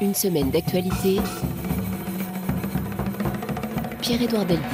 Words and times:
Une 0.00 0.14
semaine 0.14 0.50
d'actualité. 0.50 1.18
Pierre-Édouard 4.00 4.46
Deldic. 4.46 4.64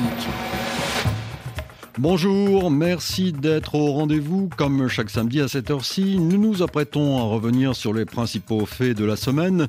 Bonjour, 1.98 2.70
merci 2.70 3.32
d'être 3.32 3.74
au 3.74 3.92
rendez-vous. 3.92 4.50
Comme 4.56 4.86
chaque 4.86 5.10
samedi 5.10 5.40
à 5.40 5.48
cette 5.48 5.70
heure-ci, 5.70 6.18
nous 6.18 6.38
nous 6.38 6.62
apprêtons 6.62 7.18
à 7.18 7.22
revenir 7.22 7.74
sur 7.74 7.92
les 7.92 8.04
principaux 8.04 8.66
faits 8.66 8.96
de 8.96 9.04
la 9.04 9.16
semaine. 9.16 9.66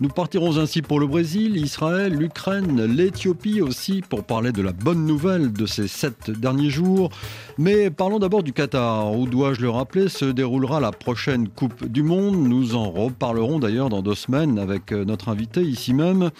Nous 0.00 0.08
partirons 0.08 0.56
ainsi 0.56 0.80
pour 0.80 0.98
le 0.98 1.06
Brésil, 1.06 1.58
Israël, 1.58 2.14
l'Ukraine, 2.14 2.82
l'Éthiopie 2.86 3.60
aussi 3.60 4.00
pour 4.00 4.24
parler 4.24 4.50
de 4.50 4.62
la 4.62 4.72
bonne 4.72 5.04
nouvelle 5.04 5.52
de 5.52 5.66
ces 5.66 5.88
sept 5.88 6.30
derniers 6.30 6.70
jours. 6.70 7.10
Mais 7.58 7.90
parlons 7.90 8.18
d'abord 8.18 8.42
du 8.42 8.54
Qatar, 8.54 9.12
où 9.12 9.26
dois-je 9.26 9.60
le 9.60 9.68
rappeler, 9.68 10.08
se 10.08 10.24
déroulera 10.24 10.80
la 10.80 10.90
prochaine 10.90 11.48
Coupe 11.48 11.84
du 11.84 12.02
Monde. 12.02 12.48
Nous 12.48 12.74
en 12.76 12.90
reparlerons 12.90 13.58
d'ailleurs 13.58 13.90
dans 13.90 14.00
deux 14.00 14.14
semaines 14.14 14.58
avec 14.58 14.90
notre 14.92 15.28
invité 15.28 15.60
ici 15.60 15.92
même. 15.92 16.30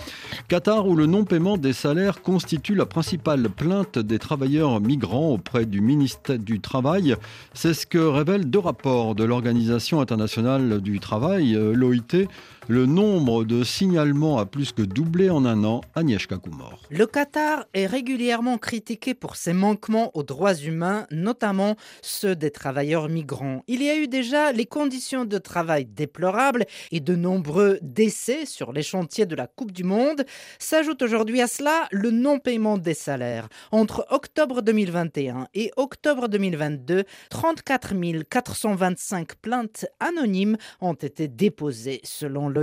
Qatar, 0.48 0.88
où 0.88 0.96
le 0.96 1.04
non-paiement 1.04 1.58
des 1.58 1.74
salaires 1.74 2.22
constitue 2.22 2.74
la 2.74 2.86
principale 2.86 3.50
plainte 3.50 3.98
des 3.98 4.18
travailleurs 4.18 4.80
migrants 4.80 5.32
auprès 5.32 5.66
du 5.66 5.82
ministère 5.82 6.38
du 6.38 6.60
Travail. 6.60 7.14
C'est 7.52 7.74
ce 7.74 7.86
que 7.86 7.98
révèlent 7.98 8.48
deux 8.48 8.58
rapports 8.58 9.14
de 9.14 9.24
l'Organisation 9.24 10.00
internationale 10.00 10.80
du 10.80 10.98
travail, 10.98 11.54
euh, 11.54 11.74
l'OIT, 11.74 12.26
le 12.70 12.86
nombre 12.86 13.42
de 13.42 13.64
signalements 13.64 14.38
a 14.38 14.46
plus 14.46 14.70
que 14.70 14.82
doublé 14.82 15.28
en 15.28 15.44
un 15.44 15.64
an. 15.64 15.80
Agnieszka 15.96 16.36
Kumor. 16.36 16.82
Le 16.88 17.04
Qatar 17.04 17.64
est 17.74 17.86
régulièrement 17.86 18.58
critiqué 18.58 19.12
pour 19.12 19.34
ses 19.34 19.52
manquements 19.52 20.12
aux 20.14 20.22
droits 20.22 20.54
humains, 20.54 21.04
notamment 21.10 21.74
ceux 22.00 22.36
des 22.36 22.52
travailleurs 22.52 23.08
migrants. 23.08 23.64
Il 23.66 23.82
y 23.82 23.90
a 23.90 23.96
eu 23.96 24.06
déjà 24.06 24.52
les 24.52 24.66
conditions 24.66 25.24
de 25.24 25.38
travail 25.38 25.84
déplorables 25.84 26.64
et 26.92 27.00
de 27.00 27.16
nombreux 27.16 27.80
décès 27.82 28.46
sur 28.46 28.72
les 28.72 28.84
chantiers 28.84 29.26
de 29.26 29.34
la 29.34 29.48
Coupe 29.48 29.72
du 29.72 29.82
Monde. 29.82 30.24
S'ajoute 30.60 31.02
aujourd'hui 31.02 31.40
à 31.40 31.48
cela 31.48 31.88
le 31.90 32.12
non-paiement 32.12 32.78
des 32.78 32.94
salaires. 32.94 33.48
Entre 33.72 34.06
octobre 34.10 34.62
2021 34.62 35.48
et 35.54 35.72
octobre 35.76 36.28
2022, 36.28 37.02
34 37.30 37.94
425 38.30 39.34
plaintes 39.42 39.86
anonymes 39.98 40.56
ont 40.80 40.94
été 40.94 41.26
déposées 41.26 42.00
selon 42.04 42.48
le 42.48 42.59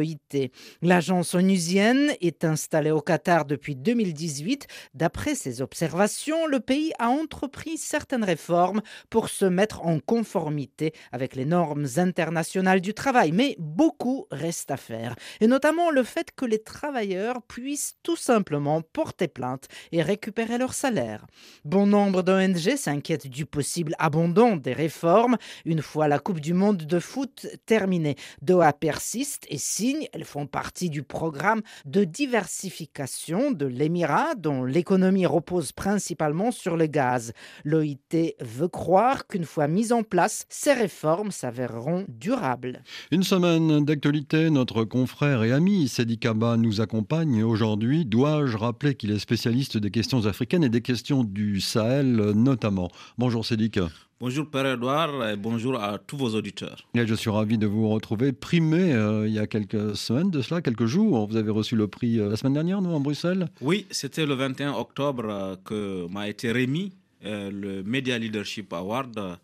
L'agence 0.81 1.33
onusienne 1.33 2.13
est 2.21 2.43
installée 2.43 2.91
au 2.91 3.01
Qatar 3.01 3.45
depuis 3.45 3.75
2018. 3.75 4.67
D'après 4.93 5.35
ses 5.35 5.61
observations, 5.61 6.47
le 6.47 6.59
pays 6.59 6.91
a 6.99 7.09
entrepris 7.09 7.77
certaines 7.77 8.23
réformes 8.23 8.81
pour 9.09 9.29
se 9.29 9.45
mettre 9.45 9.85
en 9.85 9.99
conformité 9.99 10.93
avec 11.11 11.35
les 11.35 11.45
normes 11.45 11.85
internationales 11.97 12.81
du 12.81 12.93
travail, 12.93 13.31
mais 13.31 13.55
beaucoup 13.59 14.27
reste 14.31 14.71
à 14.71 14.77
faire, 14.77 15.15
et 15.41 15.47
notamment 15.47 15.91
le 15.91 16.03
fait 16.03 16.31
que 16.35 16.45
les 16.45 16.59
travailleurs 16.59 17.41
puissent 17.43 17.95
tout 18.03 18.15
simplement 18.15 18.81
porter 18.81 19.27
plainte 19.27 19.67
et 19.91 20.01
récupérer 20.01 20.57
leur 20.57 20.73
salaire. 20.73 21.25
Bon 21.63 21.85
nombre 21.87 22.21
d'ONG 22.23 22.75
s'inquiètent 22.75 23.27
du 23.27 23.45
possible 23.45 23.95
abandon 23.99 24.57
des 24.57 24.73
réformes 24.73 25.37
une 25.65 25.81
fois 25.81 26.07
la 26.07 26.19
Coupe 26.19 26.39
du 26.39 26.53
Monde 26.53 26.83
de 26.83 26.99
foot 26.99 27.47
terminée. 27.65 28.15
Doha 28.41 28.73
persiste 28.73 29.45
et 29.49 29.57
si 29.57 29.86
elles 30.13 30.25
font 30.25 30.47
partie 30.47 30.89
du 30.89 31.03
programme 31.03 31.61
de 31.85 32.03
diversification 32.03 33.51
de 33.51 33.65
l'Émirat 33.65 34.35
dont 34.35 34.63
l'économie 34.63 35.25
repose 35.25 35.71
principalement 35.71 36.51
sur 36.51 36.77
le 36.77 36.87
gaz. 36.87 37.33
L'OIT 37.63 38.35
veut 38.41 38.67
croire 38.67 39.27
qu'une 39.27 39.45
fois 39.45 39.67
mises 39.67 39.91
en 39.91 40.03
place, 40.03 40.45
ces 40.49 40.73
réformes 40.73 41.31
s'avéreront 41.31 42.05
durables. 42.07 42.83
Une 43.11 43.23
semaine 43.23 43.85
d'actualité, 43.85 44.49
notre 44.49 44.83
confrère 44.83 45.43
et 45.43 45.51
ami 45.51 45.87
Sedi 45.87 46.17
Kaba 46.17 46.57
nous 46.57 46.81
accompagne 46.81 47.43
aujourd'hui. 47.43 48.05
Dois-je 48.05 48.57
rappeler 48.57 48.95
qu'il 48.95 49.11
est 49.11 49.19
spécialiste 49.19 49.77
des 49.77 49.91
questions 49.91 50.25
africaines 50.25 50.63
et 50.63 50.69
des 50.69 50.81
questions 50.81 51.23
du 51.23 51.61
Sahel 51.61 52.31
notamment? 52.35 52.89
Bonjour 53.17 53.45
Sédic. 53.45 53.79
Bonjour 54.19 54.49
Père 54.49 54.65
Edouard 54.65 55.29
et 55.29 55.35
bonjour 55.35 55.79
à 55.79 55.99
tous 55.99 56.17
vos 56.17 56.33
auditeurs. 56.33 56.87
je 56.95 57.13
suis 57.13 57.29
ravi 57.29 57.59
de 57.59 57.67
vous 57.67 57.87
retrouver 57.87 58.31
primé 58.33 58.91
euh, 58.91 59.27
il 59.27 59.33
y 59.33 59.37
a 59.37 59.45
quelques 59.45 59.95
semaines 59.95 60.31
de 60.31 60.41
cela, 60.41 60.59
quelques 60.63 60.87
jours. 60.87 61.27
Vous 61.27 61.35
avez 61.35 61.51
reçu 61.51 61.75
le 61.75 61.87
prix 61.87 62.19
euh, 62.19 62.27
la 62.27 62.35
semaine 62.35 62.53
dernière, 62.53 62.81
nous, 62.81 62.89
en 62.89 62.99
Bruxelles? 62.99 63.47
Oui, 63.61 63.85
c'était 63.91 64.25
le 64.25 64.33
21 64.33 64.73
octobre 64.73 65.25
euh, 65.29 65.55
que 65.63 66.07
m'a 66.11 66.27
été 66.27 66.51
remis 66.51 66.93
le 67.21 67.83
Media 67.83 68.17
Leadership 68.17 68.73
Award 68.73 69.37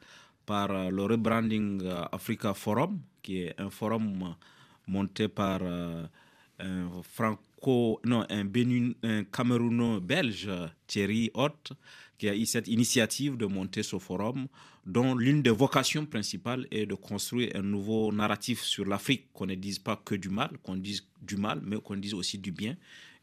par 0.47 0.89
le 0.89 1.03
Rebranding 1.03 1.83
Africa 2.11 2.55
Forum, 2.55 2.97
qui 3.21 3.41
est 3.41 3.55
un 3.59 3.69
forum 3.69 4.35
monté 4.87 5.27
par 5.27 5.61
un 5.63 6.89
franco, 7.03 7.99
non, 8.05 8.25
un, 8.29 8.45
Bénin, 8.45 8.91
un 9.03 9.23
Camerouno-belge, 9.23 10.49
Thierry 10.87 11.31
Hott, 11.33 11.73
qui 12.23 12.29
a 12.29 12.35
eu 12.37 12.45
cette 12.45 12.69
initiative 12.69 13.35
de 13.35 13.45
monter 13.45 13.83
ce 13.83 13.99
forum, 13.99 14.47
dont 14.85 15.13
l'une 15.13 15.41
des 15.41 15.49
vocations 15.49 16.05
principales 16.05 16.65
est 16.71 16.85
de 16.85 16.95
construire 16.95 17.51
un 17.53 17.61
nouveau 17.61 18.13
narratif 18.13 18.61
sur 18.61 18.85
l'Afrique, 18.85 19.25
qu'on 19.33 19.45
ne 19.45 19.55
dise 19.55 19.77
pas 19.77 19.97
que 20.05 20.15
du 20.15 20.29
mal, 20.29 20.51
qu'on 20.63 20.77
dise 20.77 21.05
du 21.21 21.35
mal, 21.35 21.59
mais 21.65 21.75
qu'on 21.81 21.97
dise 21.97 22.13
aussi 22.13 22.37
du 22.37 22.53
bien. 22.53 22.77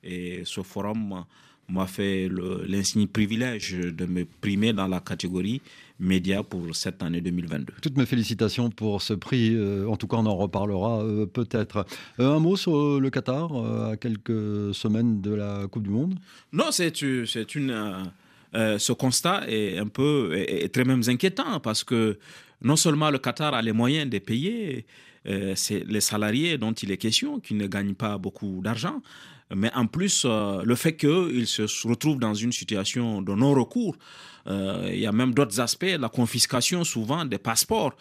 Et 0.04 0.42
ce 0.44 0.62
forum 0.62 1.24
m'a 1.70 1.86
fait 1.86 2.28
l'insigne 2.68 3.06
privilège 3.06 3.72
de 3.72 4.04
me 4.04 4.26
primer 4.42 4.74
dans 4.74 4.86
la 4.86 5.00
catégorie 5.00 5.62
média 5.98 6.42
pour 6.42 6.76
cette 6.76 7.02
année 7.02 7.22
2022. 7.22 7.72
Toutes 7.80 7.96
mes 7.96 8.04
félicitations 8.04 8.68
pour 8.68 9.00
ce 9.00 9.14
prix. 9.14 9.54
Euh, 9.54 9.88
en 9.88 9.96
tout 9.96 10.08
cas, 10.08 10.18
on 10.18 10.26
en 10.26 10.36
reparlera 10.36 11.02
euh, 11.02 11.24
peut-être. 11.24 11.86
Euh, 12.18 12.36
un 12.36 12.38
mot 12.38 12.56
sur 12.56 13.00
le 13.00 13.08
Qatar, 13.08 13.50
à 13.92 13.96
quelques 13.96 14.74
semaines 14.74 15.22
de 15.22 15.32
la 15.32 15.68
Coupe 15.68 15.84
du 15.84 15.90
Monde? 15.90 16.18
Non, 16.52 16.70
c'est 16.70 17.00
une 17.00 18.12
euh, 18.54 18.78
ce 18.78 18.92
constat 18.92 19.48
est 19.48 19.78
un 19.78 19.86
peu 19.86 20.32
est, 20.34 20.72
très 20.72 20.84
même 20.84 21.02
inquiétant 21.06 21.60
parce 21.60 21.84
que 21.84 22.18
non 22.62 22.76
seulement 22.76 23.10
le 23.10 23.18
Qatar 23.18 23.54
a 23.54 23.62
les 23.62 23.72
moyens 23.72 24.10
de 24.10 24.18
payer 24.18 24.86
euh, 25.28 25.54
les 25.86 26.00
salariés 26.00 26.58
dont 26.58 26.72
il 26.72 26.90
est 26.90 26.96
question, 26.96 27.40
qui 27.40 27.54
ne 27.54 27.66
gagnent 27.66 27.94
pas 27.94 28.18
beaucoup 28.18 28.60
d'argent, 28.62 29.02
mais 29.54 29.70
en 29.74 29.86
plus 29.86 30.24
euh, 30.24 30.62
le 30.64 30.74
fait 30.74 30.96
qu'ils 30.96 31.46
se 31.46 31.86
retrouvent 31.86 32.18
dans 32.18 32.34
une 32.34 32.52
situation 32.52 33.22
de 33.22 33.32
non-recours. 33.34 33.96
il 34.46 34.98
y 34.98 35.06
a 35.06 35.12
même 35.12 35.32
d'autres 35.32 35.60
aspects, 35.60 35.96
la 35.98 36.08
confiscation 36.08 36.82
souvent 36.82 37.24
des 37.24 37.38
passeports 37.38 37.94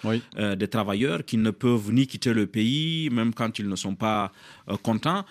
des 0.62 0.68
travailleurs 0.68 1.24
qui 1.26 1.38
ne 1.38 1.52
peuvent 1.52 1.92
ni 1.92 2.08
quitter 2.08 2.34
le 2.34 2.48
pays, 2.48 3.10
même 3.12 3.34
quand 3.34 3.60
ils 3.60 3.68
ne 3.68 3.76
sont 3.76 3.96
pas 3.96 4.32
contents. 4.82 5.26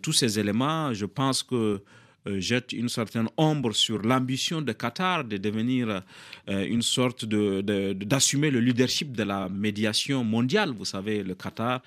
tous 0.00 0.12
ces 0.12 0.38
éléments, 0.38 0.94
je 0.94 1.04
pense 1.04 1.42
que 1.42 1.82
jette 2.26 2.72
une 2.72 2.88
certaine 2.88 3.28
ombre 3.36 3.72
sur 3.74 4.00
l'ambition 4.02 4.62
de 4.62 4.72
Qatar 4.72 5.24
de 5.24 5.36
devenir 5.36 6.02
euh, 6.48 6.66
une 6.66 6.82
sorte 6.82 7.24
de, 7.24 7.60
d'assumer 7.92 8.50
le 8.50 8.60
leadership 8.60 9.12
de 9.12 9.22
la 9.24 9.48
médiation 9.48 10.22
mondiale. 10.24 10.70
Vous 10.76 10.84
savez, 10.84 11.22
le 11.22 11.34
Qatar 11.34 11.82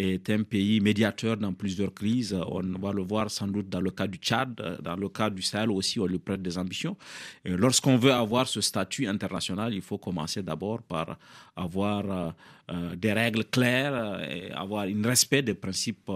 est 0.00 0.30
un 0.30 0.42
pays 0.42 0.80
médiateur 0.80 1.36
dans 1.36 1.52
plusieurs 1.52 1.92
crises. 1.92 2.34
On 2.34 2.62
va 2.78 2.92
le 2.92 3.02
voir 3.02 3.30
sans 3.30 3.46
doute 3.46 3.68
dans 3.68 3.80
le 3.80 3.90
cas 3.90 4.06
du 4.06 4.18
Tchad, 4.18 4.78
dans 4.82 4.96
le 4.96 5.08
cas 5.08 5.30
du 5.30 5.42
Sahel 5.42 5.70
aussi, 5.70 6.00
on 6.00 6.06
lui 6.06 6.18
prête 6.18 6.42
des 6.42 6.56
ambitions. 6.58 6.96
Lorsqu'on 7.44 7.96
veut 7.96 8.12
avoir 8.12 8.48
ce 8.48 8.60
statut 8.60 9.06
international, 9.06 9.74
il 9.74 9.82
faut 9.82 9.98
commencer 9.98 10.42
d'abord 10.42 10.82
par 10.82 11.18
avoir 11.56 12.34
euh, 12.72 12.94
des 12.96 13.12
règles 13.12 13.44
claires 13.44 14.20
avoir 14.54 14.84
un 14.84 15.02
respect 15.02 15.42
des 15.42 15.54
principes. 15.54 16.10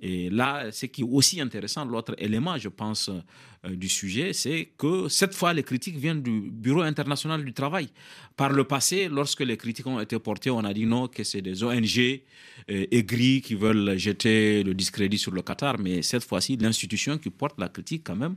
Et 0.00 0.30
là, 0.30 0.70
ce 0.72 0.86
qui 0.86 1.02
est 1.02 1.08
aussi 1.08 1.40
intéressant, 1.40 1.84
l'autre 1.84 2.14
élément, 2.18 2.58
je 2.58 2.68
pense, 2.68 3.08
euh, 3.08 3.20
du 3.70 3.88
sujet, 3.88 4.32
c'est 4.32 4.70
que 4.76 5.08
cette 5.08 5.34
fois, 5.34 5.52
les 5.52 5.62
critiques 5.62 5.96
viennent 5.96 6.22
du 6.22 6.50
Bureau 6.50 6.80
international 6.82 7.44
du 7.44 7.52
travail. 7.52 7.88
Par 8.36 8.50
le 8.50 8.64
passé, 8.64 9.08
lorsque 9.08 9.40
les 9.40 9.56
critiques 9.56 9.86
ont 9.86 10.00
été 10.00 10.18
portées, 10.18 10.50
on 10.50 10.64
a 10.64 10.74
dit 10.74 10.84
non, 10.84 11.06
que 11.06 11.22
c'est 11.22 11.42
des 11.42 11.62
ONG 11.62 12.22
euh, 12.70 12.86
aigris 12.90 13.40
qui 13.40 13.54
veulent 13.54 13.96
jeter 13.96 14.64
le 14.64 14.74
discrédit 14.74 15.18
sur 15.18 15.30
le 15.30 15.42
Qatar. 15.42 15.78
Mais 15.78 16.02
cette 16.02 16.24
fois-ci, 16.24 16.56
l'institution 16.56 17.18
qui 17.18 17.30
porte 17.30 17.58
la 17.58 17.68
critique, 17.68 18.02
quand 18.04 18.16
même, 18.16 18.36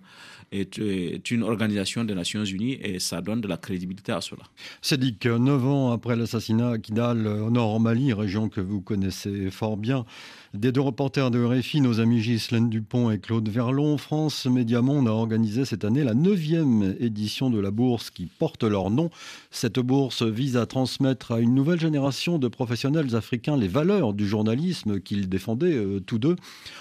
est, 0.52 1.32
une 1.32 1.44
organisation 1.44 2.04
des 2.04 2.16
Nations 2.16 2.46
Unies 2.46 2.78
et 2.82 3.00
ça 3.00 3.22
donne 3.22 3.42
de 3.42 3.48
la 3.48 3.58
crédibilité 3.58 4.12
à 4.12 4.22
cela. 4.22 4.44
C'est 4.82 5.00
dit 5.00 5.18
neuf 5.26 5.66
ans 5.66 5.92
après 5.92 6.16
l'assassinat 6.16 6.72
à 6.72 6.78
Kidal, 6.78 7.28
au 7.28 7.50
nord 7.50 7.80
Mali, 7.80 8.14
région 8.14 8.50
que 8.50 8.62
vous 8.62 8.82
connaissez 8.82 9.50
fort 9.52 9.78
bien, 9.78 10.06
Des 10.54 10.72
deux 10.72 10.82
reporters 10.82 11.32
de 11.32 11.44
RFI, 11.44 11.82
nos 11.82 12.00
amis 12.00 12.22
Ghislaine 12.22 12.70
Dupont 12.70 13.12
et 13.12 13.20
Claude 13.20 13.50
Verlon, 13.50 13.98
France 13.98 14.46
Médiamonde 14.46 15.10
a 15.10 15.12
organisé 15.12 15.66
cette 15.66 15.84
année 15.84 16.04
la 16.04 16.14
neuvième 16.14 16.96
édition 17.00 17.50
de 17.50 17.60
la 17.60 17.72
bourse 17.72 18.10
qui 18.10 18.26
porte 18.26 18.64
leur 18.64 18.90
nom. 18.90 19.10
Cette 19.52 19.80
bourse 19.80 20.24
vise 20.24 20.56
à 20.56 20.66
transmettre 20.66 21.34
à 21.34 21.42
une 21.42 21.54
nouvelle 21.54 21.80
génération 21.80 22.40
de 22.40 22.48
professionnels 22.48 23.16
africains 23.18 23.58
les 23.58 23.68
valeurs 23.68 24.14
du 24.14 24.26
journalisme 24.28 25.02
qu'ils 25.02 25.28
défendaient 25.28 25.76
euh, 25.76 26.00
tous 26.00 26.20
deux. 26.20 26.38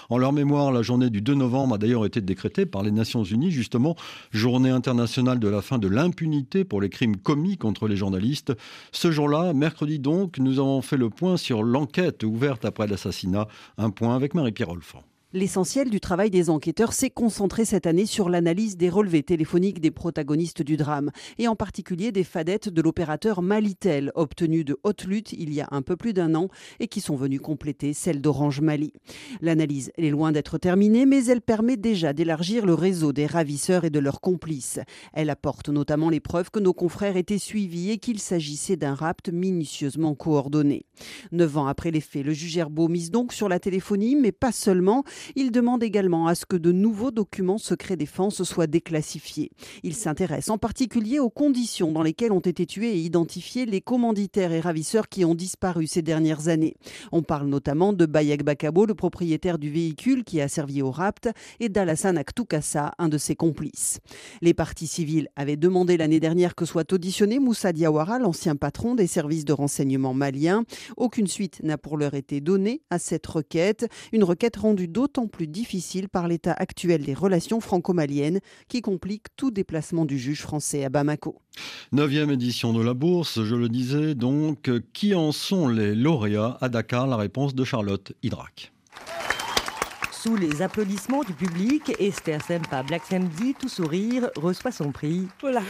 En 0.09 0.17
leur 0.17 0.31
mémoire, 0.31 0.71
la 0.71 0.81
journée 0.81 1.09
du 1.09 1.21
2 1.21 1.33
novembre 1.35 1.75
a 1.75 1.77
d'ailleurs 1.77 2.05
été 2.05 2.21
décrétée 2.21 2.65
par 2.65 2.81
les 2.81 2.91
Nations 2.91 3.23
Unies, 3.23 3.51
justement, 3.55 3.95
journée 4.31 4.69
internationale 4.69 5.39
de 5.39 5.47
la 5.47 5.61
fin 5.61 5.77
de 5.77 5.87
l'impunité 5.87 6.63
pour 6.63 6.81
les 6.81 6.89
crimes 6.89 7.17
commis 7.17 7.57
contre 7.57 7.87
les 7.87 7.97
journalistes. 7.97 8.53
Ce 8.91 9.11
jour-là, 9.11 9.53
mercredi 9.53 9.99
donc, 9.99 10.37
nous 10.37 10.59
avons 10.59 10.81
fait 10.81 10.97
le 10.97 11.09
point 11.09 11.37
sur 11.37 11.63
l'enquête 11.63 12.23
ouverte 12.23 12.65
après 12.65 12.87
l'assassinat 12.87 13.47
un 13.77 13.89
point 13.89 14.15
avec 14.15 14.35
Marie-Pierre 14.35 14.69
Olfan. 14.69 15.03
L'essentiel 15.35 15.89
du 15.89 15.99
travail 15.99 16.29
des 16.29 16.49
enquêteurs 16.49 16.93
s'est 16.93 17.09
concentré 17.09 17.65
cette 17.65 17.87
année 17.87 18.05
sur 18.05 18.29
l'analyse 18.29 18.77
des 18.77 18.89
relevés 18.89 19.21
téléphoniques 19.21 19.81
des 19.81 19.91
protagonistes 19.91 20.61
du 20.61 20.77
drame, 20.77 21.11
et 21.37 21.49
en 21.49 21.57
particulier 21.57 22.13
des 22.13 22.23
fadettes 22.23 22.69
de 22.69 22.81
l'opérateur 22.81 23.41
Malitel, 23.41 24.13
obtenues 24.15 24.63
de 24.63 24.77
haute 24.83 25.03
lutte 25.03 25.33
il 25.33 25.53
y 25.53 25.59
a 25.59 25.67
un 25.71 25.81
peu 25.81 25.97
plus 25.97 26.13
d'un 26.13 26.35
an 26.35 26.47
et 26.79 26.87
qui 26.87 27.01
sont 27.01 27.17
venues 27.17 27.41
compléter 27.41 27.91
celle 27.91 28.21
d'Orange 28.21 28.61
Mali. 28.61 28.93
L'analyse 29.41 29.91
est 29.97 30.09
loin 30.09 30.31
d'être 30.31 30.57
terminée, 30.57 31.05
mais 31.05 31.25
elle 31.25 31.41
permet 31.41 31.75
déjà 31.75 32.13
d'élargir 32.13 32.65
le 32.65 32.73
réseau 32.73 33.11
des 33.11 33.25
ravisseurs 33.25 33.83
et 33.83 33.89
de 33.89 33.99
leurs 33.99 34.21
complices. 34.21 34.79
Elle 35.11 35.29
apporte 35.29 35.67
notamment 35.67 36.09
les 36.09 36.21
preuves 36.21 36.49
que 36.49 36.59
nos 36.61 36.73
confrères 36.73 37.17
étaient 37.17 37.39
suivis 37.39 37.91
et 37.91 37.97
qu'il 37.97 38.21
s'agissait 38.21 38.77
d'un 38.77 38.93
rapt 38.93 39.27
minutieusement 39.27 40.15
coordonné. 40.15 40.85
Neuf 41.33 41.57
ans 41.57 41.67
après 41.67 41.91
les 41.91 41.99
faits, 41.99 42.25
le 42.25 42.31
juge 42.31 42.57
Herbeau 42.57 42.87
mise 42.87 43.11
donc 43.11 43.33
sur 43.33 43.49
la 43.49 43.59
téléphonie, 43.59 44.15
mais 44.15 44.31
pas 44.31 44.53
seulement. 44.53 45.03
Il 45.35 45.51
demande 45.51 45.83
également 45.83 46.27
à 46.27 46.35
ce 46.35 46.45
que 46.45 46.55
de 46.55 46.71
nouveaux 46.71 47.11
documents 47.11 47.57
secrets 47.57 47.95
défense 47.95 48.43
soient 48.43 48.67
déclassifiés. 48.67 49.51
Il 49.83 49.95
s'intéresse 49.95 50.49
en 50.49 50.57
particulier 50.57 51.19
aux 51.19 51.29
conditions 51.29 51.91
dans 51.91 52.03
lesquelles 52.03 52.31
ont 52.31 52.39
été 52.39 52.65
tués 52.65 52.97
et 52.97 52.99
identifiés 52.99 53.65
les 53.65 53.81
commanditaires 53.81 54.51
et 54.51 54.59
ravisseurs 54.59 55.09
qui 55.09 55.25
ont 55.25 55.35
disparu 55.35 55.87
ces 55.87 56.01
dernières 56.01 56.47
années. 56.47 56.75
On 57.11 57.23
parle 57.23 57.47
notamment 57.47 57.93
de 57.93 58.05
Bayek 58.05 58.43
Bakabo, 58.43 58.85
le 58.85 58.95
propriétaire 58.95 59.57
du 59.57 59.69
véhicule 59.69 60.23
qui 60.23 60.41
a 60.41 60.47
servi 60.47 60.81
au 60.81 60.91
rapt, 60.91 61.29
et 61.59 61.69
d'Alassane 61.69 62.17
Aktoukassa, 62.17 62.91
un 62.97 63.09
de 63.09 63.17
ses 63.17 63.35
complices. 63.35 63.99
Les 64.41 64.53
partis 64.53 64.87
civils 64.87 65.29
avaient 65.35 65.55
demandé 65.55 65.97
l'année 65.97 66.19
dernière 66.19 66.55
que 66.55 66.65
soit 66.65 66.91
auditionné 66.91 67.39
Moussa 67.39 67.73
Diawara, 67.73 68.19
l'ancien 68.19 68.55
patron 68.55 68.95
des 68.95 69.07
services 69.07 69.45
de 69.45 69.53
renseignement 69.53 70.13
maliens. 70.13 70.63
Aucune 70.97 71.27
suite 71.27 71.61
n'a 71.63 71.77
pour 71.77 71.97
l'heure 71.97 72.13
été 72.13 72.41
donnée 72.41 72.81
à 72.89 72.99
cette 72.99 73.25
requête, 73.25 73.87
une 74.11 74.23
requête 74.23 74.57
rendue 74.57 74.87
d'autant 74.87 75.14
plus 75.23 75.47
difficile 75.47 76.09
par 76.09 76.27
l'état 76.27 76.53
actuel 76.53 77.03
des 77.03 77.13
relations 77.13 77.59
franco-maliennes 77.61 78.39
qui 78.67 78.81
complique 78.81 79.27
tout 79.35 79.51
déplacement 79.51 80.05
du 80.05 80.19
juge 80.19 80.41
français 80.41 80.83
à 80.83 80.89
Bamako. 80.89 81.37
Neuvième 81.91 82.29
édition 82.29 82.73
de 82.73 82.83
la 82.83 82.93
bourse, 82.93 83.43
je 83.43 83.55
le 83.55 83.69
disais 83.69 84.13
donc, 84.13 84.69
qui 84.93 85.15
en 85.15 85.31
sont 85.31 85.67
les 85.67 85.95
lauréats? 85.95 86.57
À 86.61 86.69
Dakar 86.69 87.07
La 87.07 87.15
réponse 87.15 87.55
de 87.55 87.63
Charlotte 87.63 88.13
Hydrac. 88.21 88.71
Sous 90.11 90.35
les 90.35 90.61
applaudissements 90.61 91.23
du 91.23 91.33
public, 91.33 91.93
Esther 91.99 92.41
Sempa 92.41 92.83
Black 92.83 93.03
Samedi, 93.09 93.53
tout 93.59 93.69
sourire, 93.69 94.29
reçoit 94.35 94.71
son 94.71 94.91
prix. 94.91 95.27
Voilà, 95.41 95.61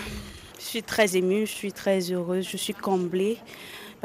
je 0.58 0.64
suis 0.64 0.84
très 0.84 1.18
émue, 1.18 1.46
je 1.46 1.52
suis 1.52 1.74
très 1.74 2.12
heureuse, 2.12 2.48
je 2.50 2.58
suis 2.58 2.74
comblée 2.74 3.38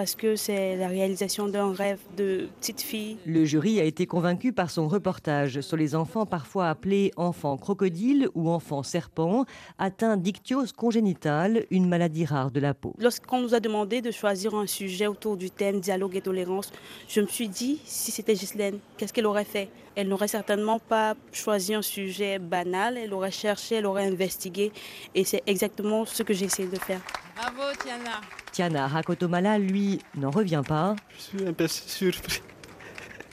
parce 0.00 0.14
que 0.14 0.35
c'est 0.35 0.76
la 0.76 0.88
réalisation 0.88 1.47
d'un 1.47 1.75
rêve 1.75 1.99
de 2.17 2.49
petite 2.58 2.81
fille. 2.81 3.19
Le 3.26 3.44
jury 3.44 3.81
a 3.81 3.85
été 3.85 4.06
convaincu 4.06 4.50
par 4.50 4.70
son 4.70 4.88
reportage 4.88 5.61
sur 5.61 5.76
les 5.76 5.94
enfants 5.94 6.25
parfois 6.25 6.70
appelés 6.70 7.12
enfants 7.19 7.58
crocodiles 7.58 8.31
ou 8.35 8.49
enfants 8.49 8.82
serpents, 8.82 9.44
atteints 9.79 10.17
d'ictiose 10.17 10.73
congénitale, 10.73 11.67
une 11.70 11.87
maladie 11.87 12.25
rare 12.25 12.50
de 12.50 12.61
la 12.61 12.73
peau. 12.73 12.94
Lorsqu'on 12.99 13.43
nous 13.43 13.55
a 13.55 13.61
demandé 13.61 14.00
de 14.00 14.11
choisir 14.11 14.55
un 14.55 14.67
sujet 14.67 15.06
autour 15.06 15.37
du 15.37 15.50
thème 15.50 15.81
dialogue 15.81 16.17
et 16.17 16.23
tolérance, 16.23 16.73
je 17.06 17.20
me 17.20 17.26
suis 17.26 17.50
dit, 17.50 17.79
si 17.85 18.11
c'était 18.11 18.32
Ghislaine, 18.32 18.79
qu'est-ce 18.96 19.12
qu'elle 19.12 19.26
aurait 19.26 19.44
fait? 19.44 19.69
Elle 19.96 20.08
n'aurait 20.08 20.29
certainement 20.29 20.79
pas 20.79 21.14
choisi 21.31 21.75
un 21.75 21.82
sujet 21.82 22.38
banal, 22.38 22.96
elle 22.96 23.12
aurait 23.12 23.31
cherché, 23.31 23.75
elle 23.75 23.87
aurait 23.87 24.06
investigué, 24.06 24.73
et 25.14 25.25
c'est 25.25 25.43
exactement 25.46 26.06
ce 26.06 26.23
que 26.23 26.32
j'ai 26.32 26.46
essayé 26.46 26.70
de 26.70 26.79
faire. 26.79 27.03
Bravo 27.37 27.76
Tiana. 27.85 28.23
Tiana 28.52 28.87
Rakotomala, 28.87 29.58
lui, 29.58 29.99
n'en 30.17 30.31
revient 30.31 30.62
pas. 30.67 30.97
Je 31.17 31.23
suis 31.23 31.47
un 31.47 31.52
peu 31.52 31.67
surpris. 31.69 32.43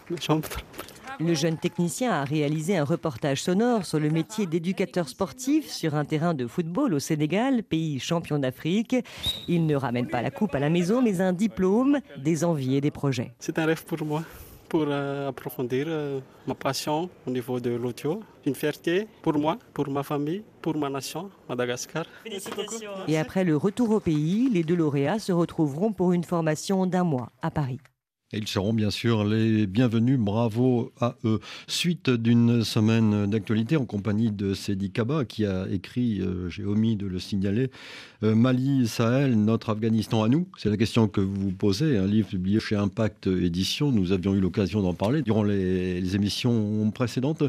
Le 1.20 1.34
jeune 1.34 1.58
technicien 1.58 2.12
a 2.12 2.24
réalisé 2.24 2.78
un 2.78 2.84
reportage 2.84 3.42
sonore 3.42 3.86
sur 3.86 4.00
le 4.00 4.12
métier 4.12 4.46
d'éducateur 4.46 5.10
sportif 5.10 5.68
sur 5.68 5.96
un 5.96 6.06
terrain 6.06 6.36
de 6.36 6.46
football 6.46 6.94
au 6.94 7.00
Sénégal, 7.00 7.64
pays 7.64 8.00
champion 8.00 8.38
d'Afrique. 8.38 8.96
Il 9.48 9.66
ne 9.66 9.76
ramène 9.76 10.08
pas 10.08 10.22
la 10.22 10.30
coupe 10.30 10.54
à 10.54 10.60
la 10.60 10.70
maison, 10.70 11.02
mais 11.02 11.20
un 11.20 11.34
diplôme, 11.34 12.00
des 12.18 12.44
envies 12.44 12.76
et 12.76 12.82
des 12.82 12.92
projets. 12.92 13.34
C'est 13.40 13.58
un 13.58 13.66
rêve 13.66 13.84
pour 13.84 14.06
moi 14.06 14.24
pour 14.70 14.86
euh, 14.88 15.30
approfondir 15.30 15.86
euh, 15.88 16.20
ma 16.46 16.56
passion 16.56 17.10
au 17.26 17.32
niveau 17.32 17.60
de 17.60 17.72
l'audio. 17.72 18.22
Une 18.46 18.56
fierté 18.56 19.08
pour 19.22 19.38
moi, 19.38 19.58
pour 19.74 19.90
ma 19.90 20.04
famille, 20.04 20.44
pour 20.62 20.78
ma 20.78 20.90
nation, 20.90 21.30
Madagascar. 21.50 22.06
Félicitations. 22.24 22.92
Et 23.08 23.18
après 23.18 23.44
le 23.44 23.58
retour 23.58 23.92
au 23.92 24.00
pays, 24.00 24.50
les 24.52 24.64
deux 24.64 24.76
lauréats 24.76 25.20
se 25.20 25.32
retrouveront 25.32 25.92
pour 25.92 26.14
une 26.14 26.24
formation 26.24 26.86
d'un 26.86 27.04
mois 27.04 27.32
à 27.42 27.52
Paris. 27.52 27.80
Ils 28.34 28.46
seront 28.46 28.74
bien 28.74 28.92
sûr 28.92 29.24
les 29.24 29.68
bienvenus, 29.68 30.20
bravo 30.20 30.92
à 31.00 31.16
eux. 31.24 31.40
Suite 31.70 32.10
d'une 32.10 32.66
semaine 32.66 33.26
d'actualité 33.26 33.78
en 33.78 33.86
compagnie 33.86 34.32
de 34.32 34.54
Sedi 34.54 34.92
Kaba 34.92 35.24
qui 35.24 35.46
a 35.46 35.66
écrit, 35.72 36.20
euh, 36.20 36.50
j'ai 36.50 36.66
omis 36.66 36.98
de 36.98 37.08
le 37.08 37.20
signaler, 37.20 37.72
euh, 38.24 38.36
Mali, 38.36 38.86
Sahel, 38.86 39.42
notre 39.42 39.70
Afghanistan 39.70 40.24
à 40.24 40.28
nous. 40.28 40.46
C'est 40.58 40.70
la 40.70 40.76
question 40.76 41.08
que 41.08 41.22
vous 41.22 41.54
posez, 41.54 41.96
un 41.96 42.06
livre 42.06 42.28
publié 42.28 42.60
chez 42.60 42.76
Impact 42.76 43.28
Édition. 43.28 43.94
Nous 43.94 44.12
avions 44.12 44.36
eu 44.36 44.42
l'occasion 44.42 44.82
d'en 44.82 44.94
parler 44.94 45.22
durant 45.22 45.44
les, 45.44 46.14
émissions 46.14 46.92
précédentes. 46.92 47.44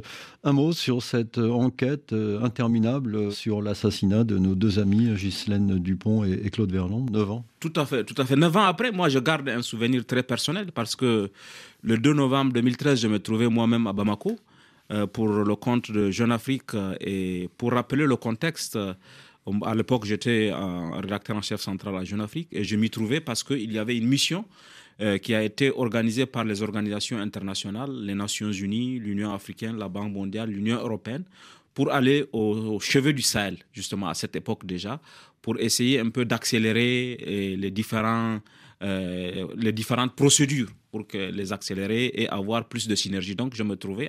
Un 0.45 0.53
mot 0.53 0.71
sur 0.71 1.03
cette 1.03 1.39
enquête 1.39 2.13
euh, 2.13 2.41
interminable 2.45 3.33
sur 3.33 3.63
l'assassinat 3.63 4.23
de 4.23 4.39
nos 4.39 4.55
deux 4.55 4.79
amis, 4.79 5.09
Ghislaine 5.17 5.81
Dupont 5.81 6.23
et, 6.23 6.41
et 6.45 6.51
Claude 6.51 6.71
Verlon, 6.71 7.05
9 7.11 7.31
ans. 7.33 7.45
Tout 7.61 7.73
à 7.77 7.85
fait, 7.87 8.05
tout 8.05 8.15
à 8.21 8.25
fait. 8.25 8.37
Neuf 8.37 8.57
ans 8.57 8.65
après, 8.65 8.93
moi, 8.93 9.09
je 9.09 9.19
garde 9.19 9.49
un 9.49 9.63
souvenir 9.63 10.05
très 10.07 10.23
personnel 10.23 10.71
parce 10.73 10.95
que 10.95 11.31
le 11.83 11.99
2 11.99 12.13
novembre 12.13 12.53
2013, 12.53 13.01
je 13.01 13.09
me 13.09 13.19
trouvais 13.19 13.49
moi-même 13.49 13.87
à 13.87 13.93
Bamako 13.93 14.39
euh, 14.93 15.07
pour 15.07 15.29
le 15.29 15.57
compte 15.57 15.91
de 15.91 16.11
Jeune 16.11 16.33
Afrique 16.33 16.71
et 17.01 17.49
pour 17.59 17.73
rappeler 17.73 18.07
le 18.07 18.17
contexte. 18.17 18.77
Euh, 18.77 18.95
à 19.65 19.75
l'époque, 19.75 20.05
j'étais 20.05 20.53
rédacteur 21.01 21.37
en 21.37 21.43
chef 21.43 21.61
central 21.61 21.97
à 21.97 22.05
Jeune 22.05 22.21
Afrique 22.21 22.49
et 22.53 22.65
je 22.65 22.77
m'y 22.77 22.91
trouvais 22.91 23.21
parce 23.21 23.43
qu'il 23.43 23.73
y 23.73 23.79
avait 23.79 23.97
une 23.97 24.07
mission 24.07 24.45
euh, 25.01 25.17
qui 25.19 25.33
a 25.33 25.45
été 25.45 25.71
organisée 25.71 26.27
par 26.27 26.43
les 26.43 26.61
organisations 26.61 27.19
internationales, 27.19 27.91
les 28.03 28.17
Nations 28.17 28.51
Unies, 28.51 28.99
l'Union 28.99 29.33
africaine, 29.33 29.79
la 29.79 29.89
Banque 29.89 30.13
mondiale, 30.13 30.51
l'Union 30.51 30.77
européenne, 30.79 31.23
pour 31.73 31.93
aller 31.93 32.27
au, 32.33 32.81
chevet 32.81 33.13
du 33.13 33.23
Sahel, 33.23 33.59
justement 33.73 34.09
à 34.09 34.15
cette 34.15 34.35
époque 34.35 34.67
déjà, 34.67 35.01
pour 35.43 35.59
essayer 35.61 36.01
un 36.01 36.11
peu 36.11 36.25
d'accélérer 36.25 37.19
euh, 37.27 37.57
les, 37.57 37.71
différents, 37.71 38.41
euh, 38.83 39.47
les 39.57 39.73
différentes 39.73 40.15
procédures 40.15 40.69
pour 40.91 41.07
les 41.13 41.53
accélérer 41.53 42.11
et 42.15 42.29
avoir 42.29 42.67
plus 42.67 42.89
de 42.89 42.95
synergie. 42.95 43.35
Donc, 43.35 43.55
je 43.55 43.63
me 43.63 43.77
trouvais 43.77 44.09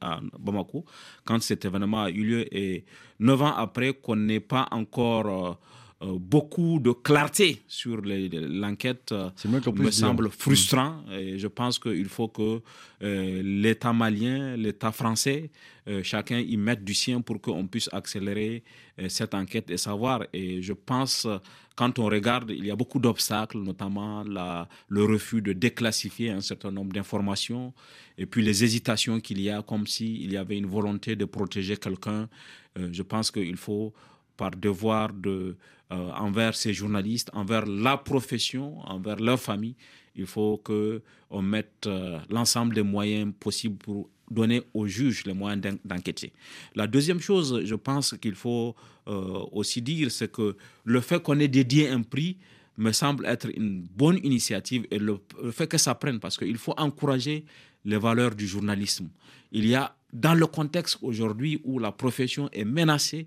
à, 0.00 0.20
Bamako 0.38 0.84
quand 1.24 1.42
cet 1.42 1.64
événement 1.64 2.02
a 2.04 2.10
eu 2.10 2.24
lieu 2.24 2.54
et 2.54 2.84
neuf 3.20 3.40
ans 3.40 3.54
après 3.56 3.94
qu'on 3.94 4.16
n'ait 4.16 4.40
pas 4.40 4.68
encore 4.70 5.26
euh, 5.48 5.54
beaucoup 6.00 6.78
de 6.78 6.92
clarté 6.92 7.62
sur 7.66 8.00
l'enquête 8.02 9.12
me 9.44 9.90
semble 9.90 10.30
frustrant 10.30 11.02
et 11.10 11.38
je 11.38 11.48
pense 11.48 11.78
qu'il 11.78 12.08
faut 12.08 12.28
que 12.28 12.60
l'État 13.00 13.92
malien, 13.92 14.56
l'État 14.56 14.92
français 14.92 15.50
euh, 15.88 16.02
chacun 16.02 16.38
y 16.38 16.56
mette 16.58 16.84
du 16.84 16.92
sien 16.92 17.22
pour 17.22 17.40
qu'on 17.40 17.66
puisse 17.66 17.88
accélérer 17.92 18.62
euh, 18.98 19.08
cette 19.08 19.32
enquête 19.32 19.70
et 19.70 19.78
savoir. 19.78 20.22
Et 20.34 20.60
je 20.60 20.74
pense, 20.74 21.26
quand 21.76 21.98
on 21.98 22.06
regarde, 22.06 22.50
il 22.50 22.66
y 22.66 22.70
a 22.70 22.76
beaucoup 22.76 22.98
d'obstacles, 22.98 23.58
notamment 23.58 24.22
la, 24.24 24.68
le 24.88 25.04
refus 25.04 25.40
de 25.40 25.54
déclassifier 25.54 26.30
un 26.30 26.42
certain 26.42 26.70
nombre 26.70 26.92
d'informations, 26.92 27.72
et 28.18 28.26
puis 28.26 28.42
les 28.42 28.64
hésitations 28.64 29.18
qu'il 29.20 29.40
y 29.40 29.48
a, 29.48 29.62
comme 29.62 29.86
s'il 29.86 30.30
y 30.30 30.36
avait 30.36 30.58
une 30.58 30.66
volonté 30.66 31.16
de 31.16 31.24
protéger 31.24 31.78
quelqu'un. 31.78 32.28
Euh, 32.78 32.90
je 32.92 33.02
pense 33.02 33.30
qu'il 33.30 33.56
faut 33.56 33.94
par 34.36 34.50
devoir 34.50 35.12
de, 35.14 35.56
envers 35.90 36.54
ces 36.54 36.74
journalistes, 36.74 37.30
envers 37.32 37.64
la 37.66 37.96
profession, 37.96 38.78
envers 38.80 39.16
leur 39.16 39.38
famille, 39.40 39.74
il 40.14 40.26
faut 40.26 40.58
qu'on 40.62 41.42
mette 41.42 41.88
l'ensemble 42.28 42.74
des 42.74 42.82
moyens 42.82 43.32
possibles 43.40 43.76
pour 43.76 44.10
donner 44.30 44.62
aux 44.74 44.86
juges 44.86 45.24
les 45.24 45.32
moyens 45.32 45.78
d'enquêter. 45.84 46.32
La 46.74 46.86
deuxième 46.86 47.20
chose, 47.20 47.62
je 47.64 47.74
pense 47.74 48.14
qu'il 48.20 48.34
faut 48.34 48.74
euh, 49.06 49.44
aussi 49.52 49.82
dire, 49.82 50.10
c'est 50.10 50.30
que 50.30 50.56
le 50.84 51.00
fait 51.00 51.22
qu'on 51.22 51.38
ait 51.40 51.48
dédié 51.48 51.88
un 51.88 52.02
prix 52.02 52.36
me 52.76 52.92
semble 52.92 53.26
être 53.26 53.48
une 53.56 53.82
bonne 53.96 54.18
initiative 54.22 54.86
et 54.90 54.98
le, 54.98 55.18
fait 55.50 55.66
que 55.66 55.78
ça 55.78 55.94
prenne, 55.94 56.20
parce 56.20 56.36
qu'il 56.36 56.58
faut 56.58 56.74
encourager 56.76 57.44
les 57.84 57.98
valeurs 57.98 58.34
du 58.34 58.46
journalisme. 58.46 59.08
Il 59.50 59.66
y 59.66 59.74
a, 59.74 59.96
dans 60.12 60.34
le 60.34 60.46
contexte 60.46 60.98
aujourd'hui 61.02 61.60
où 61.64 61.78
la 61.78 61.90
profession 61.92 62.48
est 62.52 62.64
menacée 62.64 63.26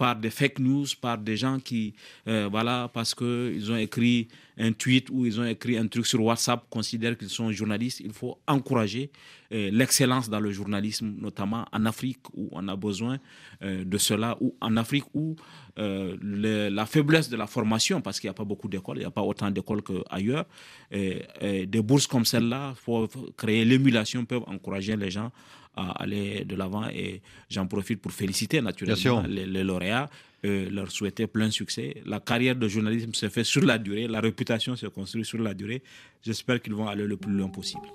par 0.00 0.16
des 0.16 0.30
fake 0.30 0.60
news, 0.60 0.86
par 0.98 1.18
des 1.18 1.36
gens 1.36 1.60
qui, 1.60 1.92
euh, 2.26 2.48
voilà, 2.50 2.88
parce 2.90 3.14
qu'ils 3.14 3.70
ont 3.70 3.76
écrit 3.76 4.28
un 4.56 4.72
tweet 4.72 5.10
ou 5.10 5.26
ils 5.26 5.38
ont 5.38 5.44
écrit 5.44 5.76
un 5.76 5.86
truc 5.88 6.06
sur 6.06 6.22
WhatsApp, 6.22 6.64
considèrent 6.70 7.18
qu'ils 7.18 7.28
sont 7.28 7.52
journalistes. 7.52 8.00
Il 8.00 8.14
faut 8.14 8.38
encourager 8.48 9.10
euh, 9.52 9.68
l'excellence 9.70 10.30
dans 10.30 10.40
le 10.40 10.52
journalisme, 10.52 11.16
notamment 11.20 11.66
en 11.70 11.84
Afrique 11.84 12.20
où 12.32 12.48
on 12.52 12.66
a 12.68 12.76
besoin 12.76 13.18
euh, 13.62 13.84
de 13.84 13.98
cela, 13.98 14.38
ou 14.40 14.54
en 14.62 14.78
Afrique 14.78 15.04
où 15.12 15.36
la 15.76 16.86
faiblesse 16.86 17.28
de 17.28 17.36
la 17.36 17.46
formation, 17.46 18.00
parce 18.00 18.20
qu'il 18.20 18.28
n'y 18.28 18.32
a 18.32 18.34
pas 18.34 18.44
beaucoup 18.44 18.68
d'écoles, 18.68 18.96
il 18.96 19.00
n'y 19.00 19.06
a 19.06 19.10
pas 19.10 19.22
autant 19.22 19.50
d'écoles 19.50 19.82
qu'ailleurs, 19.82 20.44
des 20.90 21.82
bourses 21.82 22.06
comme 22.06 22.24
celle-là, 22.26 22.74
pour 22.84 23.08
créer 23.36 23.64
l'émulation, 23.64 24.24
peuvent 24.26 24.44
encourager 24.46 24.96
les 24.96 25.10
gens 25.10 25.30
à 25.76 26.02
aller 26.02 26.44
de 26.44 26.56
l'avant. 26.56 26.88
Et 26.88 27.22
j'en 27.48 27.66
profite 27.66 28.00
pour 28.00 28.12
féliciter 28.12 28.60
naturellement 28.60 29.22
les, 29.28 29.46
les, 29.46 29.64
lauréats, 29.64 30.10
euh, 30.44 30.68
leur 30.70 30.90
souhaiter 30.90 31.26
plein 31.26 31.50
succès. 31.50 32.02
La 32.06 32.20
carrière 32.20 32.56
de 32.56 32.68
journalisme 32.68 33.14
se 33.14 33.28
fait 33.28 33.44
sur 33.44 33.62
la 33.64 33.78
durée, 33.78 34.06
la 34.08 34.20
réputation 34.20 34.76
se 34.76 34.86
construit 34.86 35.24
sur 35.24 35.38
la 35.38 35.54
durée. 35.54 35.82
J'espère 36.22 36.60
qu'ils 36.60 36.74
vont 36.74 36.88
aller 36.88 37.06
le 37.06 37.16
plus 37.16 37.32
loin 37.32 37.48
possible. 37.48 37.86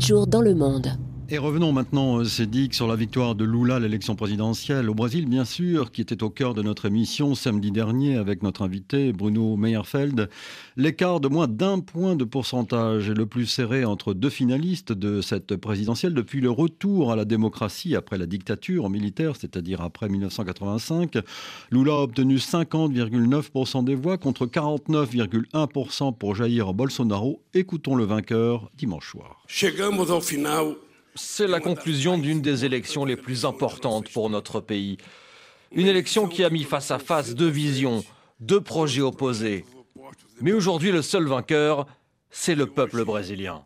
Jours 0.00 0.26
dans 0.26 0.40
le 0.40 0.54
monde. 0.54 0.96
Et 1.34 1.38
revenons 1.38 1.72
maintenant, 1.72 2.20
euh, 2.20 2.24
Cédric, 2.24 2.74
sur 2.74 2.86
la 2.86 2.94
victoire 2.94 3.34
de 3.34 3.44
Lula 3.44 3.74
à 3.74 3.78
l'élection 3.80 4.14
présidentielle 4.14 4.88
au 4.88 4.94
Brésil, 4.94 5.26
bien 5.26 5.44
sûr, 5.44 5.90
qui 5.90 6.00
était 6.00 6.22
au 6.22 6.30
cœur 6.30 6.54
de 6.54 6.62
notre 6.62 6.84
émission 6.86 7.34
samedi 7.34 7.72
dernier 7.72 8.16
avec 8.16 8.44
notre 8.44 8.62
invité 8.62 9.12
Bruno 9.12 9.56
Meyerfeld. 9.56 10.28
L'écart 10.76 11.18
de 11.18 11.26
moins 11.26 11.48
d'un 11.48 11.80
point 11.80 12.14
de 12.14 12.22
pourcentage 12.22 13.10
est 13.10 13.14
le 13.14 13.26
plus 13.26 13.46
serré 13.46 13.84
entre 13.84 14.14
deux 14.14 14.30
finalistes 14.30 14.92
de 14.92 15.20
cette 15.22 15.56
présidentielle 15.56 16.14
depuis 16.14 16.40
le 16.40 16.52
retour 16.52 17.10
à 17.10 17.16
la 17.16 17.24
démocratie 17.24 17.96
après 17.96 18.16
la 18.16 18.26
dictature 18.26 18.88
militaire, 18.88 19.34
c'est-à-dire 19.34 19.80
après 19.80 20.08
1985. 20.08 21.18
Lula 21.72 21.94
a 21.94 22.02
obtenu 22.02 22.36
50,9% 22.36 23.82
des 23.82 23.96
voix 23.96 24.18
contre 24.18 24.46
49,1% 24.46 26.16
pour 26.16 26.36
Jair 26.36 26.72
Bolsonaro. 26.74 27.42
Écoutons 27.54 27.96
le 27.96 28.04
vainqueur 28.04 28.70
dimanche 28.76 29.10
soir. 29.10 29.42
Chegamos 29.48 30.20
final 30.20 30.76
c'est 31.14 31.46
la 31.46 31.60
conclusion 31.60 32.18
d'une 32.18 32.42
des 32.42 32.64
élections 32.64 33.04
les 33.04 33.16
plus 33.16 33.44
importantes 33.44 34.10
pour 34.10 34.30
notre 34.30 34.60
pays. 34.60 34.98
Une 35.72 35.86
élection 35.86 36.28
qui 36.28 36.44
a 36.44 36.50
mis 36.50 36.64
face 36.64 36.90
à 36.90 36.98
face 36.98 37.34
deux 37.34 37.48
visions, 37.48 38.04
deux 38.40 38.60
projets 38.60 39.02
opposés. 39.02 39.64
Mais 40.40 40.52
aujourd'hui, 40.52 40.92
le 40.92 41.02
seul 41.02 41.26
vainqueur, 41.26 41.86
c'est 42.30 42.54
le 42.54 42.66
peuple 42.66 43.04
brésilien. 43.04 43.64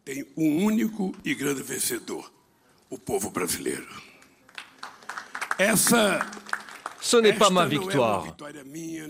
Ce 7.00 7.16
n'est 7.16 7.32
pas 7.32 7.50
ma 7.50 7.66
victoire. 7.66 8.36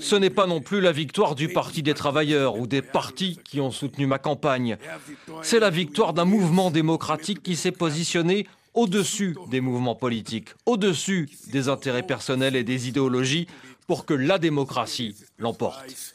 Ce 0.00 0.16
n'est 0.16 0.30
pas 0.30 0.46
non 0.46 0.60
plus 0.60 0.80
la 0.80 0.92
victoire 0.92 1.34
du 1.34 1.48
Parti 1.48 1.82
des 1.82 1.94
travailleurs 1.94 2.56
ou 2.56 2.66
des 2.66 2.82
partis 2.82 3.38
qui 3.44 3.60
ont 3.60 3.70
soutenu 3.70 4.06
ma 4.06 4.18
campagne. 4.18 4.76
C'est 5.42 5.60
la 5.60 5.70
victoire 5.70 6.12
d'un 6.12 6.24
mouvement 6.24 6.70
démocratique 6.70 7.42
qui 7.42 7.56
s'est 7.56 7.72
positionné 7.72 8.46
au-dessus 8.74 9.36
des 9.50 9.60
mouvements 9.60 9.96
politiques, 9.96 10.50
au-dessus 10.66 11.28
des 11.48 11.68
intérêts 11.68 12.02
personnels 12.06 12.56
et 12.56 12.64
des 12.64 12.88
idéologies 12.88 13.48
pour 13.86 14.04
que 14.04 14.14
la 14.14 14.38
démocratie 14.38 15.16
l'emporte. 15.38 16.14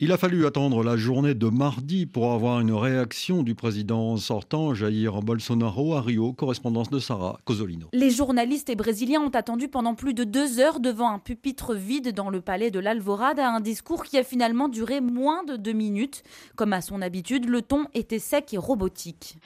Il 0.00 0.10
a 0.10 0.18
fallu 0.18 0.44
attendre 0.44 0.82
la 0.82 0.96
journée 0.96 1.34
de 1.34 1.46
mardi 1.46 2.04
pour 2.04 2.32
avoir 2.32 2.58
une 2.58 2.72
réaction 2.72 3.44
du 3.44 3.54
président 3.54 4.16
sortant 4.16 4.74
Jair 4.74 5.22
Bolsonaro 5.22 5.94
à 5.94 6.00
Rio, 6.00 6.32
correspondance 6.32 6.90
de 6.90 6.98
Sarah 6.98 7.38
Cosolino. 7.44 7.86
Les 7.92 8.10
journalistes 8.10 8.68
et 8.70 8.74
brésiliens 8.74 9.20
ont 9.20 9.30
attendu 9.30 9.68
pendant 9.68 9.94
plus 9.94 10.12
de 10.12 10.24
deux 10.24 10.58
heures 10.58 10.80
devant 10.80 11.12
un 11.12 11.20
pupitre 11.20 11.74
vide 11.74 12.12
dans 12.12 12.28
le 12.28 12.40
palais 12.40 12.72
de 12.72 12.80
l'Alvorada, 12.80 13.48
un 13.48 13.60
discours 13.60 14.02
qui 14.02 14.18
a 14.18 14.24
finalement 14.24 14.68
duré 14.68 15.00
moins 15.00 15.44
de 15.44 15.54
deux 15.54 15.72
minutes. 15.72 16.24
Comme 16.56 16.72
à 16.72 16.80
son 16.80 17.00
habitude, 17.00 17.48
le 17.48 17.62
ton 17.62 17.84
était 17.94 18.18
sec 18.18 18.52
et 18.52 18.58
robotique. 18.58 19.36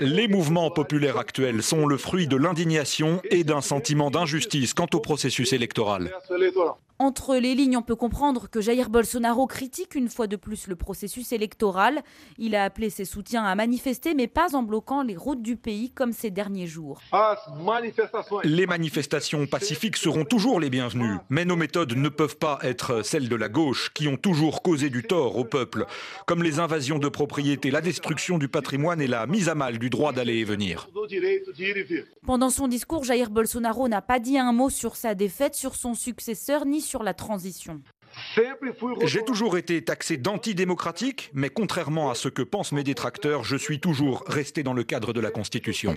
Les 0.00 0.26
mouvements 0.26 0.72
populaires 0.72 1.18
actuels 1.18 1.62
sont 1.62 1.86
le 1.86 1.98
fruit 1.98 2.26
de 2.26 2.36
l'indignation 2.36 3.20
et 3.30 3.44
d'un 3.44 3.60
sentiment 3.60 4.10
d'injustice 4.10 4.74
quant 4.74 4.88
au 4.92 4.98
processus 4.98 5.52
électoral. 5.52 6.10
Entre 7.00 7.36
les 7.36 7.54
lignes, 7.54 7.76
on 7.76 7.82
peut 7.82 7.94
comprendre 7.94 8.50
que 8.50 8.60
Jair 8.60 8.90
Bolsonaro 8.90 9.46
critique 9.46 9.94
une 9.94 10.08
fois 10.08 10.26
de 10.26 10.34
plus 10.34 10.66
le 10.66 10.74
processus 10.74 11.30
électoral. 11.30 12.02
Il 12.38 12.56
a 12.56 12.64
appelé 12.64 12.90
ses 12.90 13.04
soutiens 13.04 13.44
à 13.44 13.54
manifester, 13.54 14.14
mais 14.14 14.26
pas 14.26 14.56
en 14.56 14.64
bloquant 14.64 15.04
les 15.04 15.16
routes 15.16 15.40
du 15.40 15.54
pays 15.54 15.92
comme 15.92 16.12
ces 16.12 16.30
derniers 16.30 16.66
jours. 16.66 17.00
Les 18.42 18.66
manifestations 18.66 19.46
pacifiques 19.46 19.96
seront 19.96 20.24
toujours 20.24 20.58
les 20.58 20.70
bienvenues, 20.70 21.18
mais 21.28 21.44
nos 21.44 21.54
méthodes 21.54 21.92
ne 21.92 22.08
peuvent 22.08 22.36
pas 22.36 22.58
être 22.62 23.04
celles 23.04 23.28
de 23.28 23.36
la 23.36 23.48
gauche, 23.48 23.92
qui 23.94 24.08
ont 24.08 24.16
toujours 24.16 24.62
causé 24.62 24.90
du 24.90 25.04
tort 25.04 25.36
au 25.36 25.44
peuple, 25.44 25.86
comme 26.26 26.42
les 26.42 26.58
invasions 26.58 26.98
de 26.98 27.08
propriété, 27.08 27.70
la 27.70 27.80
destruction 27.80 28.38
du 28.38 28.48
patrimoine 28.48 29.00
et 29.00 29.06
la 29.06 29.28
mise 29.28 29.48
à 29.48 29.54
mal 29.54 29.78
du 29.78 29.88
droit 29.88 30.12
d'aller 30.12 30.38
et 30.38 30.44
venir. 30.44 30.88
Pendant 32.26 32.50
son 32.50 32.66
discours, 32.66 33.04
Jair 33.04 33.30
Bolsonaro 33.30 33.86
n'a 33.86 34.02
pas 34.02 34.18
dit 34.18 34.36
un 34.36 34.52
mot 34.52 34.68
sur 34.68 34.96
sa 34.96 35.14
défaite, 35.14 35.54
sur 35.54 35.76
son 35.76 35.94
successeur, 35.94 36.66
ni 36.66 36.80
sur 36.80 36.87
la 36.96 37.14
transition. 37.14 37.82
J'ai 39.04 39.24
toujours 39.24 39.56
été 39.56 39.82
taxé 39.82 40.16
d'antidémocratique, 40.16 41.30
mais 41.34 41.48
contrairement 41.48 42.10
à 42.10 42.14
ce 42.14 42.28
que 42.28 42.42
pensent 42.42 42.72
mes 42.72 42.84
détracteurs, 42.84 43.44
je 43.44 43.56
suis 43.56 43.80
toujours 43.80 44.24
resté 44.26 44.62
dans 44.62 44.72
le 44.72 44.82
cadre 44.82 45.12
de 45.12 45.20
la 45.20 45.30
Constitution. 45.30 45.96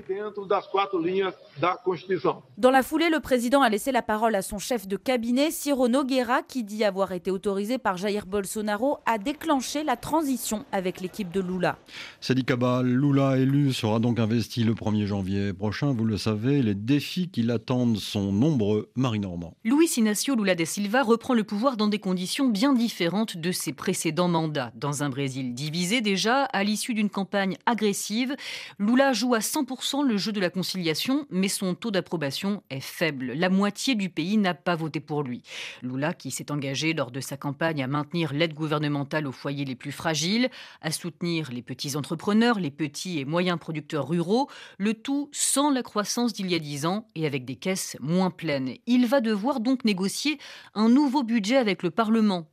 Dans 2.57 2.71
la 2.71 2.83
foulée, 2.83 3.09
le 3.09 3.19
président 3.19 3.61
a 3.61 3.69
laissé 3.69 3.91
la 3.91 4.01
parole 4.01 4.35
à 4.35 4.41
son 4.41 4.59
chef 4.59 4.87
de 4.87 4.97
cabinet, 4.97 5.51
Ciro 5.51 5.87
Nogueira, 5.87 6.43
qui 6.43 6.63
dit 6.63 6.83
avoir 6.83 7.11
été 7.11 7.31
autorisé 7.31 7.77
par 7.77 7.97
Jair 7.97 8.25
Bolsonaro 8.25 8.99
à 9.05 9.17
déclencher 9.17 9.83
la 9.83 9.97
transition 9.97 10.65
avec 10.71 11.01
l'équipe 11.01 11.31
de 11.31 11.41
Lula. 11.41 11.77
Sadi 12.19 12.45
Kaba, 12.45 12.81
Lula 12.83 13.37
élu 13.37 13.73
sera 13.73 13.99
donc 13.99 14.19
investi 14.19 14.63
le 14.63 14.73
1er 14.73 15.05
janvier 15.05 15.53
prochain. 15.53 15.93
Vous 15.93 16.05
le 16.05 16.17
savez, 16.17 16.61
les 16.61 16.75
défis 16.75 17.29
qui 17.29 17.41
l'attendent 17.43 17.97
sont 17.97 18.31
nombreux. 18.31 18.89
Marie 18.95 19.19
Normand. 19.19 19.55
Luis 19.63 19.93
Inacio 19.97 20.35
Lula 20.35 20.55
da 20.55 20.65
Silva 20.65 21.03
reprend 21.03 21.33
le 21.33 21.43
pouvoir 21.43 21.77
dans 21.77 21.87
des 21.87 21.99
conditions 21.99 22.10
bien 22.49 22.73
différentes 22.73 23.37
de 23.37 23.51
ses 23.51 23.73
précédents 23.73 24.27
mandats. 24.27 24.71
Dans 24.75 25.03
un 25.03 25.09
Brésil 25.09 25.53
divisé 25.53 26.01
déjà, 26.01 26.43
à 26.45 26.63
l'issue 26.63 26.93
d'une 26.93 27.09
campagne 27.09 27.57
agressive, 27.65 28.35
Lula 28.79 29.13
joue 29.13 29.33
à 29.33 29.39
100% 29.39 30.05
le 30.05 30.17
jeu 30.17 30.31
de 30.31 30.39
la 30.39 30.49
conciliation, 30.49 31.25
mais 31.29 31.47
son 31.47 31.75
taux 31.75 31.91
d'approbation 31.91 32.63
est 32.69 32.81
faible. 32.81 33.33
La 33.33 33.49
moitié 33.49 33.95
du 33.95 34.09
pays 34.09 34.37
n'a 34.37 34.53
pas 34.53 34.75
voté 34.75 34.99
pour 34.99 35.23
lui. 35.23 35.41
Lula, 35.81 36.13
qui 36.13 36.31
s'est 36.31 36.51
engagé 36.51 36.93
lors 36.93 37.11
de 37.11 37.21
sa 37.21 37.37
campagne 37.37 37.83
à 37.83 37.87
maintenir 37.87 38.33
l'aide 38.33 38.53
gouvernementale 38.53 39.27
aux 39.27 39.31
foyers 39.31 39.65
les 39.65 39.75
plus 39.75 39.91
fragiles, 39.91 40.49
à 40.81 40.91
soutenir 40.91 41.49
les 41.51 41.61
petits 41.61 41.95
entrepreneurs, 41.95 42.59
les 42.59 42.71
petits 42.71 43.19
et 43.19 43.25
moyens 43.25 43.59
producteurs 43.59 44.07
ruraux, 44.07 44.49
le 44.77 44.93
tout 44.93 45.29
sans 45.31 45.69
la 45.69 45.83
croissance 45.83 46.33
d'il 46.33 46.49
y 46.51 46.55
a 46.55 46.59
dix 46.59 46.85
ans 46.85 47.07
et 47.15 47.25
avec 47.25 47.45
des 47.45 47.55
caisses 47.55 47.97
moins 47.99 48.31
pleines. 48.31 48.75
Il 48.85 49.05
va 49.07 49.21
devoir 49.21 49.59
donc 49.59 49.85
négocier 49.85 50.37
un 50.73 50.89
nouveau 50.89 51.23
budget 51.23 51.57
avec 51.57 51.83
le 51.83 51.91
Parlement, 51.91 52.00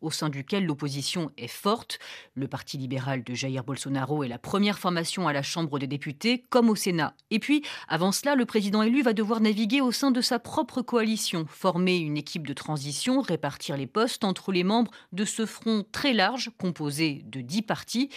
au 0.01 0.11
sein 0.11 0.29
duquel 0.29 0.67
l'opposition 0.67 1.31
est 1.39 1.49
forte. 1.49 1.99
Le 2.35 2.49
Parti 2.49 2.77
libéral 2.77 3.25
de 3.25 3.35
Jair 3.35 3.65
Bolsonaro 3.65 4.23
est 4.23 4.29
la 4.29 4.39
première 4.39 4.79
formation 4.79 5.27
à 5.27 5.33
la 5.33 5.43
Chambre 5.43 5.79
des 5.79 5.87
députés, 5.87 6.45
comme 6.51 6.69
au 6.69 6.75
Sénat. 6.75 7.15
Et 7.31 7.39
puis, 7.39 7.63
avant 7.89 8.13
cela, 8.13 8.35
le 8.35 8.45
président 8.45 8.83
élu 8.83 9.03
va 9.03 9.13
devoir 9.13 9.41
naviguer 9.41 9.81
au 9.81 9.93
sein 9.93 10.11
de 10.11 10.21
sa 10.21 10.39
propre 10.39 10.83
coalition, 10.83 11.47
former 11.49 11.97
une 11.97 12.17
équipe 12.17 12.47
de 12.47 12.53
transition, 12.53 13.23
répartir 13.23 13.77
les 13.77 13.87
postes 13.87 14.25
entre 14.25 14.53
les 14.53 14.65
membres 14.65 14.91
de 15.13 15.25
ce 15.25 15.47
front 15.47 15.85
très 15.93 16.13
large, 16.13 16.51
composé 16.59 17.23
de 17.27 17.41
dix 17.41 17.63
partis. 17.63 18.11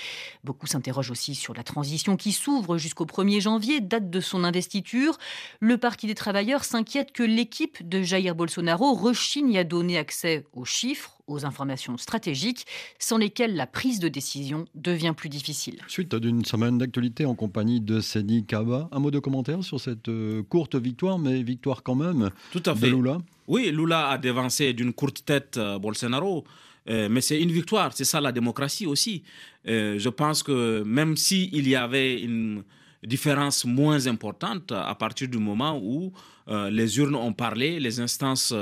Beaucoup 0.43 0.67
s'interrogent 0.67 1.11
aussi 1.11 1.35
sur 1.35 1.53
la 1.53 1.63
transition 1.63 2.17
qui 2.17 2.31
s'ouvre 2.31 2.77
jusqu'au 2.77 3.05
1er 3.05 3.41
janvier, 3.41 3.79
date 3.79 4.09
de 4.09 4.19
son 4.19 4.43
investiture. 4.43 5.17
Le 5.59 5.77
Parti 5.77 6.07
des 6.07 6.15
travailleurs 6.15 6.63
s'inquiète 6.63 7.11
que 7.11 7.23
l'équipe 7.23 7.87
de 7.87 8.01
Jair 8.01 8.35
Bolsonaro 8.35 8.93
rechigne 8.93 9.57
à 9.57 9.63
donner 9.63 9.97
accès 9.97 10.45
aux 10.53 10.65
chiffres, 10.65 11.20
aux 11.27 11.45
informations 11.45 11.97
stratégiques 11.97 12.65
sans 12.99 13.17
lesquelles 13.17 13.55
la 13.55 13.67
prise 13.67 13.99
de 13.99 14.07
décision 14.07 14.65
devient 14.75 15.13
plus 15.15 15.29
difficile. 15.29 15.79
Suite 15.87 16.13
d'une 16.15 16.45
semaine 16.45 16.77
d'actualité 16.77 17.25
en 17.25 17.35
compagnie 17.35 17.79
de 17.81 17.99
Seni 17.99 18.45
Kaba, 18.45 18.89
un 18.91 18.99
mot 18.99 19.11
de 19.11 19.19
commentaire 19.19 19.63
sur 19.63 19.79
cette 19.79 20.09
euh, 20.09 20.43
courte 20.43 20.75
victoire, 20.75 21.19
mais 21.19 21.43
victoire 21.43 21.83
quand 21.83 21.95
même 21.95 22.29
Tout 22.51 22.63
à 22.65 22.75
fait. 22.75 22.87
de 22.89 22.95
Lula 22.95 23.17
Oui, 23.47 23.71
Lula 23.71 24.09
a 24.09 24.17
dévancé 24.17 24.73
d'une 24.73 24.93
courte 24.93 25.23
tête 25.25 25.57
euh, 25.57 25.79
Bolsonaro. 25.79 26.43
Euh, 26.89 27.07
mais 27.11 27.21
c'est 27.21 27.39
une 27.39 27.51
victoire, 27.51 27.93
c'est 27.93 28.05
ça 28.05 28.19
la 28.19 28.31
démocratie 28.31 28.87
aussi. 28.87 29.21
Euh, 29.67 29.99
je 29.99 30.09
pense 30.09 30.41
que 30.41 30.81
même 30.83 31.15
s'il 31.15 31.67
y 31.67 31.75
avait 31.75 32.19
une 32.21 32.63
différence 33.03 33.65
moins 33.65 34.07
importante 34.07 34.71
à 34.71 34.95
partir 34.95 35.27
du 35.27 35.37
moment 35.37 35.79
où 35.81 36.07
euh, 36.07 36.40
les 36.69 36.97
urnes 36.97 37.15
ont 37.15 37.33
parlé, 37.33 37.79
les 37.79 37.99
instances 37.99 38.53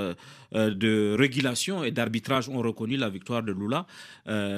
de 0.52 1.16
régulation 1.18 1.84
et 1.84 1.92
d'arbitrage 1.92 2.50
ont 2.50 2.62
reconnu 2.62 2.98
la 2.98 3.10
victoire 3.10 3.44
de 3.44 3.52
Lula, 3.52 3.86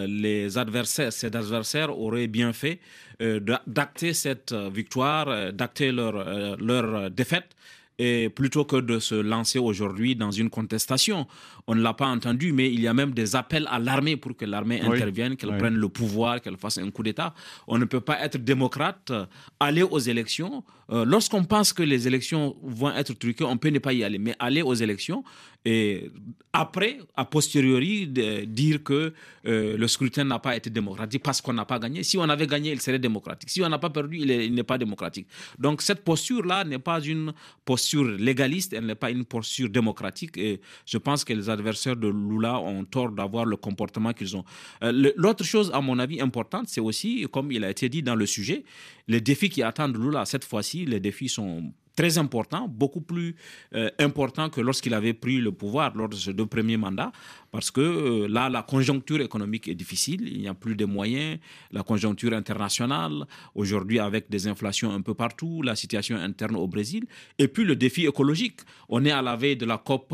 les 0.07 0.57
adversaires, 0.57 1.13
ses 1.13 1.27
adversaires 1.27 1.97
auraient 1.97 2.27
bien 2.27 2.53
fait 2.53 2.79
d'acter 3.19 4.13
cette 4.13 4.53
victoire, 4.53 5.53
d'acter 5.53 5.91
leur, 5.91 6.57
leur 6.57 7.09
défaite 7.11 7.55
et 8.00 8.29
plutôt 8.29 8.65
que 8.65 8.77
de 8.77 9.00
se 9.00 9.15
lancer 9.15 9.60
aujourd'hui 9.60 10.15
dans 10.15 10.31
une 10.31 10.50
contestation. 10.50 11.27
On 11.67 11.75
ne 11.75 11.81
l'a 11.81 11.93
pas 11.93 12.07
entendu, 12.07 12.51
mais 12.51 12.71
il 12.71 12.81
y 12.81 12.88
a 12.88 12.93
même 12.93 13.12
des 13.12 13.36
appels 13.36 13.67
à 13.69 13.79
l'armée 13.79 14.17
pour 14.17 14.36
que 14.36 14.45
l'armée 14.45 14.81
intervienne, 14.81 15.36
qu'elle 15.36 15.55
prenne 15.57 15.75
le 15.75 15.89
pouvoir, 15.89 16.41
qu'elle 16.41 16.57
fasse 16.57 16.77
un 16.77 16.89
coup 16.89 17.03
d'État. 17.03 17.33
On 17.67 17.77
ne 17.77 17.86
peut 17.86 18.01
pas 18.01 18.19
être 18.21 18.38
démocrate, 18.38 19.12
euh, 19.12 19.25
aller 19.60 19.83
aux 19.83 20.00
élections. 20.00 20.63
Euh, 20.91 21.05
lorsqu'on 21.05 21.43
pense 21.43 21.74
que 21.74 21.83
les 21.83 22.07
élections 22.07 22.55
vont 22.63 22.91
être 22.91 23.13
truquées, 23.13 23.43
on 23.43 23.57
peut 23.57 23.69
ne 23.69 23.79
pas 23.79 23.93
y 23.93 24.03
aller, 24.03 24.17
mais 24.17 24.36
aller 24.39 24.62
aux 24.62 24.74
élections 24.74 25.24
et 25.63 26.11
après, 26.53 26.97
a 27.15 27.23
posteriori, 27.23 28.07
dire 28.07 28.83
que 28.83 29.13
euh, 29.45 29.77
le 29.77 29.87
scrutin 29.87 30.25
n'a 30.25 30.39
pas 30.39 30.55
été 30.55 30.69
démocratique 30.69 31.23
parce 31.23 31.39
qu'on 31.39 31.53
n'a 31.53 31.65
pas 31.65 31.79
gagné. 31.79 32.03
Si 32.03 32.17
on 32.17 32.23
avait 32.23 32.47
gagné, 32.47 32.71
il 32.71 32.81
serait 32.81 32.99
démocratique. 32.99 33.49
Si 33.49 33.61
on 33.61 33.69
n'a 33.69 33.77
pas 33.77 33.89
perdu, 33.89 34.17
il 34.17 34.53
n'est 34.53 34.63
pas 34.63 34.77
démocratique. 34.77 35.27
Donc 35.59 35.81
cette 35.81 36.03
posture-là 36.03 36.63
n'est 36.63 36.79
pas 36.79 36.99
une 36.99 37.33
posture 37.63 38.03
légaliste, 38.03 38.73
elle 38.73 38.85
n'est 38.85 38.95
pas 38.95 39.11
une 39.11 39.23
posture 39.23 39.69
démocratique. 39.69 40.37
Et 40.37 40.59
je 40.85 40.97
pense 40.97 41.23
que 41.23 41.31
les 41.33 41.49
adversaires 41.49 41.95
de 41.95 42.07
Lula 42.07 42.59
ont 42.59 42.83
tort 42.83 43.11
d'avoir 43.11 43.45
le 43.45 43.55
comportement 43.55 44.11
qu'ils 44.11 44.35
ont. 44.35 44.43
Euh, 44.83 45.11
l'autre 45.15 45.43
chose, 45.43 45.71
à 45.73 45.79
mon 45.79 45.99
avis, 45.99 46.19
importante, 46.19 46.65
c'est 46.67 46.81
aussi, 46.81 47.27
comme 47.31 47.51
il 47.51 47.63
a 47.63 47.69
été 47.69 47.87
dit 47.87 48.01
dans 48.01 48.15
le 48.15 48.25
sujet, 48.25 48.65
les 49.07 49.21
défis 49.21 49.49
qui 49.49 49.63
attendent 49.63 49.95
Lula 49.95 50.25
cette 50.25 50.43
fois-ci, 50.43 50.85
les 50.85 50.99
défis 50.99 51.29
sont 51.29 51.71
très 51.95 52.17
important, 52.17 52.67
beaucoup 52.67 53.01
plus 53.01 53.36
euh, 53.75 53.89
important 54.00 54.50
que 54.50 54.62
lorsqu'il 54.62 54.93
avait 54.93 55.13
pris 55.13 55.38
le 55.38 55.51
pouvoir 55.51 55.95
lors 55.95 56.10
de 56.10 56.15
ses 56.15 56.33
deux 56.33 56.45
premiers 56.45 56.77
mandats, 56.77 57.12
parce 57.51 57.72
que 57.72 57.81
euh, 57.81 58.27
là, 58.27 58.50
la 58.50 58.63
conjoncture 58.63 59.22
économique 59.22 59.67
est 59.67 59.75
difficile, 59.75 60.27
il 60.27 60.39
n'y 60.41 60.48
a 60.48 60.53
plus 60.53 60.75
de 60.75 60.86
moyens, 60.86 61.39
la 61.72 61.84
conjoncture 61.84 62.34
internationale, 62.34 63.25
aujourd'hui 63.55 64.00
avec 64.00 64.29
des 64.29 64.48
inflations 64.48 64.91
un 64.91 65.01
peu 65.01 65.13
partout, 65.13 65.62
la 65.62 65.75
situation 65.75 66.15
interne 66.17 66.55
au 66.55 66.67
Brésil, 66.67 67.05
et 67.38 67.48
puis 67.48 67.63
le 67.63 67.75
défi 67.75 68.05
écologique. 68.05 68.62
On 68.89 69.03
est 69.05 69.12
à 69.12 69.22
la 69.22 69.36
veille 69.36 69.58
de 69.58 69.65
la 69.65 69.77
COP 69.77 70.13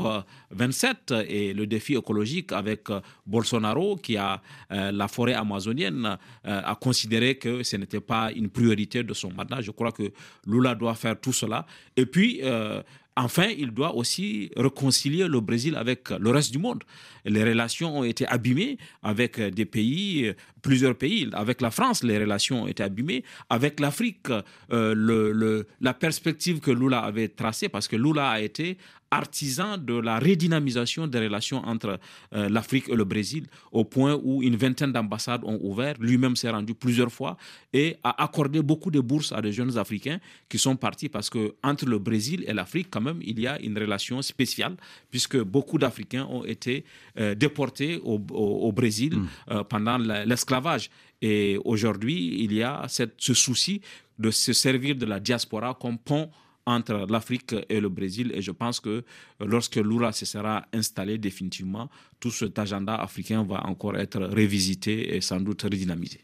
27 0.51 1.13
et 1.27 1.53
le 1.53 1.67
défi 1.67 1.95
écologique 1.95 2.51
avec 2.51 2.89
euh, 2.89 3.01
Bolsonaro, 3.25 3.95
qui 3.97 4.17
a 4.17 4.41
la 4.69 5.07
forêt 5.07 5.33
amazonienne, 5.33 6.17
a 6.43 6.75
considéré 6.75 7.35
que 7.35 7.63
ce 7.63 7.75
n'était 7.77 7.99
pas 7.99 8.31
une 8.31 8.49
priorité 8.49 9.03
de 9.03 9.13
son 9.13 9.31
mandat. 9.31 9.61
Je 9.61 9.71
crois 9.71 9.91
que 9.91 10.11
Lula 10.45 10.75
doit 10.75 10.95
faire 10.95 11.19
tout 11.19 11.33
cela 11.33 11.65
et 11.95 12.05
puis, 12.05 12.39
euh, 12.43 12.81
enfin, 13.17 13.47
il 13.57 13.71
doit 13.71 13.95
aussi 13.95 14.51
réconcilier 14.55 15.27
le 15.27 15.39
Brésil 15.39 15.75
avec 15.75 16.09
le 16.11 16.29
reste 16.29 16.51
du 16.51 16.59
monde. 16.59 16.83
Les 17.25 17.43
relations 17.43 17.99
ont 17.99 18.03
été 18.03 18.27
abîmées 18.27 18.77
avec 19.03 19.39
des 19.39 19.65
pays, 19.65 20.33
plusieurs 20.67 20.95
pays. 20.95 21.29
Avec 21.31 21.61
la 21.61 21.71
France, 21.71 22.03
les 22.03 22.17
relations 22.19 22.63
ont 22.63 22.67
été 22.67 22.83
abîmées. 22.83 23.23
Avec 23.49 23.79
l'Afrique, 23.79 24.27
euh, 24.29 24.93
le, 24.93 25.65
la 25.79 25.93
perspective 25.93 26.59
que 26.59 26.71
Lula 26.71 26.99
avait 26.99 27.29
tracée, 27.29 27.69
parce 27.69 27.87
que 27.87 27.95
Lula 27.95 28.29
a 28.31 28.41
été 28.41 28.77
artisan 29.11 29.77
de 29.77 29.93
la 29.93 30.19
redynamisation 30.19 31.07
des 31.07 31.19
relations 31.19 31.59
entre 31.65 31.99
euh, 32.33 32.49
l'Afrique 32.49 32.89
et 32.89 32.95
le 32.95 33.05
Brésil, 33.05 33.45
au 33.71 33.85
point 33.85 34.19
où 34.21 34.43
une 34.43 34.55
vingtaine 34.55 34.91
d'ambassades 34.91 35.43
ont 35.43 35.59
ouvert. 35.61 35.95
Lui-même 35.99 36.35
s'est 36.35 36.49
rendu 36.49 36.73
plusieurs 36.73 37.11
fois 37.11 37.37
et 37.73 37.97
a 38.03 38.21
accordé 38.23 38.61
beaucoup 38.61 38.91
de 38.91 38.99
bourses 38.99 39.31
à 39.31 39.41
des 39.41 39.51
jeunes 39.51 39.77
Africains 39.77 40.19
qui 40.49 40.57
sont 40.57 40.75
partis 40.75 41.09
parce 41.09 41.29
que 41.29 41.55
entre 41.63 41.85
le 41.85 41.99
Brésil 41.99 42.43
et 42.47 42.53
l'Afrique, 42.53 42.87
quand 42.91 43.01
même, 43.01 43.19
il 43.21 43.39
y 43.39 43.47
a 43.47 43.59
une 43.61 43.77
relation 43.77 44.21
spéciale 44.21 44.75
puisque 45.09 45.37
beaucoup 45.37 45.77
d'Africains 45.77 46.25
ont 46.29 46.43
été 46.43 46.83
euh, 47.17 47.35
déportés 47.35 47.99
au, 48.03 48.71
Brésil 48.71 49.15
mm. 49.15 49.27
euh, 49.51 49.63
pendant 49.63 49.97
l'esclavage. 49.97 50.56
Et 51.21 51.57
aujourd'hui, 51.65 52.43
il 52.43 52.53
y 52.53 52.63
a 52.63 52.85
cette, 52.87 53.15
ce 53.17 53.33
souci 53.33 53.81
de 54.19 54.31
se 54.31 54.53
servir 54.53 54.95
de 54.95 55.05
la 55.05 55.19
diaspora 55.19 55.77
comme 55.79 55.97
pont 55.97 56.29
entre 56.65 57.07
l'Afrique 57.09 57.55
et 57.69 57.79
le 57.79 57.89
Brésil. 57.89 58.31
Et 58.35 58.41
je 58.41 58.51
pense 58.51 58.79
que 58.79 59.03
lorsque 59.39 59.77
Lula 59.77 60.11
se 60.11 60.25
sera 60.25 60.65
installé 60.73 61.17
définitivement, 61.17 61.89
tout 62.19 62.31
cet 62.31 62.59
agenda 62.59 62.95
africain 62.95 63.43
va 63.43 63.65
encore 63.65 63.97
être 63.97 64.21
révisité 64.21 65.15
et 65.15 65.21
sans 65.21 65.39
doute 65.39 65.63
redynamisé. 65.63 66.19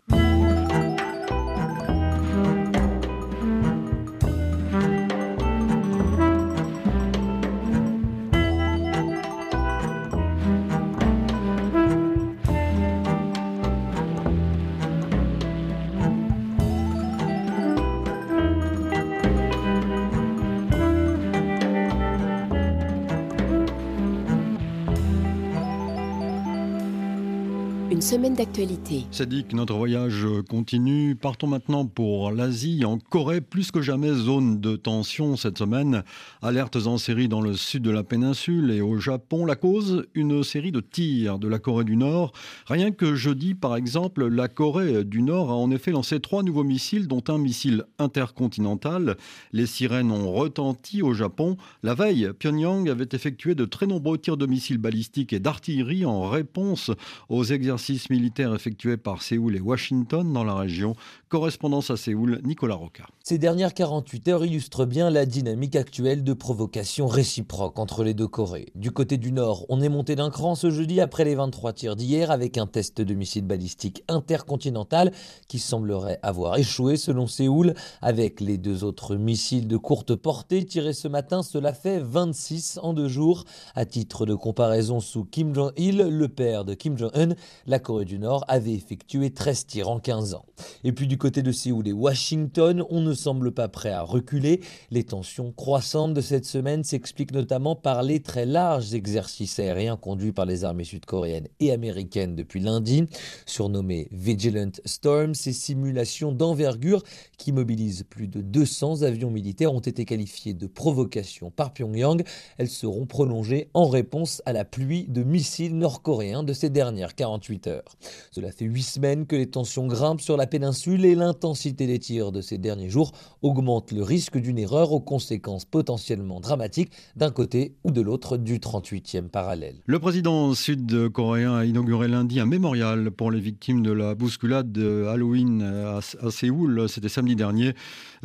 Dit 29.26 29.46
que 29.46 29.56
notre 29.56 29.74
voyage 29.74 30.28
continue. 30.48 31.16
Partons 31.16 31.48
maintenant 31.48 31.88
pour 31.88 32.32
l'Asie. 32.32 32.86
En 32.86 33.00
Corée, 33.00 33.42
plus 33.42 33.72
que 33.72 33.82
jamais, 33.82 34.14
zone 34.14 34.62
de 34.62 34.76
tension 34.76 35.36
cette 35.36 35.58
semaine. 35.58 36.04
Alertes 36.44 36.86
en 36.86 37.00
série 37.00 37.28
dans 37.28 37.42
le 37.42 37.56
sud 37.56 37.82
de 37.82 37.90
la 37.90 38.04
péninsule 38.04 38.70
et 38.70 38.82
au 38.82 39.00
Japon. 39.00 39.46
La 39.46 39.56
cause, 39.56 40.06
une 40.14 40.44
série 40.44 40.72
de 40.72 40.82
tirs 40.82 41.40
de 41.40 41.48
la 41.48 41.58
Corée 41.58 41.84
du 41.84 41.96
Nord. 41.96 42.32
Rien 42.68 42.92
que 42.92 43.16
jeudi, 43.16 43.56
par 43.56 43.76
exemple, 43.76 44.28
la 44.28 44.48
Corée 44.48 45.04
du 45.04 45.24
Nord 45.24 45.50
a 45.50 45.56
en 45.56 45.72
effet 45.72 45.90
lancé 45.90 46.20
trois 46.20 46.44
nouveaux 46.44 46.64
missiles, 46.64 47.08
dont 47.08 47.24
un 47.30 47.40
missile 47.40 47.86
intercontinental. 47.98 49.18
Les 49.52 49.66
sirènes 49.66 50.12
ont 50.12 50.32
retenti 50.32 51.02
au 51.02 51.16
Japon. 51.16 51.58
La 51.82 51.96
veille, 51.96 52.30
Pyongyang 52.38 52.88
avait 52.88 53.10
effectué 53.14 53.56
de 53.56 53.66
très 53.66 53.88
nombreux 53.88 54.20
tirs 54.20 54.38
de 54.38 54.46
missiles 54.46 54.78
balistiques 54.78 55.34
et 55.34 55.40
d'artillerie 55.40 56.06
en 56.06 56.30
réponse 56.30 56.92
aux 57.30 57.44
exercices 57.44 58.12
militaires 58.12 58.43
effectués 58.52 58.98
par 58.98 59.22
Séoul 59.22 59.56
et 59.56 59.62
Washington 59.62 60.34
dans 60.34 60.44
la 60.44 60.56
région. 60.56 60.96
Correspondance 61.34 61.90
à 61.90 61.98
Séoul, 61.98 62.42
Nicolas 62.46 62.76
Roca. 62.76 63.08
Ces 63.24 63.40
dernières 63.40 63.74
48 63.74 64.28
heures 64.28 64.46
illustrent 64.46 64.86
bien 64.86 65.10
la 65.10 65.26
dynamique 65.26 65.76
actuelle 65.76 66.24
de 66.24 66.34
provocation 66.34 67.08
réciproque 67.08 67.80
entre 67.80 68.04
les 68.04 68.14
deux 68.14 68.28
Corées. 68.28 68.68
Du 68.76 68.92
côté 68.92 69.18
du 69.18 69.32
Nord, 69.32 69.66
on 69.70 69.82
est 69.82 69.90
monté 69.90 70.16
d'un 70.16 70.30
cran 70.30 70.54
ce 70.54 70.70
jeudi 70.70 71.02
après 71.02 71.26
les 71.26 71.34
23 71.34 71.74
tirs 71.74 71.96
d'hier 71.96 72.30
avec 72.30 72.60
un 72.60 72.68
test 72.68 73.02
de 73.02 73.14
missile 73.16 73.46
balistique 73.46 74.04
intercontinental 74.10 75.12
qui 75.48 75.58
semblerait 75.58 76.20
avoir 76.22 76.56
échoué 76.58 76.98
selon 76.98 77.26
Séoul. 77.26 77.74
Avec 78.04 78.40
les 78.40 78.60
deux 78.60 78.84
autres 78.84 79.16
missiles 79.16 79.68
de 79.68 79.78
courte 79.78 80.14
portée 80.14 80.64
tirés 80.64 80.94
ce 80.94 81.08
matin, 81.08 81.42
cela 81.42 81.74
fait 81.74 81.98
26 81.98 82.80
en 82.84 82.94
deux 82.94 83.08
jours. 83.08 83.46
À 83.74 83.86
titre 83.86 84.28
de 84.28 84.36
comparaison, 84.36 85.00
sous 85.00 85.26
Kim 85.26 85.56
Jong-il, 85.56 85.98
le 85.98 86.28
père 86.28 86.64
de 86.64 86.76
Kim 86.76 86.96
Jong-un, 86.96 87.30
la 87.66 87.80
Corée 87.80 88.06
du 88.06 88.20
Nord 88.20 88.46
avait 88.48 88.76
effectué 88.76 89.32
13 89.32 89.66
tirs 89.66 89.90
en 89.90 90.00
15 90.00 90.36
ans. 90.36 90.46
Et 90.84 90.92
puis 90.92 91.08
du 91.08 91.18
côté 91.24 91.42
de 91.42 91.54
Séoul 91.54 91.88
et 91.88 91.94
Washington, 91.94 92.84
on 92.90 93.00
ne 93.00 93.14
semble 93.14 93.54
pas 93.54 93.70
prêt 93.70 93.92
à 93.92 94.02
reculer. 94.02 94.60
Les 94.92 95.06
tensions 95.06 95.54
croissantes 95.54 96.14
de 96.14 96.20
cette 96.20 96.44
semaine 96.44 96.84
s'expliquent 96.84 97.32
notamment 97.32 97.78
par 97.78 98.04
les 98.04 98.20
très 98.20 98.46
larges 98.46 98.94
exercices 98.94 99.58
aériens 99.58 99.96
conduits 99.96 100.34
par 100.34 100.46
les 100.46 100.66
armées 100.66 100.84
sud-coréennes 100.84 101.48
et 101.62 101.72
américaines 101.72 102.36
depuis 102.36 102.60
lundi. 102.60 103.06
Surnommés 103.46 104.10
Vigilant 104.12 104.72
Storm, 104.84 105.34
ces 105.34 105.54
simulations 105.54 106.34
d'envergure 106.34 107.02
qui 107.38 107.54
mobilisent 107.54 108.04
plus 108.04 108.28
de 108.28 108.42
200 108.42 109.04
avions 109.04 109.32
militaires 109.32 109.74
ont 109.74 109.80
été 109.80 110.04
qualifiées 110.04 110.54
de 110.54 110.68
provocation 110.68 111.52
par 111.52 111.72
Pyongyang. 111.72 112.22
Elles 112.58 112.68
seront 112.68 113.06
prolongées 113.06 113.70
en 113.74 113.88
réponse 113.88 114.42
à 114.46 114.52
la 114.52 114.66
pluie 114.66 115.06
de 115.08 115.24
missiles 115.24 115.78
nord-coréens 115.78 116.44
de 116.44 116.52
ces 116.52 116.70
dernières 116.70 117.16
48 117.16 117.68
heures. 117.68 117.96
Cela 118.32 118.52
fait 118.52 118.66
huit 118.66 118.84
semaines 118.84 119.26
que 119.26 119.38
les 119.38 119.48
tensions 119.48 119.88
grimpent 119.88 120.20
sur 120.20 120.36
la 120.36 120.48
péninsule 120.48 121.06
et 121.06 121.13
l'intensité 121.16 121.88
des 121.88 122.00
tirs 122.00 122.32
de 122.32 122.42
ces 122.42 122.58
derniers 122.58 122.90
jours 122.90 123.12
augmente 123.42 123.92
le 123.92 124.04
risque 124.04 124.38
d'une 124.38 124.60
erreur 124.60 124.92
aux 124.92 125.00
conséquences 125.00 125.66
potentiellement 125.66 126.40
dramatiques 126.40 126.92
d'un 127.16 127.32
côté 127.32 127.76
ou 127.84 127.92
de 127.92 128.02
l'autre 128.02 128.38
du 128.38 128.60
38e 128.60 129.30
parallèle. 129.30 129.76
Le 129.86 130.00
président 130.00 130.54
sud-coréen 130.54 131.56
a 131.56 131.66
inauguré 131.66 132.08
lundi 132.08 132.40
un 132.40 132.46
mémorial 132.46 133.12
pour 133.12 133.32
les 133.32 133.40
victimes 133.40 133.82
de 133.82 133.92
la 133.92 134.16
bousculade 134.16 134.72
de 134.72 135.06
Halloween 135.08 135.62
à, 135.62 136.02
Séoul. 136.32 136.88
C'était 136.88 137.10
samedi 137.10 137.36
dernier. 137.36 137.74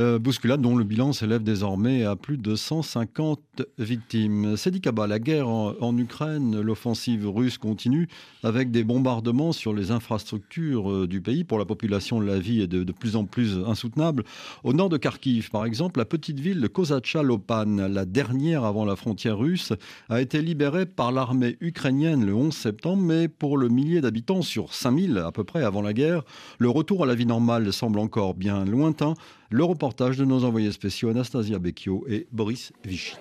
Euh, 0.00 0.18
bousculade 0.18 0.60
dont 0.60 0.76
le 0.76 0.84
bilan 0.84 1.12
s'élève 1.12 1.42
désormais 1.42 2.04
à 2.04 2.14
plus 2.14 2.38
de 2.38 2.54
150 2.54 3.40
victimes. 3.78 4.56
C'est 4.56 4.70
dit 4.70 4.80
la 5.08 5.18
guerre 5.18 5.48
en, 5.48 5.98
Ukraine, 5.98 6.60
l'offensive 6.60 7.28
russe 7.28 7.58
continue 7.58 8.08
avec 8.42 8.70
des 8.70 8.84
bombardements 8.84 9.52
sur 9.52 9.72
les 9.72 9.90
infrastructures 9.90 10.90
euh, 10.90 11.06
du 11.06 11.20
pays. 11.20 11.44
Pour 11.44 11.58
la 11.58 11.64
population, 11.64 12.20
la 12.20 12.38
vie 12.38 12.60
est 12.60 12.66
de, 12.66 12.77
de 12.84 12.92
plus 12.92 13.16
en 13.16 13.24
plus 13.24 13.58
insoutenable. 13.66 14.24
Au 14.64 14.72
nord 14.72 14.88
de 14.88 14.96
Kharkiv, 14.96 15.50
par 15.50 15.64
exemple, 15.64 15.98
la 15.98 16.04
petite 16.04 16.40
ville 16.40 16.60
de 16.60 16.68
Kozacha-Lopan, 16.68 17.88
la 17.88 18.04
dernière 18.04 18.64
avant 18.64 18.84
la 18.84 18.96
frontière 18.96 19.38
russe, 19.38 19.72
a 20.08 20.20
été 20.20 20.42
libérée 20.42 20.86
par 20.86 21.12
l'armée 21.12 21.56
ukrainienne 21.60 22.24
le 22.24 22.34
11 22.34 22.54
septembre, 22.54 23.02
mais 23.02 23.28
pour 23.28 23.58
le 23.58 23.68
millier 23.68 24.00
d'habitants 24.00 24.42
sur 24.42 24.74
5000 24.74 25.18
à 25.18 25.32
peu 25.32 25.44
près 25.44 25.62
avant 25.62 25.82
la 25.82 25.92
guerre, 25.92 26.22
le 26.58 26.68
retour 26.68 27.02
à 27.02 27.06
la 27.06 27.14
vie 27.14 27.26
normale 27.26 27.72
semble 27.72 27.98
encore 27.98 28.34
bien 28.34 28.64
lointain 28.64 29.14
le 29.50 29.64
reportage 29.64 30.16
de 30.16 30.24
nos 30.24 30.44
envoyés 30.44 30.72
spéciaux 30.72 31.08
Anastasia 31.08 31.58
Becchio 31.58 32.04
et 32.08 32.26
Boris 32.32 32.72
Vichy. 32.84 33.16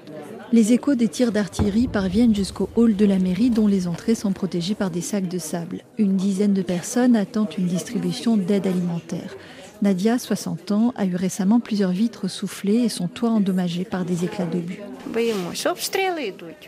Les 0.51 0.73
échos 0.73 0.95
des 0.95 1.07
tirs 1.07 1.31
d'artillerie 1.31 1.87
parviennent 1.87 2.35
jusqu'au 2.35 2.69
hall 2.75 2.95
de 2.95 3.05
la 3.05 3.19
mairie 3.19 3.49
dont 3.49 3.67
les 3.67 3.87
entrées 3.87 4.15
sont 4.15 4.33
protégées 4.33 4.75
par 4.75 4.91
des 4.91 5.01
sacs 5.01 5.27
de 5.27 5.37
sable. 5.37 5.83
Une 5.97 6.17
dizaine 6.17 6.53
de 6.53 6.61
personnes 6.61 7.15
attendent 7.15 7.53
une 7.57 7.67
distribution 7.67 8.35
d'aide 8.37 8.67
alimentaire. 8.67 9.35
Nadia, 9.81 10.17
60 10.17 10.71
ans, 10.71 10.93
a 10.97 11.05
eu 11.05 11.15
récemment 11.15 11.59
plusieurs 11.59 11.91
vitres 11.91 12.27
soufflées 12.27 12.83
et 12.83 12.89
son 12.89 13.07
toit 13.07 13.29
endommagé 13.29 13.85
par 13.85 14.05
des 14.05 14.25
éclats 14.25 14.45
d'obus. 14.45 14.79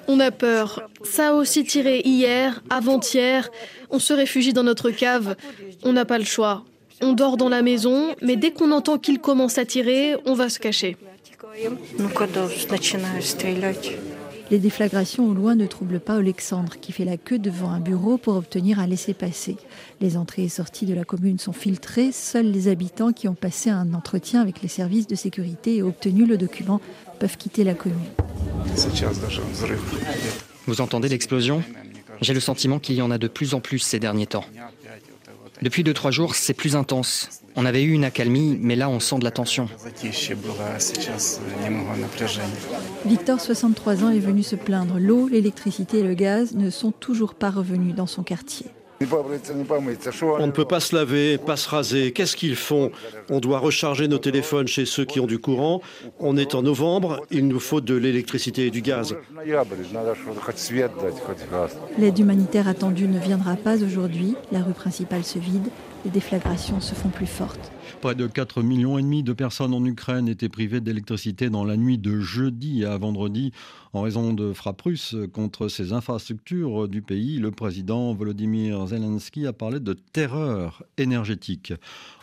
On 0.08 0.19
a 0.19 0.32
peur. 0.32 0.84
Ça 1.04 1.30
a 1.30 1.34
aussi 1.34 1.63
tiré 1.63 2.02
hier, 2.06 2.62
avant-hier. 2.69 3.50
On 3.89 4.00
se 4.00 4.13
réfugie 4.13 4.54
dans 4.54 4.63
notre 4.63 4.91
cave. 4.91 5.36
On 5.84 5.93
n'a 5.93 6.06
pas 6.06 6.19
le 6.19 6.24
choix. 6.24 6.63
On 7.02 7.14
dort 7.14 7.38
dans 7.38 7.50
la 7.50 7.62
maison, 7.62 8.16
mais 8.22 8.36
dès 8.36 8.52
qu'on 8.52 8.72
entend 8.72 8.98
qu'il 8.98 9.20
commence 9.20 9.58
à 9.58 9.66
tirer, 9.66 10.16
on 10.26 10.34
va 10.34 10.50
se 10.50 10.60
cacher. 10.60 10.98
Les 14.52 14.58
déflagrations 14.58 15.28
au 15.28 15.34
loin 15.34 15.56
ne 15.56 15.68
troublent 15.68 16.00
pas 16.00 16.16
Alexandre, 16.16 16.76
qui 16.82 16.92
fait 16.92 17.06
la 17.06 17.18
queue 17.18 17.38
devant 17.38 17.70
un 17.70 17.80
bureau 17.80 18.18
pour 18.18 18.36
obtenir 18.36 18.80
un 18.80 18.88
laissez-passer. 18.88 19.58
Les 20.02 20.18
entrées 20.18 20.46
et 20.46 20.50
sorties 20.50 20.88
de 20.88 20.94
la 20.94 21.04
commune 21.04 21.38
sont 21.38 21.54
filtrées. 21.54 22.12
Seuls 22.12 22.52
les 22.52 22.68
habitants 22.68 23.12
qui 23.12 23.28
ont 23.28 23.36
passé 23.36 23.70
un 23.70 23.94
entretien 23.94 24.42
avec 24.42 24.62
les 24.62 24.68
services 24.68 25.08
de 25.08 25.16
sécurité 25.16 25.78
et 25.78 25.82
obtenu 25.84 26.26
le 26.26 26.38
document 26.38 26.82
peuvent 27.20 27.38
quitter 27.38 27.64
la 27.64 27.76
commune. 27.76 27.98
Vous 30.66 30.82
entendez 30.82 31.10
l'explosion? 31.10 31.64
J'ai 32.22 32.34
le 32.34 32.40
sentiment 32.40 32.80
qu'il 32.80 32.96
y 32.96 33.02
en 33.02 33.12
a 33.12 33.18
de 33.18 33.28
plus 33.28 33.54
en 33.54 33.62
plus 33.62 33.80
ces 33.80 34.00
derniers 34.00 34.28
temps. 34.28 34.46
Depuis 35.62 35.84
2-3 35.84 36.12
jours, 36.12 36.36
c'est 36.36 36.54
plus 36.54 36.76
intense. 36.76 37.41
On 37.56 37.65
avait 37.65 37.84
eu 37.84 37.91
une 37.91 38.06
accalmie, 38.06 38.58
mais 38.62 38.78
là, 38.78 38.89
on 38.89 39.02
sent 39.02 39.19
de 39.19 39.26
la 39.26 39.32
tension. 39.32 39.67
Victor, 43.06 43.41
63 43.41 44.04
ans, 44.06 44.10
est 44.10 44.19
venu 44.19 44.43
se 44.43 44.56
plaindre. 44.56 45.00
L'eau, 45.00 45.28
l'électricité 45.28 46.00
et 46.00 46.04
le 46.04 46.13
gaz 46.13 46.56
ne 46.56 46.69
sont 46.69 46.91
toujours 46.91 47.34
pas 47.34 47.50
revenus 47.50 47.93
dans 47.93 48.08
son 48.08 48.24
quartier. 48.24 48.67
On 49.02 50.48
ne 50.48 50.52
peut 50.52 50.66
pas 50.66 50.80
se 50.80 50.96
laver, 50.96 51.38
pas 51.38 51.56
se 51.56 51.70
raser. 51.70 52.12
Qu'est-ce 52.12 52.36
qu'ils 52.36 52.56
font? 52.56 52.92
On 53.30 53.40
doit 53.40 53.60
recharger 53.60 54.08
nos 54.08 54.18
téléphones 54.18 54.68
chez 54.68 54.86
ceux 54.86 55.06
qui 55.06 55.20
ont 55.20 55.26
du 55.26 55.40
courant. 55.40 55.82
On 56.20 56.36
est 56.36 56.54
en 56.54 56.62
novembre, 56.62 57.22
il 57.32 57.48
nous 57.48 57.60
faut 57.60 57.82
de 57.82 57.96
l'électricité 57.96 58.68
et 58.68 58.72
du 58.72 58.82
gaz. 58.82 59.16
L'aide 61.98 62.20
humanitaire 62.20 62.68
attendue 62.68 63.08
ne 63.08 63.20
viendra 63.20 63.56
pas 63.56 63.82
aujourd'hui. 63.82 64.36
La 64.52 64.62
rue 64.62 64.74
principale 64.74 65.24
se 65.24 65.40
vide. 65.40 65.70
Les 66.06 66.12
déflagrations 66.12 66.82
se 66.82 66.96
font 66.96 67.10
plus 67.10 67.28
fortes. 67.28 67.72
Près 68.02 68.16
de 68.16 68.28
4 68.28 68.62
millions 68.62 68.98
et 68.98 69.02
demi 69.02 69.24
de 69.24 69.34
personnes 69.34 69.74
en 69.74 69.84
Ukraine 69.84 70.30
étaient 70.30 70.48
privées 70.48 70.80
d'électricité 70.80 71.50
dans 71.50 71.66
la 71.66 71.76
nuit 71.76 71.98
de 71.98 72.22
jeudi 72.22 72.86
à 72.86 72.98
vendredi 72.98 73.52
en 73.92 74.04
raison 74.04 74.32
de 74.32 74.54
frappes 74.54 74.84
russes 74.84 75.18
contre 75.34 75.68
ces 75.68 75.92
infrastructures 75.92 76.88
du 76.88 77.02
pays. 77.02 77.40
Le 77.40 77.52
président 77.52 78.14
Volodymyr 78.14 78.88
Zelensky 78.88 79.46
a 79.48 79.52
parlé 79.52 79.82
de 79.82 79.92
terreur 79.92 80.84
énergétique. 80.98 81.74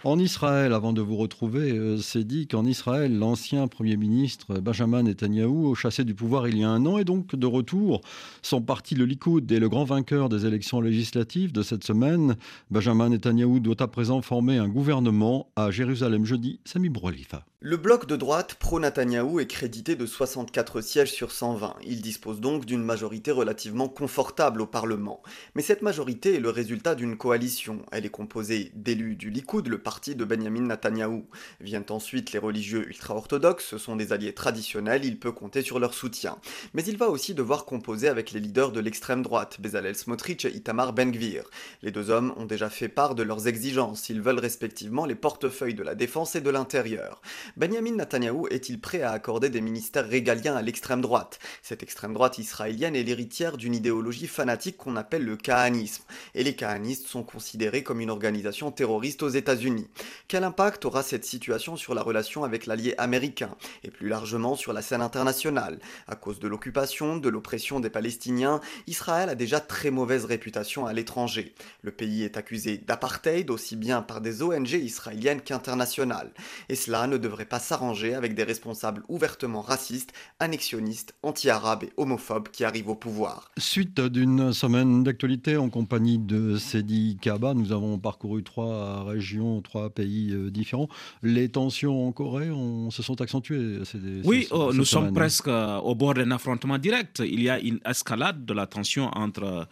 En 0.07 0.21
Israël, 0.21 0.73
avant 0.73 0.92
de 0.92 1.03
vous 1.03 1.16
retrouver, 1.16 1.73
euh, 1.73 1.97
c'est 1.97 2.23
dit 2.23 2.47
qu'en 2.47 2.64
Israël, 2.64 3.19
l'ancien 3.19 3.66
Premier 3.66 3.97
ministre 3.97 4.61
Benjamin 4.61 5.03
Netanyahou, 5.03 5.75
chassé 5.75 6.05
du 6.05 6.14
pouvoir 6.14 6.47
il 6.47 6.59
y 6.59 6.62
a 6.62 6.69
un 6.69 6.87
an, 6.87 6.99
est 6.99 7.05
donc 7.05 7.35
de 7.35 7.47
retour. 7.49 8.03
Son 8.40 8.62
parti, 8.62 8.95
le 8.95 9.05
Likoud, 9.05 9.51
est 9.51 9.59
le 9.59 9.69
grand 9.69 9.83
vainqueur 9.83 10.29
des 10.29 10.47
élections 10.47 10.81
législatives 10.81 11.51
de 11.51 11.62
cette 11.62 11.83
semaine. 11.83 12.37
Benjamin 12.71 13.09
Netanyahou 13.09 13.59
doit 13.59 13.83
à 13.83 13.88
présent 13.88 14.23
former 14.23 14.59
un 14.59 14.69
gouvernement 14.69 15.51
à 15.57 15.73
Jérusalem 15.73 16.25
jeudi. 16.25 16.61
Sami 16.64 16.88
Broualifa. 16.88 17.45
Le 17.59 17.77
bloc 17.77 18.07
de 18.07 18.14
droite 18.14 18.55
pro-Netanyahou 18.55 19.40
est 19.40 19.49
crédité 19.49 19.97
de 19.97 20.07
64 20.07 20.83
sièges 20.83 21.11
sur 21.11 21.33
120. 21.33 21.75
Il 21.85 22.01
dispose 22.01 22.40
donc 22.40 22.64
d'une 22.64 22.85
majorité 22.85 23.33
relativement 23.33 23.88
confortable 23.88 24.61
au 24.61 24.66
Parlement. 24.66 25.21
Mais 25.57 25.62
cette 25.62 25.83
majorité 25.83 26.37
est 26.37 26.40
le 26.40 26.51
résultat 26.51 26.95
d'une 26.95 27.16
coalition. 27.16 27.85
Elle 27.90 28.07
est 28.07 28.11
composée 28.11 28.71
d'élus 28.77 29.16
du 29.16 29.31
Likoud, 29.31 29.66
le 29.66 29.79
parti 29.79 29.96
de 30.05 30.25
Benjamin 30.25 30.61
Netanyahou. 30.61 31.27
Viennent 31.61 31.87
ensuite 31.89 32.33
les 32.33 32.39
religieux 32.39 32.87
ultra-orthodoxes, 32.87 33.67
ce 33.67 33.79
sont 33.79 33.97
des 33.97 34.13
alliés 34.13 34.35
traditionnels, 34.35 35.05
il 35.05 35.19
peut 35.19 35.33
compter 35.33 35.63
sur 35.63 35.79
leur 35.79 35.95
soutien. 35.95 36.37
Mais 36.75 36.85
il 36.85 36.99
va 36.99 37.09
aussi 37.09 37.35
devoir 37.35 37.65
composer 37.65 38.09
avec 38.09 38.33
les 38.33 38.41
leaders 38.41 38.73
de 38.73 38.81
l'extrême 38.81 39.23
droite, 39.23 39.61
Bezalel 39.61 39.97
Smotrich 39.97 40.45
et 40.45 40.55
Itamar 40.55 40.93
Ben-Gvir. 40.93 41.45
Les 41.83 41.91
deux 41.91 42.11
hommes 42.11 42.35
ont 42.37 42.45
déjà 42.45 42.69
fait 42.69 42.89
part 42.89 43.15
de 43.15 43.23
leurs 43.23 43.49
exigences. 43.49 44.09
Ils 44.11 44.21
veulent 44.21 44.39
respectivement 44.39 45.07
les 45.07 45.15
portefeuilles 45.15 45.75
de 45.75 45.83
la 45.83 45.95
défense 45.95 46.37
et 46.37 46.41
de 46.43 46.51
l'intérieur. 46.51 47.23
Benjamin 47.57 47.97
Netanyahou 47.97 48.49
est-il 48.49 48.81
prêt 48.81 49.03
à 49.03 49.13
accorder 49.13 49.49
des 49.49 49.63
ministères 49.63 50.09
régaliens 50.09 50.57
à 50.57 50.63
l'extrême 50.63 51.01
droite? 51.01 51.39
Cette 51.63 51.83
extrême 51.83 52.13
droite 52.13 52.39
israélienne 52.39 52.97
est 52.97 53.03
l'héritière 53.03 53.57
d'une 53.57 53.75
idéologie 53.75 54.27
fanatique 54.27 54.77
qu'on 54.77 54.97
appelle 54.97 55.25
le 55.25 55.37
kahanisme, 55.37 56.05
et 56.35 56.45
les 56.45 56.55
kahanistes 56.55 57.07
sont 57.07 57.23
considérés 57.23 57.83
comme 57.83 58.01
une 58.01 58.11
organisation 58.11 58.71
terroriste 58.71 59.23
aux 59.23 59.29
États-Unis. 59.29 59.86
Quel 60.29 60.44
impact 60.44 60.85
aura 60.85 61.03
cette 61.03 61.25
situation 61.25 61.77
sur 61.77 61.94
la 61.94 62.03
relation 62.03 62.44
avec 62.44 62.66
l'allié 62.66 62.94
américain, 62.99 63.51
et 63.85 63.90
plus 63.90 64.09
largement 64.09 64.57
sur 64.57 64.72
la 64.72 64.83
scène 64.83 65.03
internationale? 65.03 65.79
À 66.09 66.16
cause 66.16 66.38
de 66.38 66.49
l'occupation, 66.49 67.16
de 67.16 67.29
l'oppression 67.29 67.81
des 67.81 67.90
Palestiniens, 67.90 68.61
Israël 68.87 69.29
a 69.29 69.35
déjà 69.35 69.61
très 69.61 69.90
mauvaise 69.90 70.25
réputation 70.25 70.87
à 70.87 70.92
l'étranger. 70.92 71.55
Le 71.83 71.90
pays 71.90 72.22
est 72.22 72.37
accusé 72.37 72.79
d'apartheid 72.79 73.51
aussi 73.51 73.77
bien 73.77 74.03
par 74.03 74.20
des 74.20 74.42
ONG 74.42 74.72
israéliennes 74.72 75.40
qu'internationales, 75.40 76.33
et 76.68 76.75
cela 76.75 77.07
ne 77.07 77.18
devrait 77.18 77.44
pas 77.44 77.61
s'arranger 77.61 78.14
avec 78.14 78.35
des 78.35 78.44
responsables 78.44 79.03
ouvertement 79.09 79.61
racistes, 79.61 80.12
annexionnistes, 80.40 81.14
anti-arabes 81.22 81.85
et 81.85 81.92
homophobes 81.96 82.49
qui 82.49 82.64
arrivent 82.64 82.88
au 82.88 82.94
pouvoir. 82.94 83.51
Suite 83.59 84.01
d'une 84.01 84.53
semaine 84.53 85.05
d'actualité 85.05 85.57
en 85.57 85.68
compagnie 85.68 86.18
de 86.18 86.57
Sedi 86.57 87.18
nous 87.55 87.72
avons 87.72 87.99
parcouru 87.99 88.42
trois 88.42 89.05
régions, 89.05 89.61
trois 89.66 89.90
pays 89.90 90.31
euh, 90.33 90.50
différents. 90.50 90.88
Les 91.22 91.48
tensions 91.48 92.07
en 92.09 92.12
Corée 92.12 92.50
se 92.90 93.02
sont 93.02 93.20
accentuées. 93.20 93.81
oui, 94.24 94.46
oh, 94.50 94.72
nous 94.72 94.85
sommes 94.85 95.12
presque 95.12 95.48
euh, 95.48 95.79
au 95.79 95.94
bord 95.94 96.14
d'un 96.14 96.31
affrontement 96.31 96.79
direct. 96.79 97.22
Il 97.24 97.42
y 97.42 97.50
a 97.50 97.59
une 97.61 97.81
escalade 97.85 98.44
de 98.46 98.55
la 98.55 98.66
tension 98.66 99.07
entre 99.14 99.66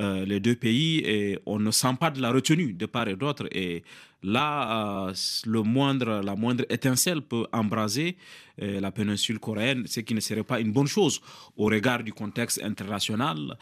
euh, 0.00 0.24
les 0.24 0.40
deux 0.40 0.54
pays 0.54 0.98
et 1.04 1.38
on 1.44 1.58
ne 1.58 1.70
sent 1.70 1.94
pas 1.98 2.10
de 2.10 2.22
la 2.22 2.30
retenue 2.30 2.72
de 2.72 2.86
part 2.86 3.08
et 3.08 3.16
d'autre. 3.16 3.46
Et 3.52 3.82
là, 4.22 5.08
euh, 5.08 5.14
le 5.46 5.62
moindre, 5.62 6.22
la 6.24 6.34
moindre 6.36 6.64
étincelle 6.70 7.20
peut 7.20 7.46
embraser 7.52 8.16
euh, 8.60 8.80
la 8.80 8.90
péninsule 8.90 9.38
coréenne, 9.38 9.84
ce 9.86 10.00
qui 10.00 10.14
ne 10.14 10.20
serait 10.20 10.44
pas 10.44 10.60
une 10.60 10.72
bonne 10.72 10.86
chose 10.86 11.20
au 11.56 11.66
regard 11.66 12.02
du 12.02 12.12
contexte 12.12 12.62
international, 12.62 13.56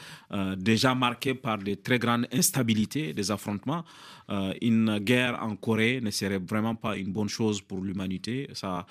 déjà 0.57 0.95
marqué 0.95 1.35
par 1.35 1.59
des 1.59 1.77
très 1.77 1.99
grandes 1.99 2.27
instabilités, 2.33 3.13
des 3.13 3.31
affrontements. 3.31 3.85
une 4.61 4.99
guerre 4.99 5.39
en 5.43 5.57
Corée 5.57 6.01
ne 6.01 6.11
serait 6.11 6.39
vraiment 6.39 6.75
pas 6.75 6.97
une 6.97 7.13
bonne 7.13 7.29
chose 7.29 7.61
pour 7.61 7.81
l'humanité. 7.83 8.49
Ça 8.53 8.87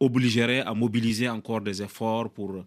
obligerait 0.00 0.60
à 0.60 0.74
mobiliser 0.74 1.28
encore 1.28 1.60
des 1.60 1.82
efforts 1.82 2.30
pour 2.30 2.64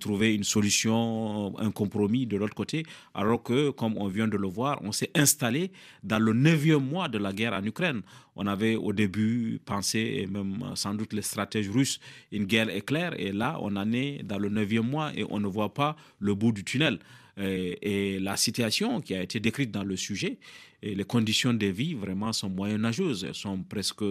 trouver 0.00 0.34
une 0.34 0.44
solution, 0.44 1.54
un 1.58 1.70
compromis 1.70 2.26
de 2.26 2.36
l'autre 2.36 2.54
côté, 2.54 2.84
alors 3.14 3.42
que, 3.42 3.70
comme 3.70 3.96
on 3.96 4.08
vient 4.08 4.28
de 4.28 4.36
le 4.36 4.48
voir, 4.48 4.78
on 4.82 4.92
s'est 4.92 5.10
installé 5.14 5.70
dans 6.02 6.18
le 6.18 6.32
neuvième 6.32 6.84
mois 6.84 7.08
de 7.08 7.18
la 7.18 7.32
guerre 7.32 7.52
en 7.54 7.64
Ukraine. 7.64 8.02
On 8.34 8.46
avait 8.46 8.76
au 8.76 8.92
début 8.92 9.60
pensé, 9.64 9.98
et 10.22 10.26
même 10.26 10.62
sans 10.74 10.94
doute 10.94 11.12
les 11.12 11.22
stratèges 11.22 11.68
russes, 11.68 12.00
une 12.30 12.44
guerre 12.44 12.70
éclair, 12.70 13.12
et 13.18 13.32
là, 13.32 13.58
on 13.60 13.76
en 13.76 13.92
est 13.92 14.22
dans 14.22 14.38
le 14.38 14.48
neuvième 14.48 14.88
mois 14.88 15.12
et 15.14 15.24
on 15.28 15.38
ne 15.40 15.48
voit 15.48 15.74
pas 15.74 15.96
le 16.18 16.34
bout 16.34 16.52
du 16.52 16.64
tunnel. 16.64 16.98
Et, 17.38 18.18
la 18.20 18.36
situation 18.36 19.00
qui 19.00 19.14
a 19.14 19.22
été 19.22 19.40
décrite 19.40 19.70
dans 19.70 19.84
le 19.84 19.96
sujet, 19.96 20.38
et 20.84 20.96
les 20.96 21.04
conditions 21.04 21.54
de 21.54 21.66
vie 21.66 21.94
vraiment 21.94 22.32
sont 22.32 22.50
moyenâgeuses. 22.50 23.24
Elles 23.24 23.36
sont 23.36 23.62
presque 23.62 24.02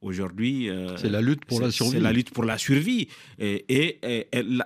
aujourd'hui. 0.00 0.68
Euh, 0.68 0.96
c'est 0.96 1.08
la 1.08 1.20
lutte 1.20 1.44
pour 1.44 1.60
la 1.60 1.70
survie. 1.70 1.92
C'est 1.92 2.00
la 2.00 2.12
lutte 2.12 2.30
pour 2.30 2.44
la 2.44 2.58
survie. 2.58 3.06
Et, 3.38 4.00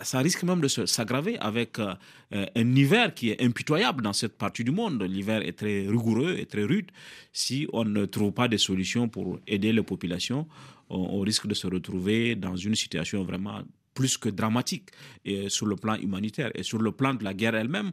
ça 0.02 0.20
risque 0.20 0.42
même 0.42 0.62
de 0.62 0.68
s'aggraver 0.68 1.38
avec 1.38 1.78
euh, 1.78 1.94
un 2.32 2.74
hiver 2.74 3.12
qui 3.14 3.30
est 3.30 3.42
impitoyable 3.42 4.02
dans 4.02 4.14
cette 4.14 4.38
partie 4.38 4.64
du 4.64 4.70
monde. 4.70 5.02
L'hiver 5.02 5.42
est 5.46 5.52
très 5.52 5.80
rigoureux 5.86 6.36
et 6.38 6.46
très 6.46 6.64
rude. 6.64 6.90
Si 7.32 7.66
on 7.72 7.84
ne 7.84 8.06
trouve 8.06 8.32
pas 8.32 8.48
des 8.48 8.58
solutions 8.58 9.08
pour 9.08 9.38
aider 9.46 9.72
les 9.72 9.82
populations, 9.82 10.46
on, 10.90 11.20
risque 11.20 11.46
de 11.46 11.54
se 11.54 11.66
retrouver 11.66 12.34
dans 12.34 12.56
une 12.56 12.74
situation 12.74 13.22
vraiment 13.22 13.62
plus 14.00 14.16
que 14.16 14.30
dramatique 14.30 14.88
et 15.26 15.50
sur 15.50 15.66
le 15.66 15.76
plan 15.76 15.96
humanitaire 15.96 16.50
et 16.54 16.62
sur 16.62 16.78
le 16.78 16.90
plan 16.90 17.12
de 17.12 17.22
la 17.22 17.34
guerre 17.34 17.54
elle-même. 17.54 17.90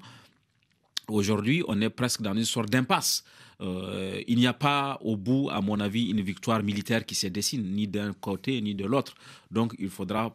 Aujourd'hui, 1.09 1.61
on 1.67 1.81
est 1.81 1.89
presque 1.89 2.21
dans 2.21 2.33
une 2.33 2.45
sorte 2.45 2.69
d'impasse. 2.69 3.25
Euh, 3.59 4.21
il 4.25 4.37
n'y 4.37 4.47
a 4.47 4.53
pas 4.53 4.97
au 5.01 5.17
bout, 5.17 5.49
à 5.51 5.59
mon 5.59 5.77
avis, 5.81 6.05
une 6.09 6.21
victoire 6.21 6.63
militaire 6.63 7.05
qui 7.05 7.13
se 7.15 7.27
dessine, 7.27 7.65
ni 7.73 7.89
d'un 7.89 8.13
côté 8.13 8.61
ni 8.61 8.73
de 8.73 8.85
l'autre. 8.85 9.15
Donc 9.51 9.75
il 9.79 9.89
faudra 9.89 10.33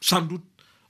sans 0.00 0.22
doute 0.22 0.42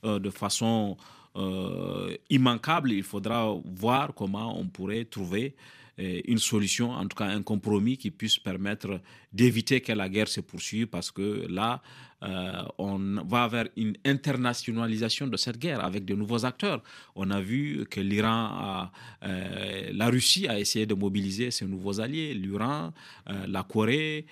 euh, 0.03 0.17
de 0.17 0.31
façon 0.31 0.97
euh, 1.35 2.17
immanquable, 2.31 2.91
il 2.91 3.03
faudra 3.03 3.55
voir 3.65 4.15
comment 4.15 4.59
on 4.59 4.65
pourrait 4.67 5.05
trouver 5.05 5.55
une 5.99 6.39
solution, 6.39 6.89
en 6.89 7.07
tout 7.07 7.15
cas 7.15 7.27
un 7.27 7.43
compromis 7.43 7.97
qui 7.97 8.09
puisse 8.09 8.39
permettre 8.39 8.99
d'éviter 9.31 9.79
que 9.79 9.91
la 9.91 10.09
guerre 10.09 10.27
se 10.27 10.41
poursuive 10.41 10.87
parce 10.87 11.11
que 11.11 11.45
là, 11.47 11.83
euh, 12.23 12.63
on 12.77 12.97
va 13.25 13.47
vers 13.47 13.67
une 13.75 13.95
internationalisation 14.05 15.27
de 15.27 15.35
cette 15.37 15.57
guerre 15.57 15.83
avec 15.83 16.05
de 16.05 16.15
nouveaux 16.15 16.45
acteurs. 16.45 16.81
On 17.15 17.29
a 17.31 17.41
vu 17.41 17.85
que 17.89 17.99
l'Iran, 17.99 18.89
euh, 19.23 19.89
la 19.93 20.07
Russie 20.09 20.47
a 20.47 20.59
essayé 20.59 20.85
de 20.85 20.93
mobiliser 20.93 21.51
ses 21.51 21.65
nouveaux 21.65 21.99
alliés, 21.99 22.33
l'Iran, 22.33 22.93
euh, 23.29 23.45
la 23.47 23.63
Corée 23.63 24.25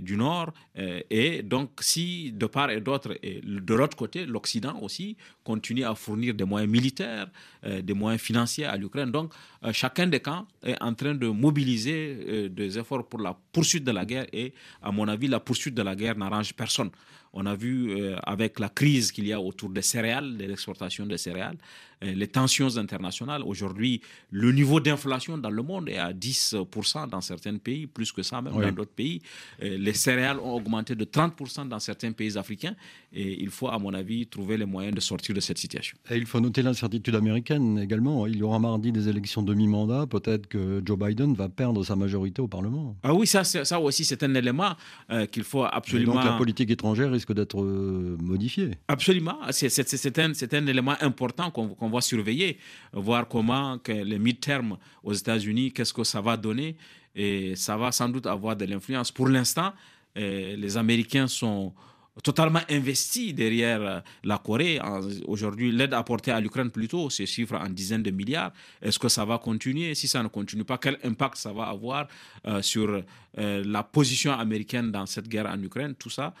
du 0.00 0.16
Nord. 0.16 0.54
et 1.10 1.42
donc, 1.42 1.68
si 1.80 2.32
de 2.32 2.46
part 2.46 2.70
et 2.70 2.80
d'autre, 2.80 3.14
et 3.22 3.42
de 3.44 3.74
l'autre 3.74 3.94
côté, 3.94 4.24
l'Occident 4.24 4.80
aussi 4.80 5.18
continue 5.44 5.84
à 5.84 5.94
fournir 5.94 6.32
des 6.32 6.44
moyens 6.44 6.72
militaires, 6.72 7.26
des 7.62 7.92
moyens 7.92 8.22
financiers 8.22 8.64
à 8.64 8.78
l'Ukraine. 8.78 9.10
Donc, 9.10 9.34
chacun 9.72 10.06
des 10.06 10.20
camps 10.20 10.46
est 10.62 10.82
en 10.82 10.94
train 10.94 11.14
de 11.14 11.26
mobiliser 11.28 12.48
des 12.48 12.78
efforts 12.78 13.06
pour 13.06 13.20
la 13.20 13.36
poursuite 13.52 13.84
de 13.84 13.90
la 13.92 14.06
guerre. 14.06 14.24
Et 14.32 14.54
à 14.80 14.90
mon 14.90 15.06
avis, 15.08 15.28
la 15.28 15.40
poursuite 15.40 15.74
de 15.74 15.82
la 15.82 15.94
guerre 15.94 16.16
n'arrange 16.16 16.54
personne. 16.54 16.90
On 17.32 17.46
a 17.46 17.54
vu 17.54 17.92
euh, 17.92 18.16
avec 18.24 18.58
la 18.58 18.68
crise 18.68 19.12
qu'il 19.12 19.26
y 19.26 19.32
a 19.32 19.40
autour 19.40 19.70
des 19.70 19.82
céréales, 19.82 20.36
de 20.36 20.44
l'exportation 20.44 21.06
des 21.06 21.18
céréales, 21.18 21.58
les 22.02 22.28
tensions 22.28 22.76
internationales. 22.76 23.42
Aujourd'hui, 23.44 24.00
le 24.30 24.52
niveau 24.52 24.80
d'inflation 24.80 25.36
dans 25.38 25.50
le 25.50 25.62
monde 25.62 25.88
est 25.88 25.98
à 25.98 26.12
10% 26.12 27.08
dans 27.08 27.20
certains 27.20 27.56
pays, 27.58 27.86
plus 27.86 28.12
que 28.12 28.22
ça 28.22 28.40
même 28.40 28.54
dans 28.54 28.72
d'autres 28.72 28.90
pays. 28.92 29.20
Euh, 29.62 29.76
les 29.78 29.92
céréales 29.92 30.38
ont 30.38 30.54
augmenté 30.54 30.94
de 30.94 31.04
30% 31.04 31.68
dans 31.68 31.78
certains 31.78 32.12
pays 32.12 32.38
africains. 32.38 32.74
Et 33.12 33.42
il 33.42 33.50
faut, 33.50 33.68
à 33.68 33.78
mon 33.78 33.92
avis, 33.92 34.26
trouver 34.26 34.56
les 34.56 34.64
moyens 34.64 34.94
de 34.94 35.00
sortir 35.00 35.34
de 35.34 35.40
cette 35.40 35.58
situation. 35.58 35.96
Et 36.10 36.16
il 36.16 36.26
faut 36.26 36.40
noter 36.40 36.62
l'incertitude 36.62 37.14
américaine 37.14 37.78
également. 37.78 38.26
Il 38.26 38.36
y 38.36 38.42
aura 38.42 38.58
mardi 38.58 38.92
des 38.92 39.08
élections 39.08 39.42
demi-mandat. 39.42 40.06
Peut-être 40.06 40.46
que 40.46 40.80
Joe 40.84 40.98
Biden 40.98 41.34
va 41.34 41.48
perdre 41.48 41.84
sa 41.84 41.96
majorité 41.96 42.40
au 42.40 42.48
Parlement. 42.48 42.96
Ah 43.02 43.12
oui, 43.12 43.26
ça, 43.26 43.44
ça 43.44 43.80
aussi, 43.80 44.04
c'est 44.04 44.22
un 44.22 44.34
élément 44.34 44.74
qu'il 45.32 45.44
faut 45.44 45.64
absolument. 45.64 46.14
donc 46.14 46.24
la 46.24 46.32
politique 46.32 46.70
étrangère 46.70 47.10
risque 47.10 47.32
d'être 47.32 47.60
euh, 47.60 48.16
modifiée. 48.20 48.70
Absolument. 48.88 49.38
C'est 49.50 50.18
un, 50.18 50.32
un, 50.52 50.66
élément 50.66 50.94
important 51.00 51.50
qu'on 51.50 51.89
va 51.90 52.00
surveiller, 52.00 52.58
voir 52.92 53.28
comment 53.28 53.78
que 53.78 53.92
les 53.92 54.18
mid-termes 54.18 54.78
aux 55.02 55.12
États-Unis, 55.12 55.72
qu'est-ce 55.72 55.92
que 55.92 56.04
ça 56.04 56.20
va 56.20 56.36
donner. 56.36 56.76
Et 57.14 57.56
ça 57.56 57.76
va 57.76 57.92
sans 57.92 58.08
doute 58.08 58.26
avoir 58.26 58.56
de 58.56 58.64
l'influence. 58.64 59.10
Pour 59.10 59.28
l'instant, 59.28 59.72
euh, 60.16 60.56
les 60.56 60.76
Américains 60.76 61.26
sont 61.26 61.72
totalement 62.22 62.60
investi 62.68 63.32
derrière 63.32 63.80
euh, 63.80 64.00
la 64.24 64.38
Corée. 64.38 64.80
Aujourd'hui, 65.26 65.72
l'aide 65.72 65.94
apportée 65.94 66.30
à 66.30 66.40
l'Ukraine 66.40 66.70
plutôt, 66.70 67.10
c'est 67.10 67.26
chiffre 67.26 67.54
en 67.54 67.68
dizaines 67.68 68.02
de 68.02 68.10
milliards. 68.10 68.52
Est-ce 68.82 68.98
que 68.98 69.08
ça 69.08 69.24
va 69.24 69.38
continuer? 69.38 69.94
Si 69.94 70.08
ça 70.08 70.22
ne 70.22 70.28
continue 70.28 70.64
pas, 70.64 70.78
quel 70.78 70.98
impact 71.04 71.36
ça 71.36 71.52
va 71.52 71.64
avoir 71.64 72.08
euh, 72.46 72.62
sur 72.62 73.02
euh, 73.38 73.64
la 73.64 73.82
position 73.82 74.32
américaine 74.32 74.90
dans 74.90 75.06
cette 75.06 75.28
guerre 75.28 75.46
en 75.46 75.60
Ukraine? 75.62 75.94
Tout 75.94 76.10
ça, 76.10 76.34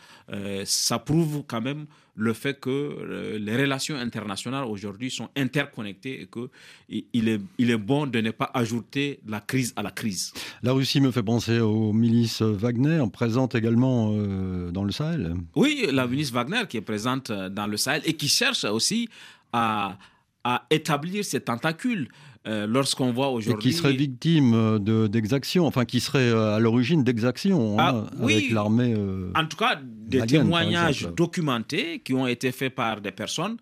ça 0.64 0.98
prouve 0.98 1.44
quand 1.46 1.60
même 1.60 1.86
le 2.20 2.34
fait 2.34 2.60
que 2.60 2.70
euh, 2.70 3.38
les 3.38 3.56
relations 3.56 3.96
internationales 3.96 4.64
aujourd'hui 4.64 5.10
sont 5.10 5.30
interconnectées 5.36 6.20
et 6.22 6.28
qu'il 6.28 7.28
est, 7.28 7.40
il 7.58 7.70
est 7.70 7.78
bon 7.78 8.06
de 8.06 8.20
ne 8.20 8.30
pas 8.30 8.50
ajouter 8.52 9.20
la 9.26 9.40
crise 9.40 9.72
à 9.74 9.82
la 9.82 9.90
crise. 9.90 10.32
La 10.62 10.72
Russie 10.72 11.00
me 11.00 11.10
fait 11.10 11.22
penser 11.22 11.60
aux 11.60 11.92
milices 11.92 12.42
Wagner, 12.42 13.02
présentes 13.10 13.54
également 13.54 14.12
euh, 14.12 14.70
dans 14.70 14.84
le 14.84 14.92
Sahel. 14.92 15.34
Oui, 15.56 15.86
la 15.90 16.06
milice 16.06 16.30
Wagner 16.30 16.62
qui 16.68 16.76
est 16.76 16.82
présente 16.82 17.30
euh, 17.30 17.48
dans 17.48 17.66
le 17.66 17.78
Sahel 17.78 18.02
et 18.04 18.12
qui 18.12 18.28
cherche 18.28 18.64
aussi 18.64 19.08
à, 19.52 19.96
à 20.44 20.66
établir 20.70 21.24
ses 21.24 21.40
tentacules. 21.40 22.08
Euh, 22.46 22.66
lorsqu'on 22.66 23.12
voit 23.12 23.28
aujourd'hui. 23.28 23.68
Et 23.68 23.70
qui 23.70 23.76
serait 23.76 23.92
victime 23.92 24.54
euh, 24.54 25.08
d'exactions, 25.08 25.66
enfin 25.66 25.84
qui 25.84 26.00
serait 26.00 26.30
euh, 26.30 26.56
à 26.56 26.58
l'origine 26.58 27.04
d'exactions 27.04 27.78
hein, 27.78 28.06
ah, 28.18 28.22
avec 28.22 28.50
l'armée. 28.50 28.94
en 29.34 29.46
tout 29.46 29.58
cas, 29.58 29.78
des 29.82 30.24
témoignages 30.24 31.06
documentés 31.14 31.98
qui 31.98 32.14
ont 32.14 32.26
été 32.26 32.50
faits 32.50 32.74
par 32.74 33.02
des 33.02 33.10
personnes. 33.12 33.58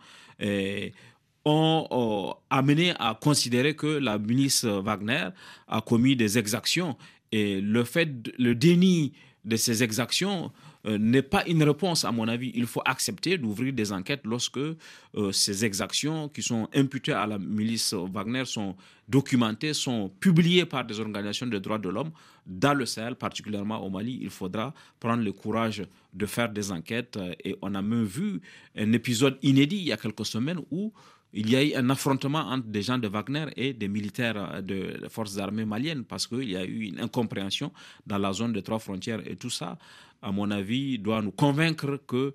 ont 1.44 2.34
amené 2.50 2.92
à 3.00 3.18
considérer 3.20 3.74
que 3.74 3.86
la 3.86 4.16
milice 4.16 4.64
Wagner 4.64 5.30
a 5.66 5.80
commis 5.80 6.14
des 6.14 6.38
exactions 6.38 6.96
et 7.32 7.60
le 7.60 7.82
fait, 7.82 8.08
le 8.38 8.54
déni 8.54 9.12
de 9.44 9.56
ces 9.56 9.82
exactions 9.82 10.52
n'est 10.96 11.22
pas 11.22 11.44
une 11.46 11.62
réponse, 11.62 12.04
à 12.04 12.12
mon 12.12 12.28
avis. 12.28 12.52
Il 12.54 12.66
faut 12.66 12.82
accepter 12.84 13.36
d'ouvrir 13.36 13.72
des 13.72 13.92
enquêtes 13.92 14.22
lorsque 14.24 14.58
euh, 14.58 14.76
ces 15.32 15.64
exactions 15.64 16.28
qui 16.28 16.42
sont 16.42 16.68
imputées 16.74 17.12
à 17.12 17.26
la 17.26 17.38
milice 17.38 17.92
Wagner 17.92 18.44
sont 18.44 18.76
documentées, 19.08 19.74
sont 19.74 20.08
publiées 20.20 20.64
par 20.64 20.84
des 20.84 21.00
organisations 21.00 21.46
de 21.46 21.58
droits 21.58 21.78
de 21.78 21.88
l'homme 21.88 22.12
dans 22.46 22.74
le 22.74 22.86
Sahel, 22.86 23.16
particulièrement 23.16 23.84
au 23.84 23.90
Mali. 23.90 24.18
Il 24.22 24.30
faudra 24.30 24.72
prendre 25.00 25.22
le 25.22 25.32
courage 25.32 25.82
de 26.14 26.26
faire 26.26 26.48
des 26.48 26.70
enquêtes. 26.70 27.16
Euh, 27.16 27.34
et 27.44 27.56
on 27.60 27.74
a 27.74 27.82
même 27.82 28.04
vu 28.04 28.40
un 28.76 28.92
épisode 28.92 29.36
inédit 29.42 29.76
il 29.76 29.88
y 29.88 29.92
a 29.92 29.96
quelques 29.96 30.26
semaines 30.26 30.60
où 30.70 30.92
il 31.32 31.50
y 31.50 31.56
a 31.56 31.62
eu 31.62 31.74
un 31.74 31.90
affrontement 31.90 32.40
entre 32.40 32.66
des 32.68 32.82
gens 32.82 32.98
de 32.98 33.06
Wagner 33.08 33.46
et 33.56 33.74
des 33.74 33.88
militaires 33.88 34.62
de 34.62 35.06
forces 35.08 35.38
armées 35.38 35.66
maliennes 35.66 36.04
parce 36.04 36.26
qu'il 36.26 36.50
y 36.50 36.56
a 36.56 36.64
eu 36.64 36.84
une 36.84 37.00
incompréhension 37.00 37.70
dans 38.06 38.18
la 38.18 38.32
zone 38.32 38.52
des 38.52 38.62
trois 38.62 38.78
frontières 38.78 39.20
et 39.26 39.36
tout 39.36 39.50
ça 39.50 39.78
à 40.22 40.32
mon 40.32 40.50
avis, 40.50 40.98
doit 40.98 41.22
nous 41.22 41.30
convaincre 41.30 42.00
que 42.06 42.34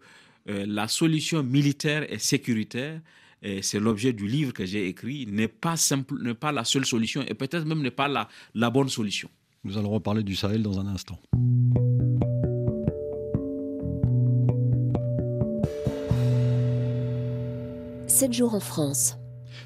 euh, 0.49 0.65
la 0.67 0.87
solution 0.87 1.43
militaire 1.43 2.11
et 2.11 2.19
sécuritaire, 2.19 3.01
et 3.41 3.61
c'est 3.61 3.79
l'objet 3.79 4.13
du 4.13 4.27
livre 4.27 4.53
que 4.53 4.65
j'ai 4.65 4.87
écrit, 4.87 5.25
n'est 5.27 5.47
pas, 5.47 5.75
simple, 5.75 6.15
n'est 6.21 6.33
pas 6.33 6.51
la 6.51 6.63
seule 6.63 6.85
solution 6.85 7.23
et 7.27 7.33
peut-être 7.33 7.65
même 7.65 7.81
n'est 7.81 7.91
pas 7.91 8.07
la 8.07 8.69
bonne 8.69 8.89
solution. 8.89 9.29
Nous 9.63 9.77
allons 9.77 9.91
reparler 9.91 10.23
du 10.23 10.35
Sahel 10.35 10.61
dans 10.63 10.79
un 10.79 10.87
instant. 10.87 11.19
Jours 18.31 18.55
en 18.55 18.59
France. 18.59 19.17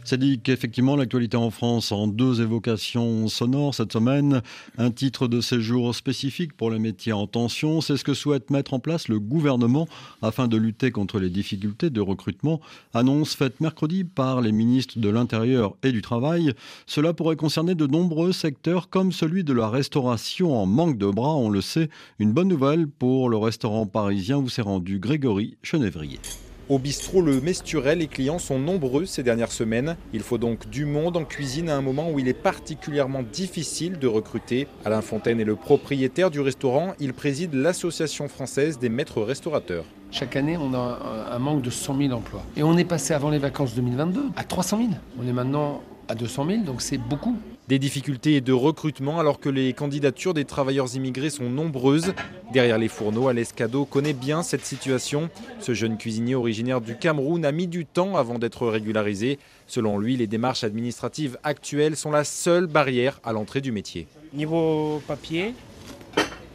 C'est 0.04 0.18
dit 0.18 0.40
qu'effectivement, 0.40 0.96
l'actualité 0.96 1.36
en 1.38 1.50
France 1.50 1.92
en 1.92 2.08
deux 2.08 2.42
évocations 2.42 3.28
sonores 3.28 3.76
cette 3.76 3.92
semaine. 3.92 4.42
Un 4.78 4.90
titre 4.90 5.28
de 5.28 5.42
séjour 5.42 5.94
spécifique 5.94 6.56
pour 6.56 6.72
les 6.72 6.80
métiers 6.80 7.14
en 7.14 7.28
tension. 7.28 7.82
C'est 7.82 7.98
ce 7.98 8.06
que 8.06 8.14
souhaite 8.14 8.50
mettre 8.50 8.74
en 8.74 8.80
place 8.80 9.10
le 9.10 9.20
gouvernement 9.20 9.88
afin 10.22 10.48
de 10.48 10.56
lutter 10.56 10.92
contre 10.92 11.20
les 11.20 11.30
difficultés 11.30 11.90
de 11.90 12.02
recrutement. 12.02 12.62
Annonce 12.94 13.36
faite 13.36 13.60
mercredi 13.60 14.06
par 14.06 14.40
les 14.40 14.54
ministres 14.54 14.98
de 14.98 15.10
l'Intérieur 15.10 15.76
et 15.84 15.92
du 15.92 16.02
Travail. 16.02 16.54
Cela 16.86 17.14
pourrait 17.14 17.36
concerner 17.36 17.76
de 17.76 17.86
nombreux 17.86 18.32
secteurs 18.32 18.90
comme 18.90 19.12
celui 19.12 19.44
de 19.44 19.54
la 19.54 19.70
restauration 19.70 20.58
en 20.58 20.66
manque 20.66 20.98
de 20.98 21.08
bras. 21.08 21.36
On 21.36 21.50
le 21.50 21.62
sait, 21.62 21.90
une 22.20 22.32
bonne 22.32 22.48
nouvelle 22.48 22.88
pour 22.88 23.30
le 23.30 23.38
restaurant 23.38 23.86
parisien 23.86 24.38
vous 24.38 24.50
s'est 24.50 24.62
rendu 24.62 25.00
Grégory 25.00 25.58
Chenévrier. 25.64 26.20
Au 26.70 26.80
bistrot 26.80 27.22
Le 27.22 27.40
Mesturel, 27.40 28.00
les 28.00 28.08
clients 28.08 28.40
sont 28.40 28.60
nombreux 28.60 29.06
ces 29.06 29.24
dernières 29.24 29.54
semaines. 29.54 29.96
Il 30.12 30.20
faut 30.20 30.38
donc 30.38 30.70
du 30.70 30.84
monde 30.84 31.16
en 31.16 31.24
cuisine 31.24 31.70
à 31.70 31.78
un 31.78 31.82
moment 31.82 32.12
où 32.12 32.20
il 32.20 32.28
est 32.28 32.34
particulièrement 32.34 33.24
difficile 33.24 34.00
de 34.00 34.08
recruter. 34.08 34.68
Alain 34.84 35.02
Fontaine 35.02 35.40
est 35.40 35.46
le 35.46 35.56
propriétaire 35.56 36.30
du 36.30 36.42
restaurant. 36.42 36.94
Il 37.00 37.14
préside 37.14 37.54
l'Association 37.54 38.28
française 38.28 38.80
des 38.80 38.90
maîtres 38.90 39.22
restaurateurs. 39.22 39.86
Chaque 40.12 40.36
année, 40.36 40.58
on 40.58 40.74
a 40.74 41.30
un 41.32 41.40
manque 41.40 41.62
de 41.62 41.70
100 41.70 42.00
000 42.00 42.12
emplois. 42.12 42.44
Et 42.58 42.64
on 42.64 42.78
est 42.78 42.84
passé 42.84 43.14
avant 43.14 43.30
les 43.30 43.40
vacances 43.40 43.74
2022 43.74 44.24
à 44.36 44.44
300 44.44 44.78
000. 44.80 44.90
On 45.22 45.26
est 45.26 45.32
maintenant 45.32 45.82
à 46.10 46.16
200 46.16 46.48
000, 46.48 46.64
donc 46.64 46.82
c'est 46.82 46.98
beaucoup. 46.98 47.38
Des 47.68 47.80
difficultés 47.80 48.40
de 48.40 48.54
recrutement 48.54 49.20
alors 49.20 49.42
que 49.42 49.50
les 49.50 49.74
candidatures 49.74 50.34
des 50.34 50.46
travailleurs 50.46 50.96
immigrés 50.96 51.30
sont 51.30 51.50
nombreuses. 51.50 52.14
Derrière 52.54 52.78
les 52.78 52.88
fourneaux, 52.88 53.28
Alescado 53.28 53.84
connaît 53.84 54.14
bien 54.14 54.42
cette 54.42 54.64
situation. 54.64 55.30
Ce 55.60 55.74
jeune 55.74 55.98
cuisinier 55.98 56.36
originaire 56.36 56.80
du 56.80 56.96
Cameroun 56.96 57.44
a 57.44 57.52
mis 57.52 57.68
du 57.68 57.86
temps 57.86 58.16
avant 58.16 58.40
d'être 58.40 58.66
régularisé. 58.68 59.38
Selon 59.68 60.00
lui, 60.00 60.16
les 60.16 60.28
démarches 60.28 60.64
administratives 60.64 61.38
actuelles 61.44 61.98
sont 61.98 62.10
la 62.10 62.24
seule 62.24 62.68
barrière 62.68 63.20
à 63.26 63.34
l'entrée 63.34 63.60
du 63.60 63.74
métier. 63.74 64.08
Niveau 64.34 65.02
papier, 65.06 65.54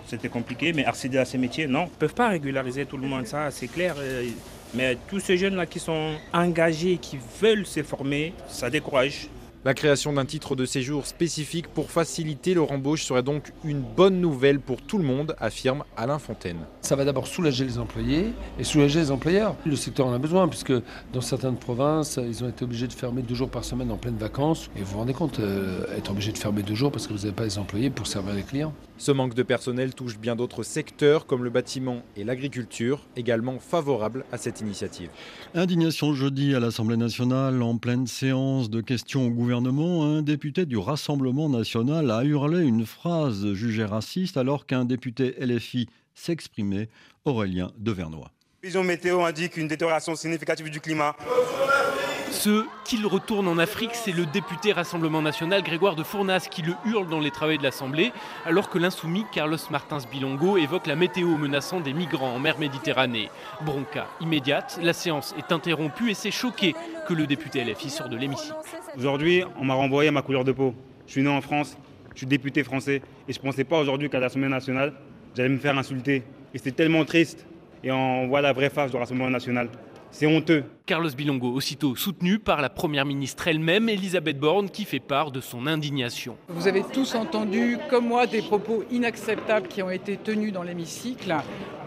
c'était 0.07 0.31
compliqué, 0.31 0.72
mais 0.72 0.87
accéder 0.87 1.18
à 1.18 1.27
ces 1.27 1.37
métiers, 1.37 1.66
non. 1.66 1.85
Ils 1.85 1.94
ne 1.94 1.98
peuvent 1.98 2.14
pas 2.14 2.31
régulariser 2.31 2.87
tout 2.87 2.96
le 2.96 3.07
monde, 3.07 3.27
ça 3.27 3.51
c'est 3.51 3.68
clair. 3.68 3.96
Euh, 3.98 4.25
mais 4.72 4.96
tous 5.09 5.20
ces 5.20 5.37
jeunes-là 5.37 5.66
qui 5.66 5.79
sont 5.79 6.12
engagés, 6.33 6.96
qui 6.96 7.18
veulent 7.38 7.66
se 7.66 7.83
former, 7.83 8.33
ça 8.48 8.70
décourage. 8.70 9.29
La 9.64 9.75
création 9.75 10.12
d'un 10.12 10.25
titre 10.25 10.57
de 10.57 10.64
séjour 10.64 11.07
spécifique 11.07 11.68
pour 11.68 11.88
faciliter 11.88 12.53
leur 12.53 12.72
embauche 12.72 13.05
serait 13.05 13.22
donc 13.22 13.53
une 13.64 13.81
bonne 13.81 14.20
nouvelle 14.20 14.59
pour 14.59 14.83
tout 14.83 14.98
le 14.98 15.05
monde, 15.05 15.37
affirme 15.38 15.85
Alain 15.96 16.18
Fontaine. 16.18 16.59
Ça 16.81 16.96
va 16.96 17.05
d'abord 17.05 17.29
soulager 17.29 17.64
les 17.64 17.79
employés 17.79 18.33
et 18.59 18.64
soulager 18.64 18.98
les 18.98 19.12
employeurs. 19.12 19.55
Le 19.64 19.77
secteur 19.77 20.09
en 20.09 20.14
a 20.14 20.18
besoin 20.18 20.48
puisque 20.48 20.72
dans 21.12 21.20
certaines 21.20 21.59
provinces, 21.59 22.18
ils 22.20 22.42
ont 22.42 22.48
été 22.48 22.64
obligés 22.64 22.88
de 22.88 22.92
fermer 22.92 23.22
deux 23.22 23.37
jours 23.37 23.51
par 23.51 23.64
semaine 23.64 23.92
en 23.92 23.96
pleine 23.96 24.16
vacances. 24.16 24.68
Et 24.75 24.81
vous 24.81 24.94
vous 24.94 24.98
rendez 24.98 25.14
compte, 25.14 25.38
euh, 25.38 25.96
être 25.96 26.11
obligé 26.11 26.33
de 26.33 26.38
fermer 26.38 26.64
deux 26.64 26.75
jours 26.75 26.90
parce 26.90 27.07
que 27.07 27.12
vous 27.12 27.20
n'avez 27.20 27.31
pas 27.31 27.44
les 27.44 27.59
employés 27.59 27.90
pour 27.90 28.09
servir 28.09 28.35
les 28.35 28.42
clients. 28.42 28.75
Ce 28.98 29.11
manque 29.11 29.35
de 29.35 29.42
personnel 29.42 29.94
touche 29.94 30.18
bien 30.18 30.37
d'autres 30.37 30.62
secteurs 30.62 31.26
comme 31.26 31.42
le 31.42 31.50
bâtiment 31.50 32.02
et 32.16 32.24
l'agriculture, 32.24 33.00
également 33.16 33.59
favorables 33.59 34.24
à 34.31 34.38
cette 34.38 34.61
initiative. 34.61 35.11
Indignation 35.55 36.14
jeudi 36.14 36.55
à 36.55 36.61
l'Assemblée 36.61 36.96
nationale 36.96 37.62
en 37.62 37.78
pleine 37.78 38.07
séance 38.07 38.70
de 38.70 38.81
questions 38.81 39.26
au 39.26 39.31
gouvernement 39.31 40.05
un 40.05 40.22
député 40.22 40.66
du 40.66 40.76
Rassemblement 40.76 41.48
national 41.48 42.11
a 42.11 42.22
hurlé 42.24 42.64
une 42.64 42.87
phrase 42.87 43.52
jugée 43.55 43.85
raciste 43.85 44.37
alors 44.37 44.66
qu'un 44.66 44.85
député 44.85 45.35
LFI 45.40 45.88
s'exprimait, 46.14 46.88
Aurélien 47.24 47.70
Devernois. 47.78 48.31
Vision 48.62 48.85
météo 48.85 49.22
indique 49.22 49.57
une 49.57 49.66
détérioration 49.66 50.14
significative 50.14 50.70
du 50.70 50.81
climat. 50.81 51.16
Ce 52.33 52.64
qu'il 52.87 53.07
retourne 53.07 53.47
en 53.47 53.59
Afrique, 53.59 53.90
c'est 53.92 54.11
le 54.11 54.25
député 54.25 54.73
Rassemblement 54.73 55.21
national 55.21 55.62
Grégoire 55.62 55.95
de 55.95 56.03
Fournas 56.03 56.49
qui 56.51 56.62
le 56.62 56.73
hurle 56.87 57.07
dans 57.07 57.21
les 57.21 57.31
travaux 57.31 57.57
de 57.57 57.62
l'Assemblée, 57.62 58.11
alors 58.47 58.71
que 58.71 58.79
l'insoumis 58.79 59.27
Carlos 59.31 59.59
Martins 59.71 59.99
Bilongo 60.11 60.57
évoque 60.57 60.87
la 60.87 60.97
météo 60.97 61.37
menaçant 61.37 61.81
des 61.81 61.92
migrants 61.92 62.35
en 62.35 62.38
mer 62.38 62.59
Méditerranée. 62.59 63.29
Bronca 63.61 64.07
immédiate, 64.21 64.81
la 64.83 64.95
séance 64.95 65.35
est 65.38 65.53
interrompue 65.53 66.11
et 66.11 66.14
c'est 66.14 66.31
choqué 66.31 66.75
que 67.07 67.12
le 67.12 67.27
député 67.27 67.62
LFI 67.64 67.90
sort 67.90 68.09
de 68.09 68.16
l'hémicycle. 68.16 68.57
Aujourd'hui, 68.97 69.45
on 69.61 69.64
m'a 69.66 69.75
renvoyé 69.75 70.09
à 70.09 70.12
ma 70.12 70.23
couleur 70.23 70.45
de 70.45 70.53
peau. 70.53 70.75
Je 71.07 71.12
suis 71.12 71.23
né 71.23 71.29
en 71.29 71.42
France, 71.42 71.77
je 72.14 72.18
suis 72.18 72.27
député 72.27 72.64
français 72.64 73.03
et 73.29 73.33
je 73.33 73.38
ne 73.38 73.45
pensais 73.45 73.64
pas 73.64 73.79
aujourd'hui 73.79 74.09
qu'à 74.09 74.21
l'Assemblée 74.21 74.49
nationale, 74.49 74.95
j'allais 75.37 75.51
me 75.51 75.59
faire 75.59 75.77
insulter. 75.77 76.25
Et 76.55 76.59
c'est 76.59 76.73
tellement 76.73 77.05
triste 77.05 77.47
et 77.85 77.92
on 77.92 78.27
voit 78.27 78.40
la 78.40 78.55
vraie 78.55 78.71
face 78.71 78.90
du 78.90 78.97
Rassemblement 78.97 79.31
national. 79.31 79.68
C'est 80.14 80.27
honteux. 80.27 80.64
Carlos 80.85 81.09
Bilongo, 81.16 81.53
aussitôt 81.55 81.96
soutenu 81.96 82.38
par 82.38 82.61
la 82.61 82.68
Première 82.68 83.07
ministre 83.07 83.48
elle-même, 83.48 83.88
Elisabeth 83.88 84.38
Borne, 84.38 84.68
qui 84.68 84.85
fait 84.85 85.01
part 85.01 85.31
de 85.31 85.40
son 85.40 85.66
indignation. 85.66 86.37
Vous 86.48 86.68
avez 86.68 86.83
tous 86.83 87.14
entendu, 87.14 87.79
comme 87.88 88.09
moi, 88.09 88.27
des 88.27 88.42
propos 88.42 88.85
inacceptables 88.90 89.68
qui 89.68 89.83
ont 89.83 89.90
été 89.90 90.18
tenus 90.18 90.53
dans 90.53 90.62
l'hémicycle. 90.62 91.35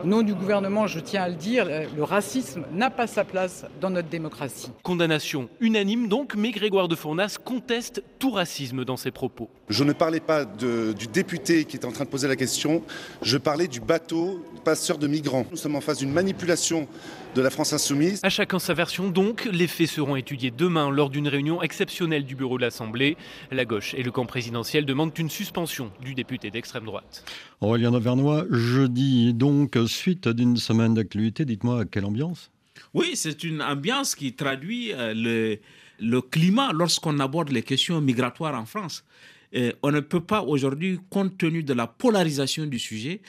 Au 0.04 0.08
nom 0.08 0.24
du 0.24 0.34
gouvernement, 0.34 0.88
je 0.88 1.00
tiens 1.00 1.24
à 1.24 1.30
le 1.30 1.36
dire, 1.36 1.68
le 1.96 2.04
racisme 2.04 2.64
n'a 2.74 2.90
pas 2.90 3.06
sa 3.06 3.24
place 3.24 3.66
dans 3.80 3.92
notre 3.92 4.10
démocratie. 4.10 4.72
Condamnation 4.82 5.48
unanime 5.60 6.08
donc, 6.08 6.34
mais 6.36 6.50
Grégoire 6.50 6.88
de 6.88 6.96
Fournas 6.96 7.38
conteste 7.44 8.02
tout 8.18 8.32
racisme 8.32 8.86
dans 8.86 8.98
ses 8.98 9.12
propos. 9.12 9.50
Je 9.70 9.84
ne 9.84 9.94
parlais 9.94 10.20
pas 10.20 10.46
du 10.46 11.08
député 11.14 11.66
qui 11.66 11.78
est 11.78 11.86
en 11.86 11.92
train 11.92 12.06
de 12.06 12.10
poser 12.10 12.28
la 12.28 12.36
question, 12.36 12.82
je 13.22 13.38
parlais 13.38 13.68
du 13.68 13.82
bateau 13.82 14.44
passeur 14.64 14.98
de 14.98 15.06
migrants. 15.06 15.46
Nous 15.52 15.58
sommes 15.58 15.76
en 15.76 15.82
face 15.82 16.00
d'une 16.00 16.12
manipulation 16.12 16.88
de 17.36 17.42
la 17.42 17.50
France 17.50 17.74
insoumise. 17.74 18.22
À 18.24 18.30
chacun 18.30 18.60
sa 18.60 18.74
version 18.74 19.10
donc, 19.10 19.48
les 19.52 19.68
faits 19.68 19.90
seront 19.90 20.16
étudiés 20.16 20.52
demain 20.52 20.90
lors 20.90 21.10
d'une 21.10 21.28
réunion 21.28 21.62
exceptionnelle 21.62 22.26
du 22.26 22.36
bureau 22.36 22.58
de 22.58 22.64
l'Assemblée. 22.64 23.18
La 23.52 23.66
gauche 23.66 23.94
et 23.94 24.04
le 24.04 24.12
camp 24.12 24.26
présidentiel 24.26 24.86
demandent 24.86 25.18
une 25.18 25.30
suspension 25.30 25.92
du 26.02 26.16
député 26.16 26.50
d'extrême 26.50 26.86
droite. 26.86 27.26
Aurélien 27.60 27.94
Auvernois, 27.94 28.46
jeudi 28.50 29.34
donc, 29.34 29.78
suite 29.86 30.30
d'une 30.30 30.56
semaine 30.56 30.94
d'actualité, 30.94 31.44
dites-moi 31.44 31.84
quelle 31.86 32.06
ambiance? 32.06 32.52
Oui, 32.94 33.12
c'est 33.16 33.44
une 33.44 33.62
ambiance 33.62 34.16
qui 34.16 34.34
traduit 34.34 34.94
euh, 34.94 35.14
le, 35.14 35.60
le 36.00 36.22
climat 36.22 36.72
lorsqu'on 36.74 37.20
aborde 37.20 37.50
les 37.50 37.64
questions 37.64 38.00
migratoires 38.00 38.58
en 38.58 38.66
France. 38.66 39.04
on 39.84 39.92
ne 39.92 40.00
peut 40.00 40.22
pas 40.22 40.42
aujourd'hui, 40.42 41.00
compte 41.10 41.38
tenu 41.38 41.64
de 41.64 41.74
la 41.74 41.88
polarisation 41.88 42.66
du 42.66 42.80
sujet, 42.80 43.22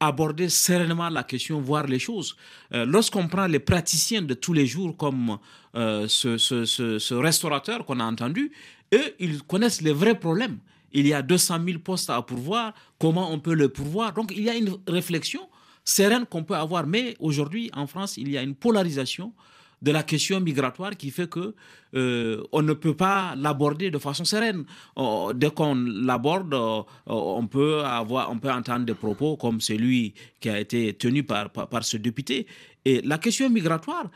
aborder 0.00 0.48
sereinement 0.48 1.08
la 1.08 1.24
question, 1.24 1.60
voir 1.60 1.86
les 1.86 1.98
choses. 1.98 2.36
Euh, 2.72 2.84
lorsqu'on 2.86 3.26
prend 3.28 3.46
les 3.46 3.58
praticiens 3.58 4.22
de 4.22 4.34
tous 4.34 4.52
les 4.52 4.66
jours 4.66 4.96
comme 4.96 5.38
euh, 5.74 6.06
ce, 6.08 6.38
ce, 6.38 6.64
ce, 6.64 7.14
restaurateur 7.14 7.84
qu'on 7.84 8.00
a 8.00 8.04
entendu, 8.04 8.52
eux, 8.94 9.14
ils 9.18 9.42
connaissent 9.42 9.82
les 9.82 9.92
vrais 9.92 10.18
problèmes. 10.18 10.58
Il 10.92 11.06
y 11.06 11.12
a 11.12 11.22
200 11.22 11.58
000 11.66 11.78
postes 11.80 12.10
à 12.10 12.22
pourvoir, 12.22 12.72
comment 12.98 13.30
on 13.32 13.38
peut 13.38 13.54
le 13.54 13.68
pourvoir? 13.68 14.12
Donc 14.12 14.32
il 14.34 14.42
y 14.42 14.50
a 14.50 14.54
une 14.54 14.76
réflexion 14.86 15.48
sereine 15.84 16.26
qu'on 16.26 16.44
peut 16.44 16.56
avoir. 16.56 16.86
Mais 16.86 17.16
aujourd'hui, 17.18 17.70
en 17.74 17.86
France, 17.86 18.16
il 18.16 18.30
y 18.30 18.38
a 18.38 18.42
une 18.42 18.54
polarisation 18.54 19.32
de 19.80 19.90
la 19.92 20.02
question 20.02 20.40
migratoire 20.40 20.96
qui 20.96 21.10
fait 21.10 21.28
que 21.28 21.54
euh, 21.94 22.42
on 22.52 22.62
ne 22.62 22.72
peut 22.72 22.94
pas 22.94 23.34
l'aborder 23.36 23.90
de 23.90 23.98
façon 23.98 24.24
sereine. 24.24 24.64
Oh, 24.96 25.32
dès 25.34 25.50
qu'on 25.50 25.74
l'aborde, 25.74 26.54
oh, 26.54 26.86
on 27.06 27.46
peut 27.46 27.82
avoir, 27.84 28.30
on 28.30 28.38
peut 28.38 28.50
entendre 28.50 28.84
des 28.84 28.94
propos 28.94 29.36
comme 29.36 29.60
celui 29.60 30.14
qui 30.40 30.50
a 30.50 30.58
été 30.58 30.94
tenu 30.94 31.22
par, 31.22 31.50
par, 31.50 31.84
ce 31.84 31.96
député. 31.96 32.46
Et 32.84 33.00
la 33.02 33.18
question 33.18 33.48
migratoire, 33.48 34.10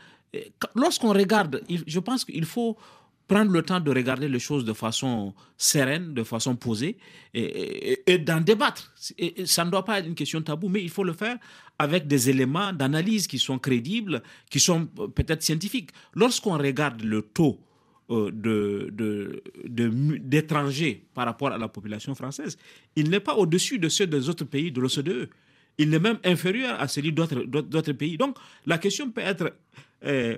lorsqu'on 0.75 1.13
regarde, 1.13 1.61
je 1.69 1.99
pense 1.99 2.25
qu'il 2.25 2.45
faut 2.45 2.77
prendre 3.27 3.51
le 3.51 3.61
temps 3.61 3.79
de 3.79 3.89
regarder 3.91 4.27
les 4.27 4.39
choses 4.39 4.65
de 4.65 4.73
façon 4.73 5.33
sereine, 5.57 6.13
de 6.13 6.23
façon 6.23 6.55
posée, 6.55 6.97
et, 7.33 8.17
d'en 8.19 8.41
débattre. 8.41 8.93
Ça 9.45 9.65
ne 9.65 9.71
doit 9.71 9.85
pas 9.85 9.99
être 9.99 10.07
une 10.07 10.15
question 10.15 10.41
tabou, 10.41 10.69
mais 10.69 10.83
il 10.83 10.89
faut 10.89 11.03
le 11.03 11.13
faire 11.13 11.37
avec 11.79 12.07
des 12.07 12.29
éléments 12.29 12.73
d'analyse 12.73 13.27
qui 13.27 13.39
sont 13.39 13.59
crédibles, 13.59 14.21
qui 14.49 14.59
sont 14.59 14.85
peut-être 14.85 15.41
scientifiques. 15.41 15.91
Lorsqu'on 16.15 16.57
regarde 16.57 17.01
le 17.01 17.21
taux 17.21 17.59
euh, 18.11 18.29
d'étrangers 20.19 20.93
de, 20.93 21.13
par 21.15 21.25
rapport 21.25 21.49
à 21.49 21.57
la 21.57 21.67
population 21.67 22.13
française, 22.15 22.57
il 22.95 23.09
n'est 23.09 23.19
pas 23.21 23.35
au-dessus 23.35 23.79
de 23.79 23.89
ceux 23.89 24.07
des 24.07 24.29
autres 24.29 24.45
pays 24.45 24.71
de 24.71 24.81
l'OCDE. 24.81 25.29
Il 25.79 25.93
est 25.93 25.99
même 25.99 26.19
inférieur 26.23 26.79
à 26.79 26.87
celui 26.87 27.11
d'autres 27.11 27.93
pays. 27.93 28.17
Donc, 28.17 28.37
la 28.65 28.77
question 28.77 29.09
peut 29.09 29.21
être 29.21 29.53
euh, 30.05 30.37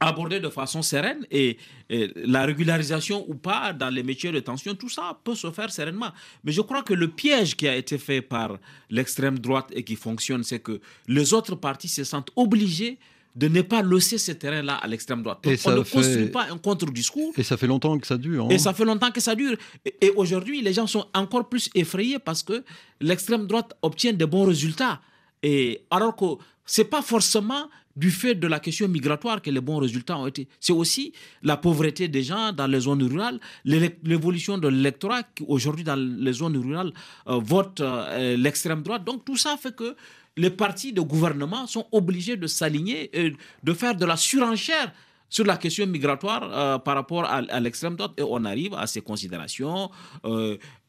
abordée 0.00 0.40
de 0.40 0.48
façon 0.48 0.80
sereine 0.82 1.26
et, 1.30 1.58
la 1.88 2.46
régularisation 2.46 3.24
ou 3.28 3.34
pas 3.34 3.72
dans 3.72 3.90
les 3.90 4.02
métiers 4.02 4.32
de 4.32 4.40
tension, 4.40 4.74
tout 4.74 4.88
ça 4.88 5.18
peut 5.24 5.34
se 5.34 5.50
faire 5.50 5.70
sereinement. 5.70 6.10
Mais 6.44 6.52
je 6.52 6.62
crois 6.62 6.82
que 6.82 6.94
le 6.94 7.08
piège 7.08 7.56
qui 7.56 7.68
a 7.68 7.76
été 7.76 7.98
fait 7.98 8.22
par 8.22 8.58
l'extrême 8.88 9.38
droite 9.38 9.68
et 9.72 9.82
qui 9.82 9.96
fonctionne, 9.96 10.42
c'est 10.44 10.60
que 10.60 10.80
les 11.06 11.34
autres 11.34 11.56
partis 11.56 11.88
se 11.88 12.04
sentent 12.04 12.30
obligés 12.36 12.98
de 13.36 13.48
ne 13.48 13.62
pas 13.62 13.82
laisser 13.82 14.18
ce 14.18 14.32
terrain-là 14.32 14.74
à 14.76 14.86
l'extrême 14.88 15.22
droite. 15.22 15.38
on 15.44 15.50
ne 15.50 15.82
construit 15.82 16.28
pas 16.28 16.46
un 16.50 16.58
contre-discours. 16.58 17.32
Et 17.36 17.42
ça 17.42 17.56
fait 17.56 17.66
longtemps 17.66 17.98
que 17.98 18.06
ça 18.06 18.16
dure. 18.16 18.46
Hein. 18.46 18.50
Et 18.50 18.58
ça 18.58 18.72
fait 18.72 18.84
longtemps 18.84 19.10
que 19.10 19.20
ça 19.20 19.34
dure. 19.34 19.56
Et, 20.00 20.10
aujourd'hui, 20.16 20.62
les 20.62 20.72
gens 20.72 20.86
sont 20.86 21.06
encore 21.14 21.48
plus 21.48 21.70
effrayés 21.74 22.18
parce 22.18 22.42
que 22.42 22.64
l'extrême 23.00 23.46
droite 23.46 23.76
obtient 23.82 24.12
de 24.12 24.24
bons 24.24 24.44
résultats. 24.44 25.00
Et 25.42 25.82
alors 25.90 26.16
que 26.16 26.24
ce 26.66 26.82
n'est 26.82 26.88
pas 26.88 27.02
forcément 27.02 27.68
du 27.96 28.10
fait 28.10 28.34
de 28.34 28.46
la 28.46 28.60
question 28.60 28.88
migratoire 28.88 29.42
que 29.42 29.50
les 29.50 29.60
bons 29.60 29.78
résultats 29.78 30.16
ont 30.18 30.26
été. 30.26 30.48
C'est 30.60 30.72
aussi 30.72 31.12
la 31.42 31.56
pauvreté 31.56 32.08
des 32.08 32.22
gens 32.22 32.52
dans 32.52 32.66
les 32.66 32.80
zones 32.80 33.02
rurales, 33.02 33.40
l'évolution 33.64 34.58
de 34.58 34.68
l'électorat 34.68 35.22
qui 35.22 35.44
aujourd'hui 35.48 35.84
dans 35.84 35.96
les 35.96 36.32
zones 36.32 36.56
rurales 36.56 36.92
euh, 37.28 37.38
vote 37.42 37.80
euh, 37.80 38.36
l'extrême 38.36 38.82
droite. 38.82 39.04
Donc 39.04 39.24
tout 39.24 39.36
ça 39.36 39.56
fait 39.56 39.74
que 39.74 39.96
les 40.36 40.50
partis 40.50 40.92
de 40.92 41.00
gouvernement 41.00 41.66
sont 41.66 41.86
obligés 41.92 42.36
de 42.36 42.46
s'aligner 42.46 43.10
et 43.18 43.34
de 43.62 43.72
faire 43.74 43.94
de 43.94 44.06
la 44.06 44.16
surenchère 44.16 44.92
sur 45.28 45.44
la 45.44 45.56
question 45.56 45.86
migratoire 45.86 46.42
euh, 46.52 46.78
par 46.78 46.94
rapport 46.94 47.24
à, 47.24 47.40
l'extrême 47.60 47.96
droite. 47.96 48.12
Et 48.16 48.22
on 48.22 48.44
arrive 48.44 48.74
à 48.74 48.86
ces 48.86 49.00
considérations 49.00 49.90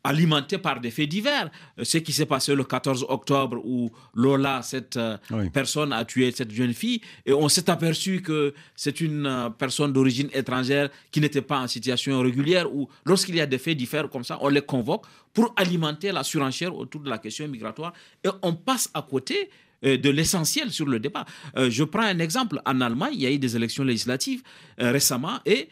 alimenté 0.04 0.58
par 0.58 0.80
des 0.80 0.92
faits 0.92 1.10
divers. 1.10 1.50
Euh, 1.80 1.84
ce 1.84 1.98
qui 1.98 2.12
s'est 2.12 2.26
passé 2.26 2.56
le 2.56 2.64
14 2.64 3.06
octobre 3.10 3.58
où 3.64 3.92
Lola, 4.16 4.62
cette 4.62 4.98
euh, 4.98 5.18
personne, 5.54 5.94
a 5.94 6.06
tué 6.06 6.32
cette 6.32 6.52
jeune 6.52 6.74
fille 6.74 7.02
et 7.26 7.34
on 7.34 7.50
s'est 7.50 7.70
aperçu 7.70 8.22
que 8.22 8.54
c'est 8.76 9.02
une 9.02 9.26
euh, 9.26 9.50
personne 9.50 9.94
d'origine 9.94 10.30
étrangère 10.34 10.90
qui 11.12 11.22
n'était 11.22 11.42
pas 11.42 11.60
en 11.60 11.68
situation 11.68 12.20
régulière 12.22 12.74
ou 12.74 12.90
lorsqu'il 13.06 13.36
y 13.36 13.42
a 13.42 13.46
des 13.46 13.58
faits 13.58 13.78
divers 13.78 14.10
comme 14.10 14.24
ça, 14.24 14.38
on 14.42 14.50
les 14.50 14.62
convoque 14.62 15.06
pour 15.34 15.54
alimenter 15.56 16.12
la 16.12 16.24
surenchère 16.24 16.76
autour 16.76 17.02
de 17.02 17.10
la 17.10 17.18
question 17.18 17.48
migratoire 17.48 17.94
et 18.24 18.30
on 18.42 18.54
passe 18.54 18.90
à 18.94 19.02
côté 19.02 19.50
de 19.84 20.10
l'essentiel 20.12 20.72
sur 20.72 20.86
le 20.86 21.00
débat. 21.00 21.26
je 21.58 21.84
prends 21.84 22.04
un 22.04 22.20
exemple. 22.20 22.62
En 22.68 22.82
Allemagne, 22.82 23.14
il 23.16 23.22
y 23.22 23.26
a 23.26 23.32
eu 23.32 23.40
des 23.40 23.56
élections 23.56 23.84
législatives 23.84 24.44
récemment 24.78 25.40
et 25.44 25.70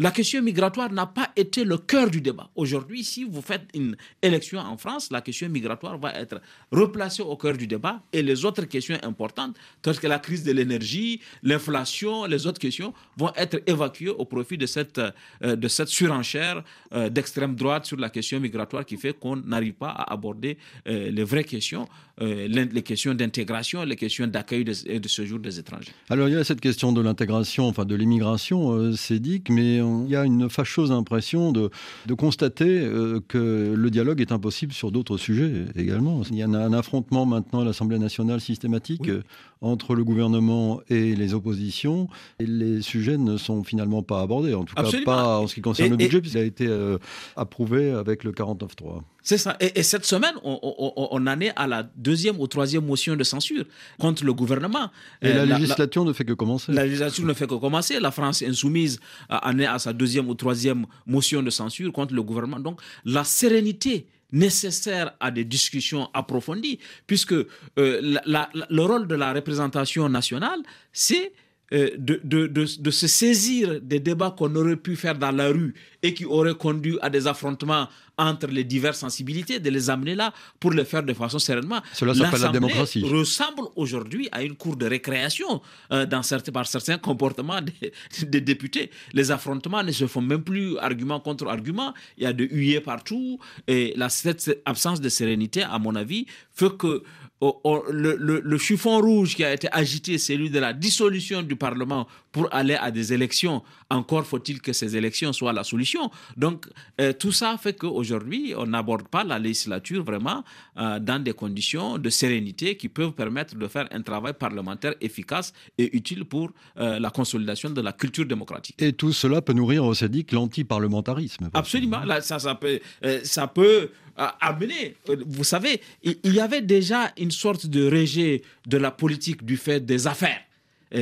la 0.00 0.10
question 0.10 0.40
migratoire 0.40 0.90
n'a 0.90 1.04
pas 1.04 1.28
été 1.36 1.62
le 1.62 1.76
cœur 1.76 2.08
du 2.10 2.22
débat. 2.22 2.48
Aujourd'hui, 2.56 3.04
si 3.04 3.24
vous 3.24 3.42
faites 3.42 3.64
une 3.74 3.96
élection 4.22 4.58
en 4.58 4.78
France, 4.78 5.10
la 5.10 5.20
question 5.20 5.46
migratoire 5.50 5.98
va 5.98 6.14
être 6.14 6.40
replacée 6.72 7.20
au 7.22 7.36
cœur 7.36 7.54
du 7.54 7.66
débat 7.66 8.00
et 8.10 8.22
les 8.22 8.46
autres 8.46 8.64
questions 8.64 8.96
importantes, 9.02 9.56
telles 9.82 9.98
que 9.98 10.06
la 10.06 10.18
crise 10.18 10.42
de 10.42 10.52
l'énergie, 10.52 11.20
l'inflation, 11.42 12.24
les 12.24 12.46
autres 12.46 12.58
questions, 12.58 12.94
vont 13.18 13.30
être 13.36 13.60
évacuées 13.66 14.08
au 14.08 14.24
profit 14.24 14.56
de 14.56 14.64
cette, 14.64 14.98
euh, 14.98 15.54
de 15.54 15.68
cette 15.68 15.88
surenchère 15.88 16.64
euh, 16.94 17.10
d'extrême 17.10 17.54
droite 17.54 17.84
sur 17.84 17.98
la 17.98 18.08
question 18.08 18.40
migratoire 18.40 18.86
qui 18.86 18.96
fait 18.96 19.12
qu'on 19.12 19.36
n'arrive 19.36 19.74
pas 19.74 19.90
à 19.90 20.14
aborder 20.14 20.56
euh, 20.88 21.10
les 21.10 21.24
vraies 21.24 21.44
questions, 21.44 21.86
les 22.22 22.82
questions 22.82 23.14
d'intégration, 23.14 23.82
les 23.82 23.96
questions 23.96 24.26
d'accueil 24.26 24.64
et 24.84 25.00
de, 25.00 25.08
séjour 25.08 25.38
des 25.38 25.58
étrangers. 25.58 25.92
Alors 26.10 26.28
il 26.28 26.34
y 26.34 26.36
a 26.36 26.44
cette 26.44 26.60
question 26.60 26.92
de 26.92 27.00
l'intégration, 27.00 27.66
enfin 27.66 27.86
de 27.86 27.94
l'immigration, 27.94 28.94
c'est 28.94 29.18
dit, 29.18 29.42
mais 29.48 29.80
il 30.04 30.10
y 30.10 30.16
a 30.16 30.24
une 30.24 30.48
fâcheuse 30.48 30.92
impression 30.92 31.52
de, 31.52 31.70
de 32.06 32.14
constater 32.14 32.80
euh, 32.80 33.20
que 33.26 33.74
le 33.76 33.90
dialogue 33.90 34.20
est 34.20 34.32
impossible 34.32 34.72
sur 34.72 34.90
d'autres 34.92 35.16
sujets 35.16 35.66
également. 35.76 36.22
Il 36.30 36.36
y 36.36 36.42
a 36.42 36.46
un, 36.46 36.72
affrontement 36.72 37.26
maintenant 37.26 37.60
à 37.60 37.64
l'Assemblée 37.64 37.98
nationale 37.98 38.40
systématique 38.40 39.08
euh, 39.08 39.22
entre 39.60 39.94
le 39.94 40.04
gouvernement 40.04 40.80
et 40.88 41.14
les 41.14 41.34
oppositions, 41.34 42.08
et 42.38 42.46
les 42.46 42.80
sujets 42.80 43.18
ne 43.18 43.36
sont 43.36 43.62
finalement 43.62 44.02
pas 44.02 44.22
abordés, 44.22 44.54
en 44.54 44.64
tout 44.64 44.74
cas 44.74 44.84
pas 45.04 45.38
en 45.38 45.46
ce 45.46 45.54
qui 45.54 45.60
concerne 45.60 45.90
le 45.90 45.96
budget, 45.96 46.20
puisqu'il 46.20 46.38
a 46.38 46.44
été 46.44 46.66
euh, 46.66 46.98
approuvé 47.36 47.90
avec 47.90 48.24
le 48.24 48.32
49.3. 48.32 49.02
C'est 49.22 49.38
ça. 49.38 49.56
Et, 49.60 49.82
cette 49.82 50.04
semaine, 50.04 50.34
on, 50.42 51.26
en 51.26 51.40
est 51.40 51.52
à 51.56 51.66
la 51.66 51.82
deuxième 51.82 52.40
ou 52.40 52.46
troisième 52.46 52.84
motion 52.84 53.16
de 53.16 53.24
censure 53.24 53.64
contre 53.98 54.24
le 54.24 54.32
gouvernement. 54.32 54.90
Et 55.22 55.32
la, 55.32 55.44
législature 55.44 56.04
ne 56.04 56.12
fait 56.12 56.24
que 56.24 56.32
commencer. 56.32 56.72
La 56.72 56.84
législature 56.84 57.24
ne 57.24 57.34
fait 57.34 57.46
que 57.46 57.54
commencer. 57.54 58.00
La 58.00 58.10
France 58.10 58.42
insoumise 58.42 59.00
en 59.28 59.58
est 59.58 59.66
à 59.66 59.78
sa 59.78 59.92
deuxième 59.92 60.28
ou 60.28 60.34
troisième 60.34 60.86
motion 61.06 61.42
de 61.42 61.50
censure 61.50 61.92
contre 61.92 62.14
le 62.14 62.22
gouvernement. 62.22 62.60
Donc, 62.60 62.80
la 63.04 63.24
sérénité 63.24 64.06
nécessaire 64.32 65.12
à 65.20 65.30
des 65.30 65.44
discussions 65.44 66.08
approfondies, 66.14 66.78
puisque 67.06 67.32
euh, 67.32 67.46
le 67.76 68.82
rôle 68.82 69.06
de 69.06 69.14
la 69.14 69.32
représentation 69.32 70.08
nationale, 70.08 70.60
c'est 70.92 71.32
euh, 71.72 71.90
de, 71.96 72.20
de, 72.24 72.46
de, 72.48 72.90
se 72.90 73.06
saisir 73.06 73.80
des 73.80 74.00
débats 74.00 74.34
qu'on 74.36 74.54
aurait 74.56 74.76
pu 74.76 74.96
faire 74.96 75.16
dans 75.16 75.30
la 75.30 75.48
rue 75.48 75.74
et 76.02 76.14
qui 76.14 76.24
auraient 76.24 76.54
conduit 76.56 76.98
à 77.00 77.10
des 77.10 77.28
affrontements 77.28 77.86
entre 78.18 78.48
les 78.48 78.64
diverses 78.64 78.98
sensibilités, 78.98 79.60
de 79.60 79.70
les 79.70 79.88
amener 79.88 80.14
là 80.14 80.32
pour 80.58 80.72
le 80.72 80.84
faire 80.84 81.02
de 81.02 81.14
façon 81.14 81.38
sereinement. 81.38 81.80
Cela 81.92 82.14
s'appelle 82.14 82.40
la 82.40 82.48
démocratie. 82.48 83.02
ressemble 83.04 83.62
aujourd'hui 83.76 84.28
à 84.32 84.42
une 84.42 84.56
cour 84.56 84.76
de 84.76 84.86
récréation 84.86 85.62
euh, 85.92 86.06
dans 86.06 86.22
certains, 86.22 86.52
par 86.52 86.66
certains 86.66 86.98
comportements 86.98 87.60
des, 88.22 88.40
députés. 88.40 88.90
Les 89.12 89.30
affrontements 89.30 89.82
ne 89.82 89.92
se 89.92 90.06
font 90.06 90.20
même 90.20 90.42
plus 90.42 90.76
argument 90.78 91.20
contre 91.20 91.46
argument. 91.46 91.94
Il 92.18 92.24
y 92.24 92.26
a 92.26 92.32
de 92.32 92.44
huées 92.44 92.80
partout. 92.80 93.38
Et 93.66 93.94
la, 93.96 94.08
cette 94.08 94.60
absence 94.66 95.00
de 95.00 95.08
sérénité, 95.08 95.62
à 95.62 95.78
mon 95.78 95.94
avis, 95.94 96.26
fait 96.52 96.76
que 96.76 97.02
le, 97.40 98.58
chiffon 98.58 99.00
rouge 99.00 99.34
qui 99.34 99.44
a 99.44 99.52
été 99.52 99.68
agité, 99.72 100.18
c'est 100.18 100.34
celui 100.34 100.50
de 100.50 100.58
la 100.58 100.72
dissolution 100.72 101.42
du 101.42 101.56
Parlement 101.56 102.06
pour 102.32 102.52
aller 102.54 102.74
à 102.74 102.90
des 102.90 103.12
élections. 103.12 103.62
Encore 103.88 104.26
faut-il 104.26 104.60
que 104.60 104.72
ces 104.72 104.96
élections 104.96 105.32
soient 105.32 105.52
la 105.52 105.64
solution. 105.64 106.10
Donc, 106.36 106.66
euh, 107.00 107.12
tout 107.12 107.32
ça 107.32 107.56
fait 107.56 107.72
qu'aujourd'hui, 107.72 108.54
on 108.56 108.66
n'aborde 108.66 109.08
pas 109.08 109.24
la 109.24 109.38
législature 109.38 110.04
vraiment 110.04 110.44
euh, 110.76 110.98
dans 111.00 111.22
des 111.22 111.32
conditions 111.32 111.98
de 111.98 112.10
sérénité 112.10 112.76
qui 112.76 112.88
peuvent 112.88 113.12
permettre 113.12 113.56
de 113.56 113.66
faire 113.66 113.88
un 113.90 114.02
travail 114.02 114.34
parlementaire 114.34 114.94
efficace 115.00 115.52
et 115.78 115.96
utile 115.96 116.24
pour 116.24 116.50
euh, 116.78 116.98
la 116.98 117.10
consolidation 117.10 117.70
de 117.70 117.80
la 117.80 117.92
culture 117.92 118.26
démocratique. 118.26 118.76
Et 118.80 118.92
tout 118.92 119.12
cela 119.12 119.40
peut 119.42 119.54
nourrir, 119.54 119.84
on 119.84 119.94
s'est 119.94 120.08
dit, 120.08 120.26
l'anti-parlementarisme. 120.30 121.50
Absolument. 121.54 122.04
Là, 122.04 122.20
ça, 122.20 122.38
ça 122.38 122.54
peut, 122.54 122.78
ça 123.24 123.46
peut 123.48 123.90
amener. 124.40 124.96
Vous 125.26 125.44
savez, 125.44 125.80
il 126.02 126.34
y 126.34 126.40
avait 126.40 126.60
déjà 126.62 127.12
une 127.18 127.30
sorte 127.30 127.66
de 127.66 127.90
rejet 127.90 128.42
de 128.66 128.76
la 128.76 128.90
politique 128.90 129.44
du 129.44 129.56
fait 129.56 129.80
des 129.80 130.06
affaires. 130.06 130.42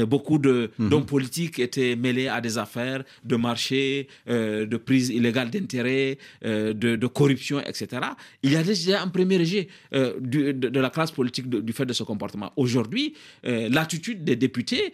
beaucoup 0.06 0.38
mhm. 0.38 0.68
d'hommes 0.90 1.06
politiques 1.06 1.58
étaient 1.58 1.96
mêlés 1.96 2.28
à 2.28 2.40
des 2.42 2.58
affaires 2.58 3.02
de 3.24 3.36
marché, 3.36 4.06
euh, 4.28 4.66
de 4.66 4.76
prise 4.76 5.08
illégale 5.08 5.50
d'intérêt, 5.50 6.18
euh, 6.44 6.74
de, 6.74 7.06
corruption, 7.06 7.58
etc. 7.60 8.02
Il 8.42 8.52
y 8.52 8.56
a 8.56 8.62
déjà 8.62 9.02
un 9.02 9.08
premier 9.08 9.38
rejet 9.38 9.68
euh, 9.94 10.12
de, 10.20 10.78
la 10.78 10.90
classe 10.90 11.10
politique 11.10 11.48
du 11.48 11.72
fait 11.72 11.86
de 11.86 11.94
ce 11.94 12.04
comportement. 12.04 12.52
Aujourd'hui, 12.56 13.14
l'attitude 13.42 14.24
des 14.24 14.36
députés 14.36 14.92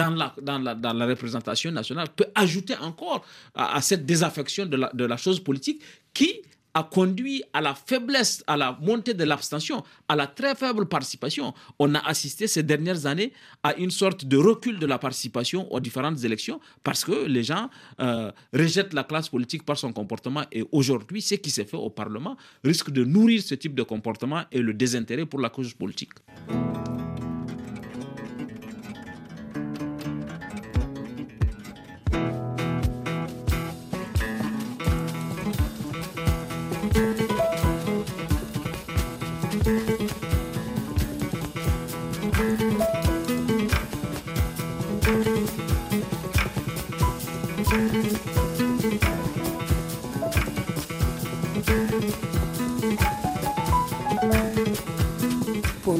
dans 0.00 0.10
la, 0.20 0.34
dans, 0.42 0.58
la, 0.58 0.74
dans, 0.74 0.92
la, 0.92 1.06
représentation 1.06 1.70
nationale 1.70 2.08
peut 2.14 2.26
ajouter 2.34 2.74
encore 2.88 3.24
à, 3.54 3.80
cette 3.80 4.04
désaffection 4.04 4.66
de 4.66 4.76
la, 4.76 4.90
de 4.92 5.04
la 5.04 5.16
chose 5.16 5.38
politique 5.40 5.80
qui 6.12 6.42
a 6.76 6.82
conduit 6.82 7.42
à 7.54 7.62
la 7.62 7.74
faiblesse, 7.74 8.44
à 8.46 8.54
la 8.58 8.78
montée 8.82 9.14
de 9.14 9.24
l'abstention, 9.24 9.82
à 10.08 10.14
la 10.14 10.26
très 10.26 10.54
faible 10.54 10.84
participation. 10.84 11.54
On 11.78 11.94
a 11.94 12.00
assisté 12.00 12.46
ces 12.46 12.62
dernières 12.62 13.06
années 13.06 13.32
à 13.62 13.74
une 13.76 13.90
sorte 13.90 14.26
de 14.26 14.36
recul 14.36 14.78
de 14.78 14.84
la 14.84 14.98
participation 14.98 15.72
aux 15.72 15.80
différentes 15.80 16.22
élections 16.22 16.60
parce 16.84 17.02
que 17.02 17.24
les 17.24 17.44
gens 17.44 17.70
euh, 18.00 18.30
rejettent 18.52 18.92
la 18.92 19.04
classe 19.04 19.30
politique 19.30 19.64
par 19.64 19.78
son 19.78 19.90
comportement. 19.94 20.42
Et 20.52 20.64
aujourd'hui, 20.70 21.22
ce 21.22 21.36
qui 21.36 21.48
s'est 21.48 21.64
fait 21.64 21.78
au 21.78 21.88
Parlement 21.88 22.36
risque 22.62 22.90
de 22.90 23.04
nourrir 23.04 23.42
ce 23.42 23.54
type 23.54 23.74
de 23.74 23.82
comportement 23.82 24.42
et 24.52 24.60
le 24.60 24.74
désintérêt 24.74 25.24
pour 25.24 25.40
la 25.40 25.48
cause 25.48 25.72
politique. 25.72 26.12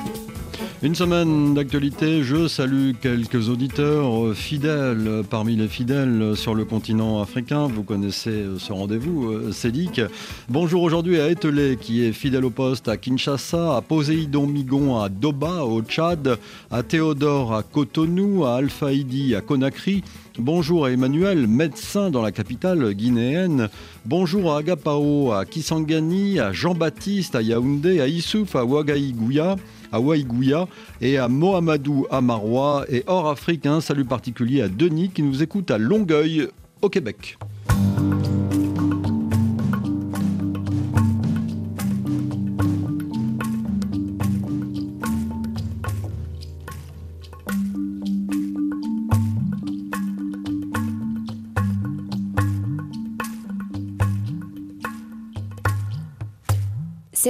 Une 0.83 0.95
semaine 0.97 1.55
d'actualité, 1.55 2.25
je 2.25 2.49
salue 2.49 2.91
quelques 3.01 3.49
auditeurs 3.49 4.35
fidèles 4.35 5.23
parmi 5.31 5.55
les 5.55 5.69
fidèles 5.69 6.33
sur 6.35 6.57
le 6.57 6.65
continent 6.65 7.23
africain. 7.23 7.69
Vous 7.69 7.85
connaissez 7.85 8.47
ce 8.59 8.73
rendez-vous, 8.73 9.53
Cédic. 9.53 10.01
Bonjour 10.49 10.83
aujourd'hui 10.83 11.21
à 11.21 11.31
Etelé 11.31 11.79
qui 11.81 12.05
est 12.05 12.13
fidèle 12.13 12.45
au 12.45 12.51
poste 12.51 12.89
à 12.89 12.97
Kinshasa, 12.97 13.77
à 13.77 13.81
Poséidon 13.81 14.49
Migon 14.49 15.01
à 15.01 15.09
Doba 15.09 15.65
au 15.65 15.83
Tchad, 15.83 16.37
à 16.73 16.83
Théodore 16.83 17.55
à 17.55 17.63
Cotonou, 17.63 18.45
à 18.45 18.57
Alphaïdi 18.57 19.37
à 19.37 19.41
Conakry, 19.41 20.03
Bonjour 20.39 20.87
à 20.87 20.91
Emmanuel, 20.91 21.47
médecin 21.47 22.11
dans 22.11 22.23
la 22.23 22.33
capitale 22.33 22.95
guinéenne. 22.95 23.69
Bonjour 24.07 24.55
à 24.55 24.59
Agapao, 24.59 25.31
à 25.31 25.45
Kisangani, 25.45 26.41
à 26.41 26.53
Jean-Baptiste, 26.53 27.35
à 27.35 27.43
Yaoundé, 27.43 28.01
à 28.01 28.09
Issouf, 28.09 28.57
à 28.57 28.65
Ouagaïgouya, 28.65 29.57
à 29.93 30.01
Waïgouya 30.01 30.69
et 31.03 31.19
à 31.19 31.29
Mohamedou 31.29 32.07
Amaroua. 32.11 32.87
Et 32.89 33.05
hors 33.07 33.29
Afrique, 33.29 33.67
un 33.67 33.83
salut 33.83 34.07
particulier 34.07 34.63
à 34.63 34.69
Denis 34.69 35.11
qui 35.11 35.23
nous 35.23 35.43
écoute 35.43 35.71
à 35.71 35.77
Longueuil, 35.77 36.49
au 36.81 36.89
Québec. 36.89 37.37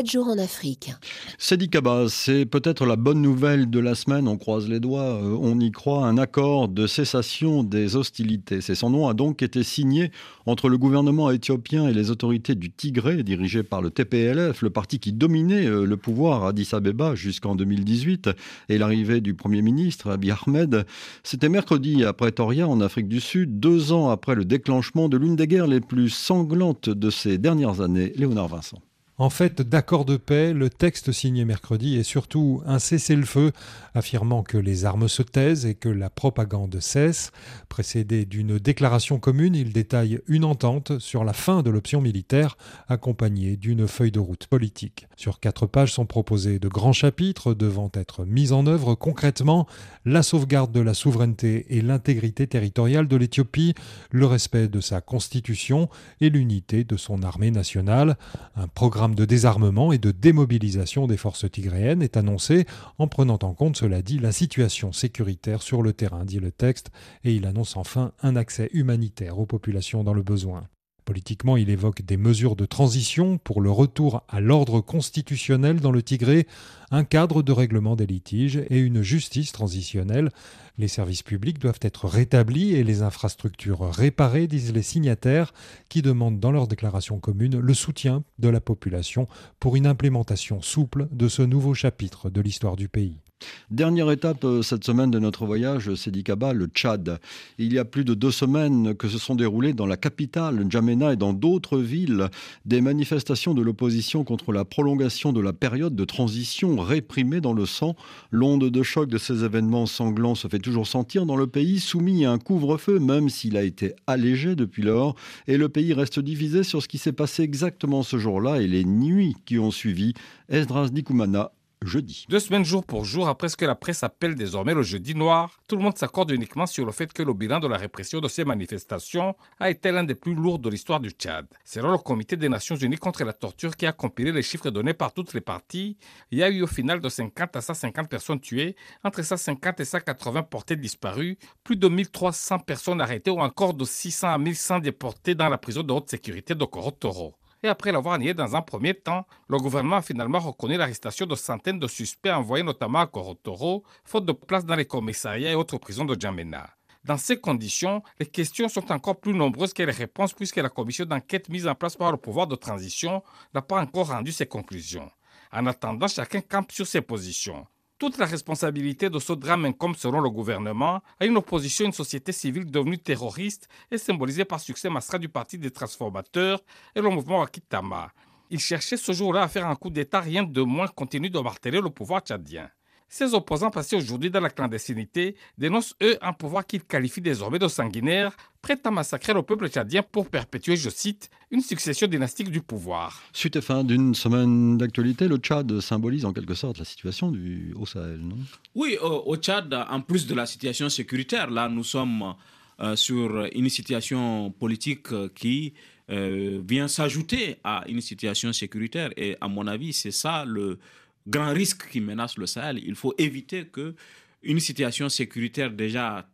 Jours 0.06 0.28
en 0.28 0.38
Afrique. 0.38 0.92
C'est 1.38 2.46
peut-être 2.46 2.86
la 2.86 2.96
bonne 2.96 3.22
nouvelle 3.22 3.70
de 3.70 3.78
la 3.78 3.94
semaine, 3.94 4.28
on 4.28 4.36
croise 4.36 4.68
les 4.68 4.80
doigts, 4.80 5.02
euh, 5.02 5.36
on 5.40 5.58
y 5.60 5.70
croit, 5.70 6.06
un 6.06 6.18
accord 6.18 6.68
de 6.68 6.86
cessation 6.86 7.62
des 7.62 7.96
hostilités. 7.96 8.60
C'est 8.60 8.74
son 8.74 8.90
nom 8.90 9.08
a 9.08 9.14
donc 9.14 9.42
été 9.42 9.62
signé 9.62 10.10
entre 10.46 10.68
le 10.68 10.78
gouvernement 10.78 11.30
éthiopien 11.30 11.88
et 11.88 11.94
les 11.94 12.10
autorités 12.10 12.54
du 12.54 12.70
Tigré, 12.70 13.22
dirigées 13.22 13.62
par 13.62 13.82
le 13.82 13.90
TPLF, 13.90 14.62
le 14.62 14.70
parti 14.70 14.98
qui 14.98 15.12
dominait 15.12 15.66
euh, 15.66 15.84
le 15.84 15.96
pouvoir 15.96 16.44
à 16.44 16.48
Addis 16.48 16.68
Abeba 16.72 17.14
jusqu'en 17.14 17.54
2018, 17.54 18.30
et 18.68 18.78
l'arrivée 18.78 19.20
du 19.20 19.34
Premier 19.34 19.62
ministre 19.62 20.10
Abiy 20.10 20.32
Ahmed. 20.32 20.84
C'était 21.22 21.48
mercredi 21.48 22.04
à 22.04 22.12
Pretoria, 22.12 22.68
en 22.68 22.80
Afrique 22.80 23.08
du 23.08 23.20
Sud, 23.20 23.60
deux 23.60 23.92
ans 23.92 24.10
après 24.10 24.34
le 24.34 24.44
déclenchement 24.44 25.08
de 25.08 25.16
l'une 25.16 25.36
des 25.36 25.46
guerres 25.46 25.66
les 25.66 25.80
plus 25.80 26.10
sanglantes 26.10 26.90
de 26.90 27.10
ces 27.10 27.38
dernières 27.38 27.80
années. 27.80 28.12
Léonard 28.16 28.48
Vincent. 28.48 28.78
En 29.22 29.30
fait 29.30 29.62
d'accord 29.62 30.04
de 30.04 30.16
paix, 30.16 30.52
le 30.52 30.68
texte 30.68 31.12
signé 31.12 31.44
mercredi 31.44 31.96
est 31.96 32.02
surtout 32.02 32.60
un 32.66 32.80
cessez-le-feu 32.80 33.52
affirmant 33.94 34.42
que 34.42 34.58
les 34.58 34.84
armes 34.84 35.06
se 35.06 35.22
taisent 35.22 35.64
et 35.64 35.76
que 35.76 35.88
la 35.88 36.10
propagande 36.10 36.80
cesse. 36.80 37.30
Précédé 37.68 38.24
d'une 38.24 38.58
déclaration 38.58 39.20
commune, 39.20 39.54
il 39.54 39.72
détaille 39.72 40.20
une 40.26 40.44
entente 40.44 40.98
sur 40.98 41.22
la 41.22 41.34
fin 41.34 41.62
de 41.62 41.70
l'option 41.70 42.00
militaire 42.00 42.56
accompagnée 42.88 43.56
d'une 43.56 43.86
feuille 43.86 44.10
de 44.10 44.18
route 44.18 44.48
politique. 44.48 45.06
Sur 45.14 45.38
quatre 45.38 45.66
pages 45.66 45.92
sont 45.92 46.04
proposés 46.04 46.58
de 46.58 46.66
grands 46.66 46.92
chapitres 46.92 47.54
devant 47.54 47.92
être 47.94 48.24
mis 48.24 48.50
en 48.50 48.66
œuvre 48.66 48.96
concrètement 48.96 49.68
la 50.04 50.24
sauvegarde 50.24 50.72
de 50.72 50.80
la 50.80 50.94
souveraineté 50.94 51.66
et 51.68 51.80
l'intégrité 51.80 52.48
territoriale 52.48 53.06
de 53.06 53.14
l'Éthiopie, 53.14 53.74
le 54.10 54.26
respect 54.26 54.66
de 54.66 54.80
sa 54.80 55.00
constitution 55.00 55.88
et 56.20 56.28
l'unité 56.28 56.82
de 56.82 56.96
son 56.96 57.22
armée 57.22 57.52
nationale. 57.52 58.16
Un 58.56 58.66
programme 58.66 59.11
de 59.14 59.24
désarmement 59.24 59.92
et 59.92 59.98
de 59.98 60.10
démobilisation 60.10 61.06
des 61.06 61.16
forces 61.16 61.50
tigréennes 61.50 62.02
est 62.02 62.16
annoncé 62.16 62.66
en 62.98 63.08
prenant 63.08 63.38
en 63.42 63.54
compte, 63.54 63.76
cela 63.76 64.02
dit, 64.02 64.18
la 64.18 64.32
situation 64.32 64.92
sécuritaire 64.92 65.62
sur 65.62 65.82
le 65.82 65.92
terrain, 65.92 66.24
dit 66.24 66.40
le 66.40 66.50
texte, 66.50 66.90
et 67.24 67.34
il 67.34 67.46
annonce 67.46 67.76
enfin 67.76 68.12
un 68.22 68.36
accès 68.36 68.70
humanitaire 68.72 69.38
aux 69.38 69.46
populations 69.46 70.04
dans 70.04 70.14
le 70.14 70.22
besoin. 70.22 70.68
Politiquement, 71.04 71.56
il 71.56 71.68
évoque 71.68 72.02
des 72.02 72.16
mesures 72.16 72.54
de 72.54 72.64
transition 72.64 73.38
pour 73.38 73.60
le 73.60 73.70
retour 73.70 74.22
à 74.28 74.40
l'ordre 74.40 74.80
constitutionnel 74.80 75.80
dans 75.80 75.90
le 75.90 76.02
Tigré, 76.02 76.46
un 76.92 77.02
cadre 77.02 77.42
de 77.42 77.50
règlement 77.50 77.96
des 77.96 78.06
litiges 78.06 78.62
et 78.70 78.78
une 78.78 79.02
justice 79.02 79.50
transitionnelle. 79.50 80.30
Les 80.78 80.88
services 80.88 81.24
publics 81.24 81.58
doivent 81.58 81.80
être 81.82 82.06
rétablis 82.06 82.74
et 82.74 82.84
les 82.84 83.02
infrastructures 83.02 83.90
réparées, 83.90 84.46
disent 84.46 84.72
les 84.72 84.82
signataires, 84.82 85.52
qui 85.88 86.02
demandent 86.02 86.38
dans 86.38 86.52
leur 86.52 86.68
déclaration 86.68 87.18
commune 87.18 87.58
le 87.58 87.74
soutien 87.74 88.22
de 88.38 88.48
la 88.48 88.60
population 88.60 89.26
pour 89.58 89.74
une 89.74 89.86
implémentation 89.86 90.62
souple 90.62 91.08
de 91.10 91.28
ce 91.28 91.42
nouveau 91.42 91.74
chapitre 91.74 92.30
de 92.30 92.40
l'histoire 92.40 92.76
du 92.76 92.88
pays. 92.88 93.21
Dernière 93.70 94.10
étape 94.10 94.44
euh, 94.44 94.62
cette 94.62 94.84
semaine 94.84 95.10
de 95.10 95.18
notre 95.18 95.46
voyage, 95.46 95.94
c'est 95.94 96.10
Dikaba, 96.10 96.52
le 96.52 96.66
Tchad. 96.66 97.18
Il 97.58 97.72
y 97.72 97.78
a 97.78 97.84
plus 97.84 98.04
de 98.04 98.14
deux 98.14 98.30
semaines 98.30 98.94
que 98.94 99.08
se 99.08 99.18
sont 99.18 99.34
déroulées 99.34 99.72
dans 99.72 99.86
la 99.86 99.96
capitale, 99.96 100.56
N'Djamena, 100.56 101.12
et 101.12 101.16
dans 101.16 101.32
d'autres 101.32 101.78
villes, 101.78 102.28
des 102.64 102.80
manifestations 102.80 103.54
de 103.54 103.62
l'opposition 103.62 104.24
contre 104.24 104.52
la 104.52 104.64
prolongation 104.64 105.32
de 105.32 105.40
la 105.40 105.52
période 105.52 105.94
de 105.94 106.04
transition 106.04 106.76
réprimée 106.78 107.40
dans 107.40 107.52
le 107.52 107.66
sang. 107.66 107.96
L'onde 108.30 108.68
de 108.68 108.82
choc 108.82 109.08
de 109.08 109.18
ces 109.18 109.44
événements 109.44 109.86
sanglants 109.86 110.34
se 110.34 110.48
fait 110.48 110.58
toujours 110.58 110.86
sentir 110.86 111.26
dans 111.26 111.36
le 111.36 111.46
pays, 111.46 111.80
soumis 111.80 112.24
à 112.24 112.32
un 112.32 112.38
couvre-feu, 112.38 112.98
même 112.98 113.28
s'il 113.28 113.56
a 113.56 113.62
été 113.62 113.94
allégé 114.06 114.54
depuis 114.54 114.82
lors, 114.82 115.14
et 115.46 115.56
le 115.56 115.68
pays 115.68 115.92
reste 115.92 116.20
divisé 116.20 116.62
sur 116.62 116.82
ce 116.82 116.88
qui 116.88 116.98
s'est 116.98 117.12
passé 117.12 117.42
exactement 117.42 118.02
ce 118.02 118.18
jour-là 118.18 118.60
et 118.60 118.66
les 118.66 118.84
nuits 118.84 119.36
qui 119.44 119.58
ont 119.58 119.70
suivi. 119.70 120.14
Esdras 120.48 120.88
Dikoumana 120.90 121.52
jeudi. 121.86 122.26
Deux 122.28 122.40
semaines 122.40 122.64
jour 122.64 122.84
pour 122.84 123.04
jour 123.04 123.28
après 123.28 123.48
ce 123.48 123.56
que 123.56 123.64
la 123.64 123.74
presse 123.74 124.02
appelle 124.02 124.34
désormais 124.34 124.74
le 124.74 124.82
jeudi 124.82 125.14
noir, 125.14 125.58
tout 125.68 125.76
le 125.76 125.82
monde 125.82 125.96
s'accorde 125.96 126.30
uniquement 126.30 126.66
sur 126.66 126.86
le 126.86 126.92
fait 126.92 127.12
que 127.12 127.22
le 127.22 127.34
bilan 127.34 127.60
de 127.60 127.68
la 127.68 127.76
répression 127.76 128.20
de 128.20 128.28
ces 128.28 128.44
manifestations 128.44 129.34
a 129.60 129.70
été 129.70 129.90
l'un 129.90 130.04
des 130.04 130.14
plus 130.14 130.34
lourds 130.34 130.58
de 130.58 130.68
l'histoire 130.68 131.00
du 131.00 131.10
Tchad. 131.10 131.46
Selon 131.64 131.92
le 131.92 131.98
Comité 131.98 132.36
des 132.36 132.48
Nations 132.48 132.76
Unies 132.76 132.96
contre 132.96 133.24
la 133.24 133.32
torture 133.32 133.76
qui 133.76 133.86
a 133.86 133.92
compilé 133.92 134.32
les 134.32 134.42
chiffres 134.42 134.70
donnés 134.70 134.94
par 134.94 135.12
toutes 135.12 135.34
les 135.34 135.40
parties, 135.40 135.96
il 136.30 136.38
y 136.38 136.42
a 136.42 136.50
eu 136.50 136.62
au 136.62 136.66
final 136.66 137.00
de 137.00 137.08
50 137.08 137.56
à 137.56 137.60
150 137.60 138.08
personnes 138.08 138.40
tuées, 138.40 138.76
entre 139.04 139.22
150 139.22 139.80
et 139.80 139.84
180 139.84 140.42
portées 140.44 140.76
disparues, 140.76 141.38
plus 141.64 141.76
de 141.76 141.88
1300 141.88 142.60
personnes 142.60 143.00
arrêtées 143.00 143.30
ou 143.30 143.40
encore 143.40 143.74
de 143.74 143.84
600 143.84 144.28
à 144.28 144.38
1100 144.38 144.80
déportées 144.80 145.34
dans 145.34 145.48
la 145.48 145.58
prison 145.58 145.82
de 145.82 145.92
haute 145.92 146.10
sécurité 146.10 146.54
de 146.54 146.64
Korotoro 146.64 147.34
et 147.62 147.68
après 147.68 147.92
l'avoir 147.92 148.18
nié 148.18 148.34
dans 148.34 148.56
un 148.56 148.62
premier 148.62 148.94
temps, 148.94 149.26
le 149.48 149.58
gouvernement 149.58 149.96
a 149.96 150.02
finalement 150.02 150.40
reconnu 150.40 150.76
l'arrestation 150.76 151.26
de 151.26 151.34
centaines 151.34 151.78
de 151.78 151.86
suspects 151.86 152.30
envoyés 152.30 152.64
notamment 152.64 153.00
à 153.00 153.06
Korotoro, 153.06 153.84
faute 154.04 154.26
de 154.26 154.32
place 154.32 154.66
dans 154.66 154.74
les 154.74 154.84
commissariats 154.84 155.52
et 155.52 155.54
autres 155.54 155.78
prisons 155.78 156.04
de 156.04 156.18
Djamena. 156.18 156.70
Dans 157.04 157.16
ces 157.16 157.40
conditions, 157.40 158.02
les 158.20 158.26
questions 158.26 158.68
sont 158.68 158.92
encore 158.92 159.20
plus 159.20 159.34
nombreuses 159.34 159.72
que 159.72 159.82
les 159.82 159.92
réponses 159.92 160.32
puisque 160.32 160.56
la 160.56 160.68
commission 160.68 161.04
d'enquête 161.04 161.48
mise 161.48 161.66
en 161.66 161.74
place 161.74 161.96
par 161.96 162.12
le 162.12 162.16
pouvoir 162.16 162.46
de 162.46 162.54
transition 162.54 163.22
n'a 163.54 163.62
pas 163.62 163.80
encore 163.80 164.08
rendu 164.08 164.30
ses 164.30 164.46
conclusions. 164.46 165.10
En 165.52 165.66
attendant, 165.66 166.08
chacun 166.08 166.40
campe 166.40 166.72
sur 166.72 166.86
ses 166.86 167.00
positions. 167.00 167.66
Toute 168.02 168.18
la 168.18 168.26
responsabilité 168.26 169.10
de 169.10 169.20
ce 169.20 169.32
drame 169.32 169.64
incombe, 169.64 169.94
selon 169.94 170.20
le 170.20 170.28
gouvernement, 170.28 171.02
à 171.20 171.24
une 171.24 171.36
opposition, 171.36 171.86
une 171.86 171.92
société 171.92 172.32
civile 172.32 172.68
devenue 172.68 172.98
terroriste 172.98 173.68
et 173.92 173.96
symbolisée 173.96 174.44
par 174.44 174.58
succès 174.58 174.90
Masra 174.90 175.20
du 175.20 175.28
Parti 175.28 175.56
des 175.56 175.70
transformateurs 175.70 176.58
et 176.96 177.00
le 177.00 177.08
mouvement 177.10 177.44
Akitama. 177.44 178.10
Il 178.50 178.58
cherchait 178.58 178.96
ce 178.96 179.12
jour-là 179.12 179.42
à 179.42 179.46
faire 179.46 179.68
un 179.68 179.76
coup 179.76 179.88
d'État, 179.88 180.18
rien 180.18 180.42
de 180.42 180.62
moins 180.62 180.88
continu 180.88 181.30
de 181.30 181.38
marteler 181.38 181.80
le 181.80 181.90
pouvoir 181.90 182.22
tchadien. 182.22 182.68
Ces 183.14 183.34
opposants 183.34 183.70
passés 183.70 183.94
aujourd'hui 183.94 184.30
dans 184.30 184.40
la 184.40 184.48
clandestinité 184.48 185.36
dénoncent 185.58 185.94
eux 186.02 186.16
un 186.22 186.32
pouvoir 186.32 186.66
qu'ils 186.66 186.82
qualifient 186.82 187.20
désormais 187.20 187.58
de 187.58 187.68
sanguinaire, 187.68 188.34
prêt 188.62 188.78
à 188.82 188.90
massacrer 188.90 189.34
le 189.34 189.42
peuple 189.42 189.68
tchadien 189.68 190.02
pour 190.02 190.30
perpétuer, 190.30 190.76
je 190.76 190.88
cite, 190.88 191.28
une 191.50 191.60
succession 191.60 192.06
dynastique 192.06 192.50
du 192.50 192.62
pouvoir. 192.62 193.20
Suite 193.34 193.56
et 193.56 193.60
fin 193.60 193.84
d'une 193.84 194.14
semaine 194.14 194.78
d'actualité, 194.78 195.28
le 195.28 195.36
Tchad 195.36 195.78
symbolise 195.80 196.24
en 196.24 196.32
quelque 196.32 196.54
sorte 196.54 196.78
la 196.78 196.86
situation 196.86 197.30
du, 197.30 197.74
au 197.78 197.84
Sahel, 197.84 198.16
non? 198.16 198.38
Oui, 198.74 198.96
au, 199.02 199.36
Tchad, 199.36 199.74
en 199.74 200.00
plus 200.00 200.26
de 200.26 200.34
la 200.34 200.46
situation 200.46 200.88
sécuritaire, 200.88 201.50
là 201.50 201.68
nous 201.68 201.84
sommes 201.84 202.34
euh, 202.80 202.96
sur 202.96 203.46
une 203.52 203.68
situation 203.68 204.50
politique 204.52 205.08
qui 205.34 205.74
euh, 206.08 206.62
vient 206.66 206.88
s'ajouter 206.88 207.58
à 207.62 207.84
une 207.88 208.00
situation 208.00 208.54
sécuritaire 208.54 209.10
et 209.18 209.36
à 209.40 209.48
mon 209.48 209.66
avis 209.66 209.92
c'est 209.92 210.10
ça 210.10 210.44
le 210.46 210.78
grand 211.26 211.52
risque 211.52 211.88
qui 211.88 212.00
menace 212.00 212.36
le 212.36 212.46
Sahel. 212.46 212.80
Il 212.84 212.94
faut 212.94 213.14
éviter 213.18 213.66
que 213.66 213.94
une 214.42 214.60
situation 214.60 215.08
sécuritaire 215.08 215.70
déjà 215.70 216.26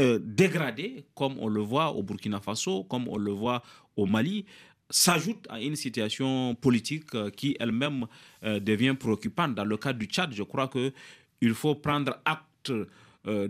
euh, 0.00 0.18
dégradée, 0.22 1.04
comme 1.14 1.38
on 1.38 1.48
le 1.48 1.60
voit 1.60 1.92
au 1.92 2.02
Burkina 2.02 2.40
Faso, 2.40 2.84
comme 2.84 3.06
on 3.08 3.18
le 3.18 3.32
voit 3.32 3.62
au 3.96 4.06
Mali, 4.06 4.46
s'ajoute 4.88 5.46
à 5.50 5.60
une 5.60 5.76
situation 5.76 6.54
politique 6.54 7.14
euh, 7.14 7.30
qui 7.30 7.56
elle-même 7.60 8.06
euh, 8.42 8.58
devient 8.60 8.94
préoccupante. 8.98 9.54
Dans 9.54 9.64
le 9.64 9.76
cas 9.76 9.92
du 9.92 10.06
Tchad, 10.06 10.32
je 10.32 10.42
crois 10.42 10.68
qu'il 10.68 11.54
faut 11.54 11.74
prendre 11.74 12.18
acte 12.24 12.72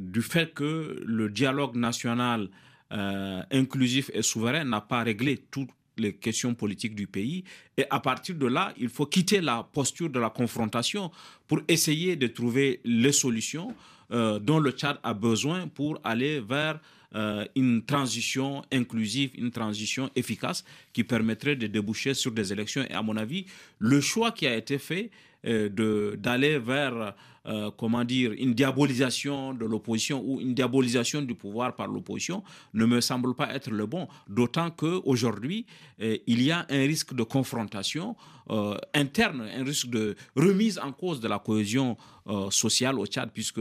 du 0.00 0.22
fait 0.22 0.52
que 0.52 1.00
le 1.06 1.28
dialogue 1.28 1.76
national 1.76 2.48
inclusif 2.90 4.10
et 4.12 4.22
souverain 4.22 4.64
n'a 4.64 4.80
pas 4.80 5.04
réglé 5.04 5.38
tout 5.38 5.68
les 6.00 6.14
questions 6.14 6.54
politiques 6.54 6.94
du 6.94 7.06
pays. 7.06 7.44
Et 7.76 7.84
à 7.90 8.00
partir 8.00 8.34
de 8.34 8.46
là, 8.46 8.72
il 8.78 8.88
faut 8.88 9.06
quitter 9.06 9.40
la 9.40 9.62
posture 9.62 10.10
de 10.10 10.18
la 10.18 10.30
confrontation 10.30 11.10
pour 11.46 11.60
essayer 11.68 12.16
de 12.16 12.26
trouver 12.26 12.80
les 12.84 13.12
solutions 13.12 13.74
euh, 14.12 14.38
dont 14.38 14.58
le 14.58 14.72
Tchad 14.72 14.98
a 15.02 15.14
besoin 15.14 15.68
pour 15.68 16.00
aller 16.02 16.40
vers 16.40 16.80
euh, 17.14 17.44
une 17.54 17.84
transition 17.84 18.62
inclusive, 18.72 19.30
une 19.36 19.50
transition 19.50 20.10
efficace 20.16 20.64
qui 20.92 21.04
permettrait 21.04 21.56
de 21.56 21.66
déboucher 21.66 22.14
sur 22.14 22.32
des 22.32 22.52
élections. 22.52 22.84
Et 22.88 22.92
à 22.92 23.02
mon 23.02 23.16
avis, 23.16 23.46
le 23.78 24.00
choix 24.00 24.32
qui 24.32 24.46
a 24.46 24.56
été 24.56 24.78
fait 24.78 25.10
euh, 25.46 26.16
d'aller 26.16 26.58
vers 26.58 27.14
euh, 27.46 27.70
comment 27.74 28.04
dire, 28.04 28.32
une 28.32 28.52
diabolisation 28.52 29.54
de 29.54 29.64
l'opposition 29.64 30.22
ou 30.22 30.40
une 30.40 30.52
diabolisation 30.52 31.22
du 31.22 31.34
pouvoir 31.34 31.74
par 31.74 31.88
l'opposition 31.88 32.42
ne 32.74 32.84
me 32.84 33.00
semble 33.00 33.34
pas 33.34 33.54
être 33.54 33.70
le 33.70 33.86
bon. 33.86 34.08
D'autant 34.28 34.70
qu'aujourd'hui, 34.70 35.64
euh, 36.02 36.18
il 36.26 36.42
y 36.42 36.50
a 36.50 36.66
un 36.68 36.80
risque 36.80 37.14
de 37.14 37.22
confrontation 37.22 38.14
euh, 38.50 38.76
interne, 38.92 39.48
un 39.56 39.64
risque 39.64 39.88
de 39.88 40.16
remise 40.36 40.78
en 40.78 40.92
cause 40.92 41.20
de 41.20 41.28
la 41.28 41.38
cohésion 41.38 41.96
sociale 42.50 42.96
au 43.00 43.06
Tchad, 43.06 43.30
puisque 43.32 43.60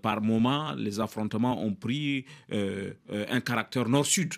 par 0.00 0.22
moment, 0.22 0.72
les 0.72 1.00
affrontements 1.00 1.62
ont 1.62 1.74
pris 1.74 2.24
un 2.50 3.40
caractère 3.40 3.90
nord-sud. 3.90 4.32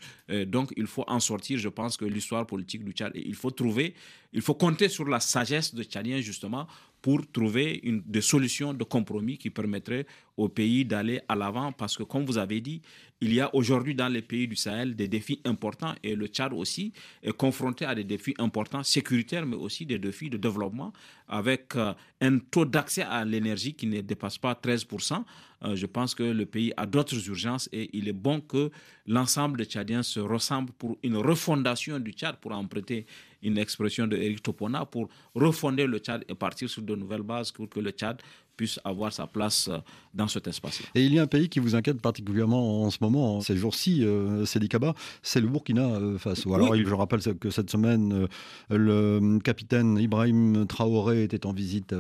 donc, 0.47 0.73
il 0.77 0.89
faut 0.89 1.05
en 1.07 1.20
sortir. 1.20 1.59
Je 1.61 1.68
pense 1.68 1.97
que 1.97 2.05
l'histoire 2.05 2.45
politique 2.45 2.83
du 2.83 2.91
Tchad, 2.91 3.12
il 3.14 3.37
faut 3.37 3.53
trouver, 3.53 3.95
il 4.33 4.41
faut 4.43 4.55
compter 4.55 4.89
sur 4.89 5.07
la 5.07 5.20
sagesse 5.20 5.75
de 5.77 5.85
Tchadiens, 5.85 6.20
justement, 6.20 6.66
pour 7.03 7.20
trouver 7.30 7.80
une, 7.82 8.00
des 8.07 8.20
solutions 8.20 8.72
de 8.72 8.84
compromis 8.84 9.36
qui 9.36 9.50
permettraient 9.50 10.07
au 10.36 10.48
pays 10.48 10.84
d'aller 10.84 11.20
à 11.28 11.34
l'avant. 11.34 11.72
Parce 11.72 11.96
que, 11.96 12.05
comme 12.05 12.24
vous 12.24 12.38
avez 12.38 12.61
dit, 12.61 12.80
il 13.23 13.33
y 13.33 13.41
a 13.41 13.55
aujourd'hui 13.55 13.95
dans 13.95 14.09
les 14.09 14.20
pays 14.20 14.49
du 14.49 14.57
Sahel 14.57 14.97
des 14.97 15.07
défis 15.07 15.41
importants 15.45 15.95
et 16.03 16.16
le 16.16 16.27
Tchad 16.27 16.53
aussi 16.53 16.93
est 17.23 17.31
confronté 17.31 17.85
à 17.85 17.95
des 17.95 18.03
défis 18.03 18.35
importants 18.39 18.83
sécuritaires, 18.83 19.47
mais 19.47 19.55
aussi 19.55 19.87
des 19.87 20.01
défis 20.01 20.29
de 20.29 20.37
développement 20.37 20.93
avec 21.29 21.77
euh, 21.77 21.95
un 22.20 22.39
taux 22.39 22.64
d'accès 22.64 23.03
à 23.03 23.25
l'énergie 23.25 23.75
qui 23.75 23.87
ne 23.87 24.01
dépasse 24.01 24.39
pas 24.39 24.55
13%. 24.61 25.23
Euh, 25.64 25.77
je 25.77 25.87
pense 25.87 26.16
que 26.16 26.25
le 26.25 26.47
pays 26.47 26.73
a 26.77 26.85
d'autres 26.85 27.29
urgences 27.29 27.68
et 27.70 27.97
il 27.97 28.09
est 28.09 28.12
bon 28.12 28.41
que 28.41 28.73
l'ensemble 29.07 29.59
des 29.59 29.66
Tchadiens 29.66 30.03
se 30.03 30.18
ressemblent 30.18 30.73
pour 30.73 30.99
une 31.05 31.16
refondation 31.16 32.01
du 32.01 32.11
Tchad, 32.11 32.39
pour 32.41 32.51
emprunter 32.51 33.07
une 33.41 33.57
expression 33.57 34.09
de 34.09 34.16
Topona, 34.43 34.85
pour 34.85 35.09
refonder 35.37 35.87
le 35.87 35.99
Tchad 35.99 36.25
et 36.29 36.35
partir 36.35 36.68
sur 36.68 36.83
de 36.83 36.97
nouvelles 36.97 37.23
bases 37.23 37.53
pour 37.53 37.68
que 37.68 37.79
le 37.79 37.93
Tchad 37.93 38.20
puisse 38.63 38.79
avoir 38.85 39.13
sa 39.13 39.27
place 39.27 39.69
dans 40.15 40.29
cet 40.29 40.47
espace-là. 40.47 40.87
Et 40.95 41.05
il 41.05 41.13
y 41.13 41.19
a 41.19 41.23
un 41.23 41.27
pays 41.27 41.49
qui 41.49 41.59
vous 41.59 41.75
inquiète 41.75 42.01
particulièrement 42.01 42.85
en 42.85 42.91
ce 42.91 42.99
moment, 43.01 43.41
ces 43.41 43.57
jours-ci, 43.57 44.03
euh, 44.03 44.45
Kaba, 44.71 44.95
c'est 45.23 45.41
le 45.41 45.49
Burkina 45.49 45.99
Faso. 46.19 46.55
Alors, 46.55 46.77
je 46.77 46.95
rappelle 46.95 47.21
que 47.41 47.51
cette 47.51 47.71
semaine, 47.71 48.29
le 48.71 49.39
capitaine 49.43 49.99
Ibrahim 49.99 50.67
Traoré 50.69 51.25
était 51.25 51.45
en 51.45 51.53
visite 51.53 51.93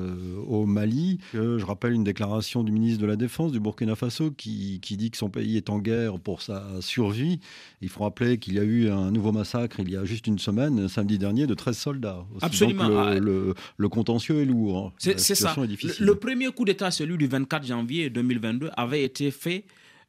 au 0.46 0.66
Mali. 0.66 1.18
je 1.34 1.64
rappelle 1.64 1.92
une 1.92 2.04
déclaration 2.04 2.62
du 2.62 2.70
ministre 2.70 3.02
de 3.02 3.06
la 3.06 3.16
Défense 3.16 3.50
du 3.50 3.58
Burkina 3.58 3.96
Faso 3.96 4.30
qui, 4.30 4.78
qui 4.80 4.96
dit 4.96 5.10
que 5.10 5.16
son 5.16 5.28
pays 5.28 5.56
est 5.56 5.68
en 5.70 5.80
guerre 5.80 6.20
pour 6.20 6.42
sa 6.42 6.64
survie. 6.80 7.40
Il 7.80 7.88
faut 7.88 8.04
rappeler 8.04 8.38
qu'il 8.38 8.54
y 8.54 8.60
a 8.60 8.64
eu 8.64 8.88
un 8.88 9.10
nouveau 9.10 9.32
massacre 9.32 9.80
il 9.80 9.90
y 9.90 9.96
a 9.96 10.04
juste 10.04 10.26
une 10.26 10.38
semaine, 10.38 10.88
samedi 10.88 11.18
dernier, 11.18 11.46
de 11.46 11.54
13 11.54 11.76
soldats. 11.76 12.24
Absolument. 12.40 12.88
Donc 12.88 12.98
ah, 12.98 13.14
le, 13.18 13.54
le, 13.76 13.88
contentieux 13.88 14.40
est 14.40 14.44
lourd. 14.44 14.78
Hein. 14.86 14.92
C'est 14.98 15.34
ça. 15.34 15.54
le, 15.56 16.14
premier 16.14 16.51
coup 16.52 16.64
d'État, 16.64 16.90
celui 16.90 17.16
du 17.16 17.26
24 17.26 17.66
janvier 17.66 18.10
2022, 18.10 18.70
avait 18.76 19.02
été 19.02 19.30
fait 19.30 19.64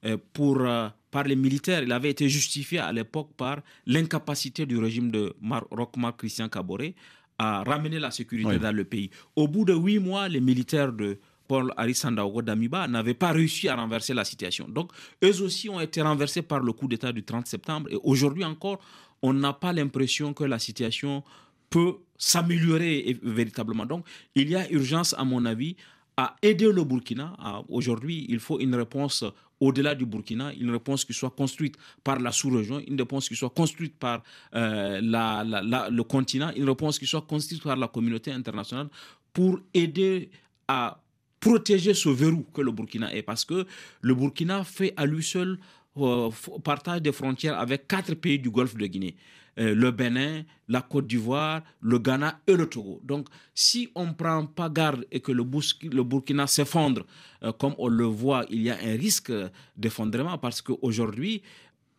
euh, 0.05 0.17
pour, 0.33 0.61
euh, 0.61 0.89
par 1.11 1.23
les 1.23 1.35
militaires. 1.35 1.83
Il 1.83 1.91
avait 1.91 2.09
été 2.09 2.29
justifié 2.29 2.79
à 2.79 2.91
l'époque 2.91 3.31
par 3.35 3.61
l'incapacité 3.85 4.65
du 4.65 4.77
régime 4.77 5.11
de 5.11 5.33
Mar 5.41 5.65
Roch 5.71 5.91
Christian 6.17 6.49
Caboret 6.49 6.95
à 7.39 7.63
ramener 7.63 7.99
la 7.99 8.11
sécurité 8.11 8.59
dans 8.59 8.75
le 8.75 8.83
pays. 8.83 9.09
Au 9.35 9.47
bout 9.47 9.65
de 9.65 9.73
huit 9.73 9.99
mois, 9.99 10.27
les 10.29 10.39
militaires 10.39 10.93
de 10.93 11.19
Paul 11.47 11.73
Arisandaogo 11.77 12.41
Damiba 12.41 12.87
n'avaient 12.87 13.13
pas 13.13 13.31
réussi 13.31 13.67
à 13.67 13.75
renverser 13.75 14.13
la 14.13 14.23
situation. 14.23 14.67
Donc, 14.67 14.91
eux 15.23 15.41
aussi 15.41 15.69
ont 15.69 15.79
été 15.79 16.01
renversés 16.01 16.41
par 16.41 16.59
le 16.59 16.71
coup 16.73 16.87
d'État 16.87 17.11
du 17.11 17.23
30 17.23 17.47
septembre. 17.47 17.89
Et 17.91 17.97
aujourd'hui 18.03 18.43
encore, 18.43 18.79
on 19.21 19.33
n'a 19.33 19.53
pas 19.53 19.73
l'impression 19.73 20.33
que 20.33 20.43
la 20.43 20.59
situation 20.59 21.23
peut 21.69 21.95
s'améliorer 22.17 23.17
véritablement. 23.23 23.85
Donc, 23.85 24.05
il 24.35 24.49
y 24.49 24.55
a 24.55 24.69
urgence, 24.71 25.15
à 25.17 25.23
mon 25.23 25.45
avis, 25.45 25.75
à 26.17 26.35
aider 26.41 26.71
le 26.71 26.83
Burkina. 26.83 27.35
Aujourd'hui, 27.69 28.25
il 28.29 28.39
faut 28.39 28.59
une 28.59 28.75
réponse 28.75 29.23
au-delà 29.59 29.95
du 29.95 30.05
Burkina, 30.05 30.53
une 30.53 30.71
réponse 30.71 31.05
qui 31.05 31.13
soit 31.13 31.29
construite 31.29 31.77
par 32.03 32.19
la 32.19 32.31
sous-région, 32.31 32.81
une 32.85 32.99
réponse 32.99 33.29
qui 33.29 33.35
soit 33.35 33.49
construite 33.49 33.95
par 33.97 34.21
euh, 34.55 34.99
le 35.01 36.01
continent, 36.03 36.51
une 36.55 36.67
réponse 36.67 36.99
qui 36.99 37.07
soit 37.07 37.21
construite 37.21 37.63
par 37.63 37.77
la 37.77 37.87
communauté 37.87 38.31
internationale 38.31 38.89
pour 39.31 39.59
aider 39.73 40.29
à 40.67 40.99
protéger 41.39 41.93
ce 41.93 42.09
verrou 42.09 42.45
que 42.53 42.61
le 42.61 42.71
Burkina 42.71 43.13
est. 43.15 43.23
Parce 43.23 43.45
que 43.45 43.65
le 44.01 44.15
Burkina 44.15 44.63
fait 44.63 44.93
à 44.97 45.05
lui 45.05 45.23
seul 45.23 45.57
euh, 45.97 46.29
partage 46.63 47.01
des 47.01 47.11
frontières 47.11 47.57
avec 47.59 47.87
quatre 47.87 48.13
pays 48.15 48.39
du 48.39 48.49
Golfe 48.49 48.75
de 48.75 48.85
Guinée. 48.85 49.15
Euh, 49.59 49.75
le 49.75 49.91
Bénin, 49.91 50.43
la 50.67 50.81
Côte 50.81 51.05
d'Ivoire, 51.05 51.61
le 51.81 51.99
Ghana 51.99 52.39
et 52.47 52.55
le 52.55 52.67
Togo. 52.67 52.99
Donc, 53.03 53.27
si 53.53 53.89
on 53.93 54.07
ne 54.07 54.13
prend 54.13 54.47
pas 54.47 54.69
garde 54.69 55.05
et 55.11 55.19
que 55.19 55.31
le, 55.31 55.43
Burkina 55.43 56.47
s'effondre, 56.47 57.05
euh, 57.43 57.51
comme 57.51 57.75
on 57.77 57.87
le 57.87 58.05
voit, 58.05 58.45
il 58.49 58.63
y 58.63 58.71
a 58.71 58.77
un 58.81 58.97
risque 58.97 59.31
d'effondrement 59.77 60.39
parce 60.39 60.61
qu'aujourd'hui, 60.61 61.43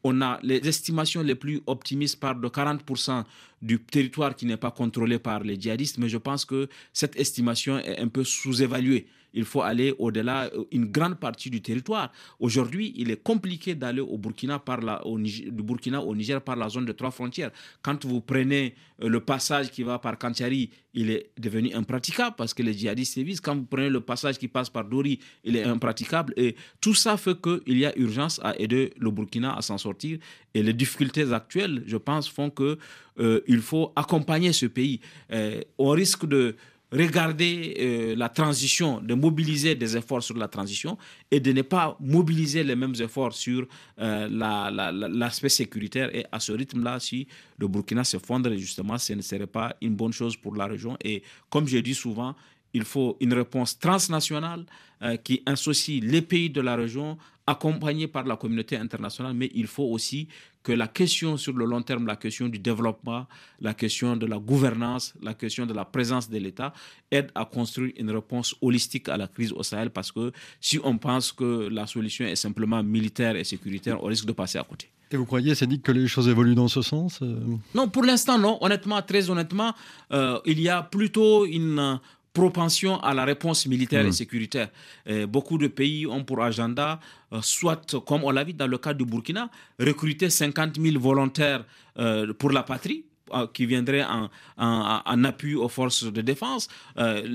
on 0.02 0.20
a 0.20 0.38
les 0.42 0.66
estimations 0.68 1.22
les 1.22 1.36
plus 1.36 1.62
optimistes 1.66 2.18
parlent 2.18 2.40
de 2.40 2.48
40% 2.48 3.24
du 3.62 3.80
territoire 3.80 4.34
qui 4.34 4.46
n'est 4.46 4.56
pas 4.56 4.70
contrôlé 4.72 5.18
par 5.18 5.40
les 5.40 5.58
djihadistes, 5.58 5.98
mais 5.98 6.08
je 6.08 6.18
pense 6.18 6.44
que 6.44 6.68
cette 6.92 7.16
estimation 7.16 7.78
est 7.78 7.98
un 7.98 8.08
peu 8.08 8.24
sous-évaluée 8.24 9.06
il 9.34 9.44
faut 9.44 9.62
aller 9.62 9.94
au-delà, 9.98 10.44
euh, 10.54 10.64
une 10.70 10.86
grande 10.86 11.16
partie 11.18 11.50
du 11.50 11.60
territoire. 11.60 12.10
Aujourd'hui, 12.40 12.94
il 12.96 13.10
est 13.10 13.22
compliqué 13.22 13.74
d'aller 13.74 14.00
au 14.00 14.16
Burkina 14.16 14.58
par 14.58 14.80
la, 14.80 15.04
au 15.06 15.18
du 15.18 15.50
Burkina 15.50 16.00
au 16.00 16.14
Niger 16.14 16.40
par 16.40 16.56
la 16.56 16.68
zone 16.68 16.86
de 16.86 16.92
trois 16.92 17.10
frontières. 17.10 17.50
Quand 17.82 18.04
vous 18.06 18.20
prenez 18.20 18.74
euh, 19.02 19.08
le 19.08 19.20
passage 19.20 19.70
qui 19.70 19.82
va 19.82 19.98
par 19.98 20.16
Kantiari, 20.18 20.70
il 20.94 21.10
est 21.10 21.30
devenu 21.38 21.74
impraticable 21.74 22.36
parce 22.38 22.54
que 22.54 22.62
les 22.62 22.72
djihadistes 22.72 23.14
sévissent. 23.14 23.40
Quand 23.40 23.56
vous 23.56 23.64
prenez 23.64 23.90
le 23.90 24.00
passage 24.00 24.38
qui 24.38 24.46
passe 24.48 24.70
par 24.70 24.84
Dori, 24.84 25.18
il 25.42 25.56
est 25.56 25.64
impraticable. 25.64 26.32
Et 26.36 26.54
tout 26.80 26.94
ça 26.94 27.16
fait 27.16 27.36
qu'il 27.40 27.76
y 27.78 27.84
a 27.84 27.92
urgence 27.98 28.40
à 28.42 28.56
aider 28.58 28.92
le 28.98 29.10
Burkina 29.10 29.56
à 29.56 29.62
s'en 29.62 29.78
sortir. 29.78 30.18
Et 30.54 30.62
les 30.62 30.72
difficultés 30.72 31.32
actuelles, 31.32 31.82
je 31.86 31.96
pense, 31.96 32.28
font 32.28 32.50
qu'il 32.50 32.76
euh, 33.18 33.60
faut 33.60 33.92
accompagner 33.96 34.52
ce 34.52 34.66
pays. 34.66 35.00
au 35.78 35.90
risque 35.90 36.26
de 36.26 36.54
regarder 36.94 37.76
euh, 37.80 38.14
la 38.16 38.28
transition, 38.28 39.00
de 39.00 39.14
mobiliser 39.14 39.74
des 39.74 39.96
efforts 39.96 40.22
sur 40.22 40.36
la 40.36 40.48
transition 40.48 40.96
et 41.30 41.40
de 41.40 41.52
ne 41.52 41.62
pas 41.62 41.96
mobiliser 42.00 42.62
les 42.62 42.76
mêmes 42.76 42.94
efforts 43.00 43.34
sur 43.34 43.66
euh, 43.98 44.28
l'aspect 45.08 45.48
sécuritaire. 45.48 46.14
Et 46.14 46.24
à 46.30 46.38
ce 46.38 46.52
rythme-là, 46.52 47.00
si 47.00 47.26
le 47.58 47.66
Burkina 47.68 48.04
s'effondre, 48.04 48.54
justement, 48.56 48.96
ce 48.98 49.12
ne 49.12 49.22
serait 49.22 49.46
pas 49.46 49.74
une 49.82 49.96
bonne 49.96 50.12
chose 50.12 50.36
pour 50.36 50.54
la 50.54 50.66
région. 50.66 50.96
Et 51.02 51.22
comme 51.50 51.66
je 51.66 51.78
dis 51.78 51.94
souvent, 51.94 52.34
il 52.74 52.84
faut 52.84 53.16
une 53.20 53.32
réponse 53.32 53.78
transnationale 53.78 54.66
euh, 55.02 55.16
qui 55.16 55.42
associe 55.46 56.02
les 56.02 56.22
pays 56.22 56.50
de 56.50 56.60
la 56.60 56.76
région, 56.76 57.16
accompagnés 57.46 58.08
par 58.08 58.24
la 58.24 58.36
communauté 58.36 58.76
internationale, 58.76 59.34
mais 59.34 59.50
il 59.54 59.66
faut 59.66 59.84
aussi 59.84 60.28
que 60.62 60.72
la 60.72 60.88
question 60.88 61.36
sur 61.36 61.52
le 61.52 61.66
long 61.66 61.82
terme, 61.82 62.06
la 62.06 62.16
question 62.16 62.48
du 62.48 62.58
développement, 62.58 63.26
la 63.60 63.74
question 63.74 64.16
de 64.16 64.24
la 64.24 64.38
gouvernance, 64.38 65.14
la 65.22 65.34
question 65.34 65.66
de 65.66 65.74
la 65.74 65.84
présence 65.84 66.30
de 66.30 66.38
l'État 66.38 66.72
aide 67.10 67.30
à 67.34 67.44
construire 67.44 67.92
une 67.98 68.10
réponse 68.10 68.54
holistique 68.62 69.10
à 69.10 69.18
la 69.18 69.28
crise 69.28 69.52
au 69.52 69.62
Sahel 69.62 69.90
parce 69.90 70.10
que 70.10 70.32
si 70.60 70.80
on 70.82 70.96
pense 70.96 71.32
que 71.32 71.68
la 71.70 71.86
solution 71.86 72.24
est 72.24 72.36
simplement 72.36 72.82
militaire 72.82 73.36
et 73.36 73.44
sécuritaire, 73.44 74.02
on 74.02 74.06
risque 74.06 74.24
de 74.24 74.32
passer 74.32 74.58
à 74.58 74.64
côté. 74.64 74.88
Et 75.10 75.16
vous 75.16 75.26
croyez, 75.26 75.54
c'est 75.54 75.66
dit 75.66 75.80
que 75.80 75.92
les 75.92 76.08
choses 76.08 76.28
évoluent 76.28 76.54
dans 76.54 76.66
ce 76.66 76.82
sens 76.82 77.20
euh? 77.22 77.36
Non, 77.74 77.88
pour 77.88 78.04
l'instant, 78.04 78.38
non. 78.38 78.58
Honnêtement, 78.62 79.00
très 79.02 79.30
honnêtement, 79.30 79.72
euh, 80.12 80.40
il 80.46 80.60
y 80.60 80.68
a 80.68 80.82
plutôt 80.82 81.44
une 81.46 82.00
propension 82.34 83.00
à 83.00 83.14
la 83.14 83.24
réponse 83.24 83.66
militaire 83.66 84.04
et 84.04 84.08
hmm. 84.08 84.12
sécuritaire. 84.12 84.68
beaucoup 85.28 85.56
de 85.56 85.68
pays 85.68 86.06
ont 86.06 86.24
pour 86.24 86.42
agenda, 86.42 87.00
euh, 87.32 87.40
soit 87.42 87.96
comme 88.06 88.24
on 88.24 88.30
l'a 88.30 88.44
vu 88.44 88.52
dans 88.52 88.66
le 88.66 88.78
cas 88.78 88.94
du 88.94 89.04
Burkina, 89.04 89.50
recruter 89.80 90.30
50 90.30 90.78
000 90.80 91.00
volontaires 91.00 91.64
euh, 91.98 92.32
pour 92.34 92.50
la 92.50 92.62
patrie 92.62 93.04
euh, 93.32 93.46
qui 93.52 93.66
viendraient 93.66 94.04
en, 94.04 94.28
en, 94.58 95.24
appui 95.24 95.54
aux 95.54 95.68
forces 95.68 96.04
de 96.04 96.20
défense, 96.20 96.68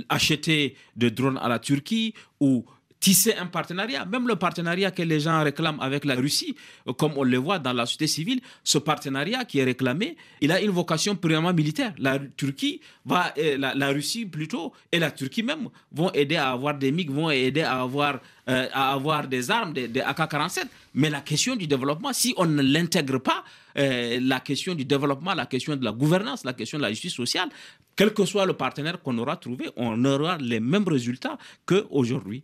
acheter 0.10 0.76
des 0.96 1.12
drones 1.12 1.40
à 1.42 1.48
la 1.50 1.60
Turquie 1.60 2.14
ou 2.40 2.66
tisser 3.00 3.34
un 3.36 3.46
partenariat, 3.46 4.06
même 4.06 4.28
le 4.28 4.36
partenariat 4.36 4.92
que 4.92 5.02
les 5.02 5.22
gens 5.22 5.44
réclament 5.44 5.80
avec 5.80 6.06
la 6.06 6.16
Russie, 6.16 6.56
euh, 6.88 6.94
comme 6.94 7.14
on 7.16 7.24
le 7.24 7.38
voit 7.38 7.60
dans 7.60 7.74
la 7.74 7.86
société 7.86 8.08
civile, 8.08 8.42
ce 8.64 8.78
partenariat 8.78 9.46
qui 9.46 9.60
est 9.60 9.64
réclamé, 9.64 10.18
il 10.42 10.52
a 10.52 10.62
une 10.62 10.72
vocation 10.72 11.16
purement 11.16 11.54
militaire. 11.54 11.94
La 11.98 12.20
Turquie 12.20 12.82
va, 13.06 13.34
euh, 13.38 13.58
la, 13.58 13.88
Russie 13.90 14.26
plutôt, 14.26 14.74
et 14.92 15.00
la 15.00 15.12
Turquie 15.12 15.44
même 15.44 15.70
vont 15.92 16.12
aider 16.12 16.36
à 16.36 16.52
avoir 16.52 16.78
des 16.78 16.92
MiG, 16.92 17.10
vont 17.10 17.30
aider 17.30 17.62
à 17.62 17.82
avoir, 17.82 18.20
euh, 18.50 18.68
à 18.74 18.92
avoir 18.94 19.28
des 19.28 19.50
armes, 19.50 19.74
des, 19.74 19.88
des 19.88 20.02
AK-47. 20.02 20.66
Mais 20.96 21.10
la 21.10 21.22
question 21.22 21.56
du 21.56 21.68
développement, 21.68 22.12
si 22.12 22.34
on 22.36 22.46
ne 22.46 22.62
l'intègre 22.62 23.20
pas, 23.20 23.44
la 23.76 24.42
question 24.42 24.76
du 24.76 24.84
développement, 24.84 25.34
la 25.34 25.46
question 25.46 25.74
de 25.78 25.86
la 25.86 25.94
gouvernance, 25.94 26.44
la 26.44 26.52
question 26.52 26.78
de 26.78 26.84
la 26.84 26.90
justice 26.90 27.14
sociale, 27.14 27.48
quel 27.96 28.14
que 28.14 28.26
soit 28.26 28.46
le 28.46 28.52
partenaire 28.52 29.02
qu'on 29.02 29.18
aura 29.20 29.38
trouvé, 29.38 29.70
on 29.78 30.04
aura 30.04 30.38
les 30.38 30.60
mêmes 30.60 30.86
résultats 30.86 31.38
qu'aujourd'hui. 31.66 32.44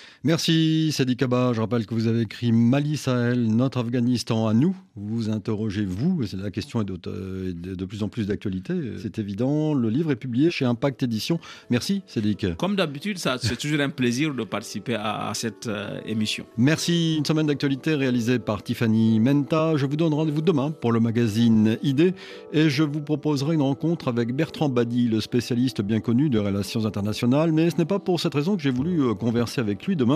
Merci 0.23 0.91
Sadi 0.91 1.15
Kaba. 1.17 1.51
Je 1.51 1.61
rappelle 1.61 1.87
que 1.87 1.95
vous 1.95 2.05
avez 2.05 2.21
écrit 2.21 2.51
Mali 2.51 2.95
Sahel, 2.95 3.47
notre 3.47 3.79
Afghanistan 3.79 4.47
à 4.47 4.53
nous. 4.53 4.75
Vous 4.95 5.31
interrogez 5.31 5.83
vous, 5.83 6.21
la 6.37 6.51
question 6.51 6.79
est 6.79 6.85
de, 6.85 6.95
de, 7.53 7.85
plus 7.85 8.03
en 8.03 8.07
plus 8.07 8.27
d'actualité. 8.27 8.73
C'est 9.01 9.17
évident. 9.17 9.73
Le 9.73 9.89
livre 9.89 10.11
est 10.11 10.15
publié 10.15 10.51
chez 10.51 10.63
Impact 10.63 11.01
Édition. 11.01 11.39
Merci 11.71 12.03
Cédric. 12.05 12.55
Comme 12.57 12.75
d'habitude, 12.75 13.17
c'est 13.17 13.57
toujours 13.57 13.79
un 13.79 13.89
plaisir 13.89 14.35
de 14.35 14.43
participer 14.43 14.93
à, 14.93 15.31
cette 15.33 15.65
euh, 15.65 15.99
émission. 16.05 16.45
Merci. 16.55 17.15
Une 17.17 17.25
semaine 17.25 17.47
d'actualité 17.47 17.95
réalisée 17.95 18.37
par 18.37 18.61
Tiffany 18.61 19.19
Menta. 19.19 19.75
Je 19.75 19.87
vous 19.87 19.95
donne 19.95 20.13
rendez-vous 20.13 20.41
demain 20.41 20.69
pour 20.69 20.91
le 20.91 20.99
magazine 20.99 21.79
Idée 21.81 22.13
et 22.53 22.69
je 22.69 22.83
vous 22.83 23.01
proposerai 23.01 23.55
une 23.55 23.63
rencontre 23.63 24.07
avec 24.07 24.35
Bertrand 24.35 24.69
Badi, 24.69 25.07
le 25.07 25.19
spécialiste 25.19 25.81
bien 25.81 25.99
connu 25.99 26.29
de 26.29 26.37
relations 26.37 26.85
internationales. 26.85 27.51
Mais 27.51 27.71
ce 27.71 27.77
n'est 27.77 27.85
pas 27.85 27.97
pour 27.97 28.19
cette 28.19 28.35
raison 28.35 28.55
que 28.55 28.61
j'ai 28.61 28.69
voulu 28.69 29.01
euh, 29.01 29.15
converser 29.15 29.61
avec 29.61 29.87
lui 29.87 29.95
demain 29.95 30.10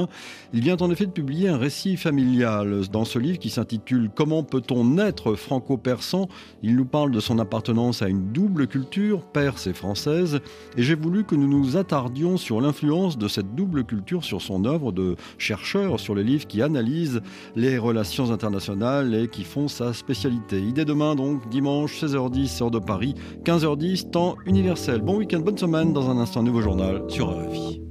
il 0.54 0.62
vient 0.62 0.78
en 0.78 0.92
effet 0.92 1.06
de 1.06 1.12
publier 1.12 1.50
un 1.50 1.58
récit 1.58 1.98
familial 1.98 2.82
dans 2.92 3.06
ce 3.06 3.20
livre 3.20 3.40
qui 3.40 3.50
s'intitule 3.50 4.10
Comment 4.14 4.44
peut-on 4.44 4.84
naître 4.86 5.36
franco-persan? 5.36 6.28
Il 6.64 6.76
nous 6.76 6.86
parle 6.86 7.12
de 7.12 7.20
son 7.20 7.40
appartenance 7.40 8.02
à 8.02 8.08
une 8.08 8.32
double 8.32 8.68
culture, 8.68 9.22
perse 9.22 9.68
et 9.68 9.74
française, 9.74 10.40
et 10.78 10.84
j'ai 10.84 10.96
voulu 10.96 11.24
que 11.24 11.36
nous 11.36 11.48
nous 11.48 11.78
attardions 11.78 12.38
sur 12.38 12.62
l'influence 12.62 13.18
de 13.18 13.28
cette 13.28 13.56
double 13.56 13.84
culture 13.84 14.24
sur 14.24 14.42
son 14.42 14.66
œuvre 14.66 14.92
de 14.92 15.16
chercheur, 15.38 16.00
sur 16.00 16.16
les 16.16 16.24
livres 16.24 16.48
qui 16.48 16.62
analysent 16.62 17.22
les 17.56 17.78
relations 17.78 18.32
internationales 18.32 19.14
et 19.14 19.28
qui 19.28 19.44
font 19.44 19.68
sa 19.68 19.94
spécialité. 19.94 20.62
Idée 20.62 20.86
demain 20.86 21.16
donc, 21.16 21.48
dimanche 21.50 22.04
16h10, 22.04 22.64
heure 22.64 22.72
de 22.72 22.80
Paris, 22.80 23.16
15h10, 23.44 24.12
temps 24.12 24.36
universel. 24.46 25.02
Bon 25.02 25.18
week-end, 25.18 25.40
bonne 25.40 25.58
semaine, 25.58 25.94
dans 25.94 26.10
un 26.10 26.18
instant, 26.18 26.44
nouveau 26.44 26.62
journal 26.62 27.04
sur 27.10 27.30
RFI. 27.30 27.82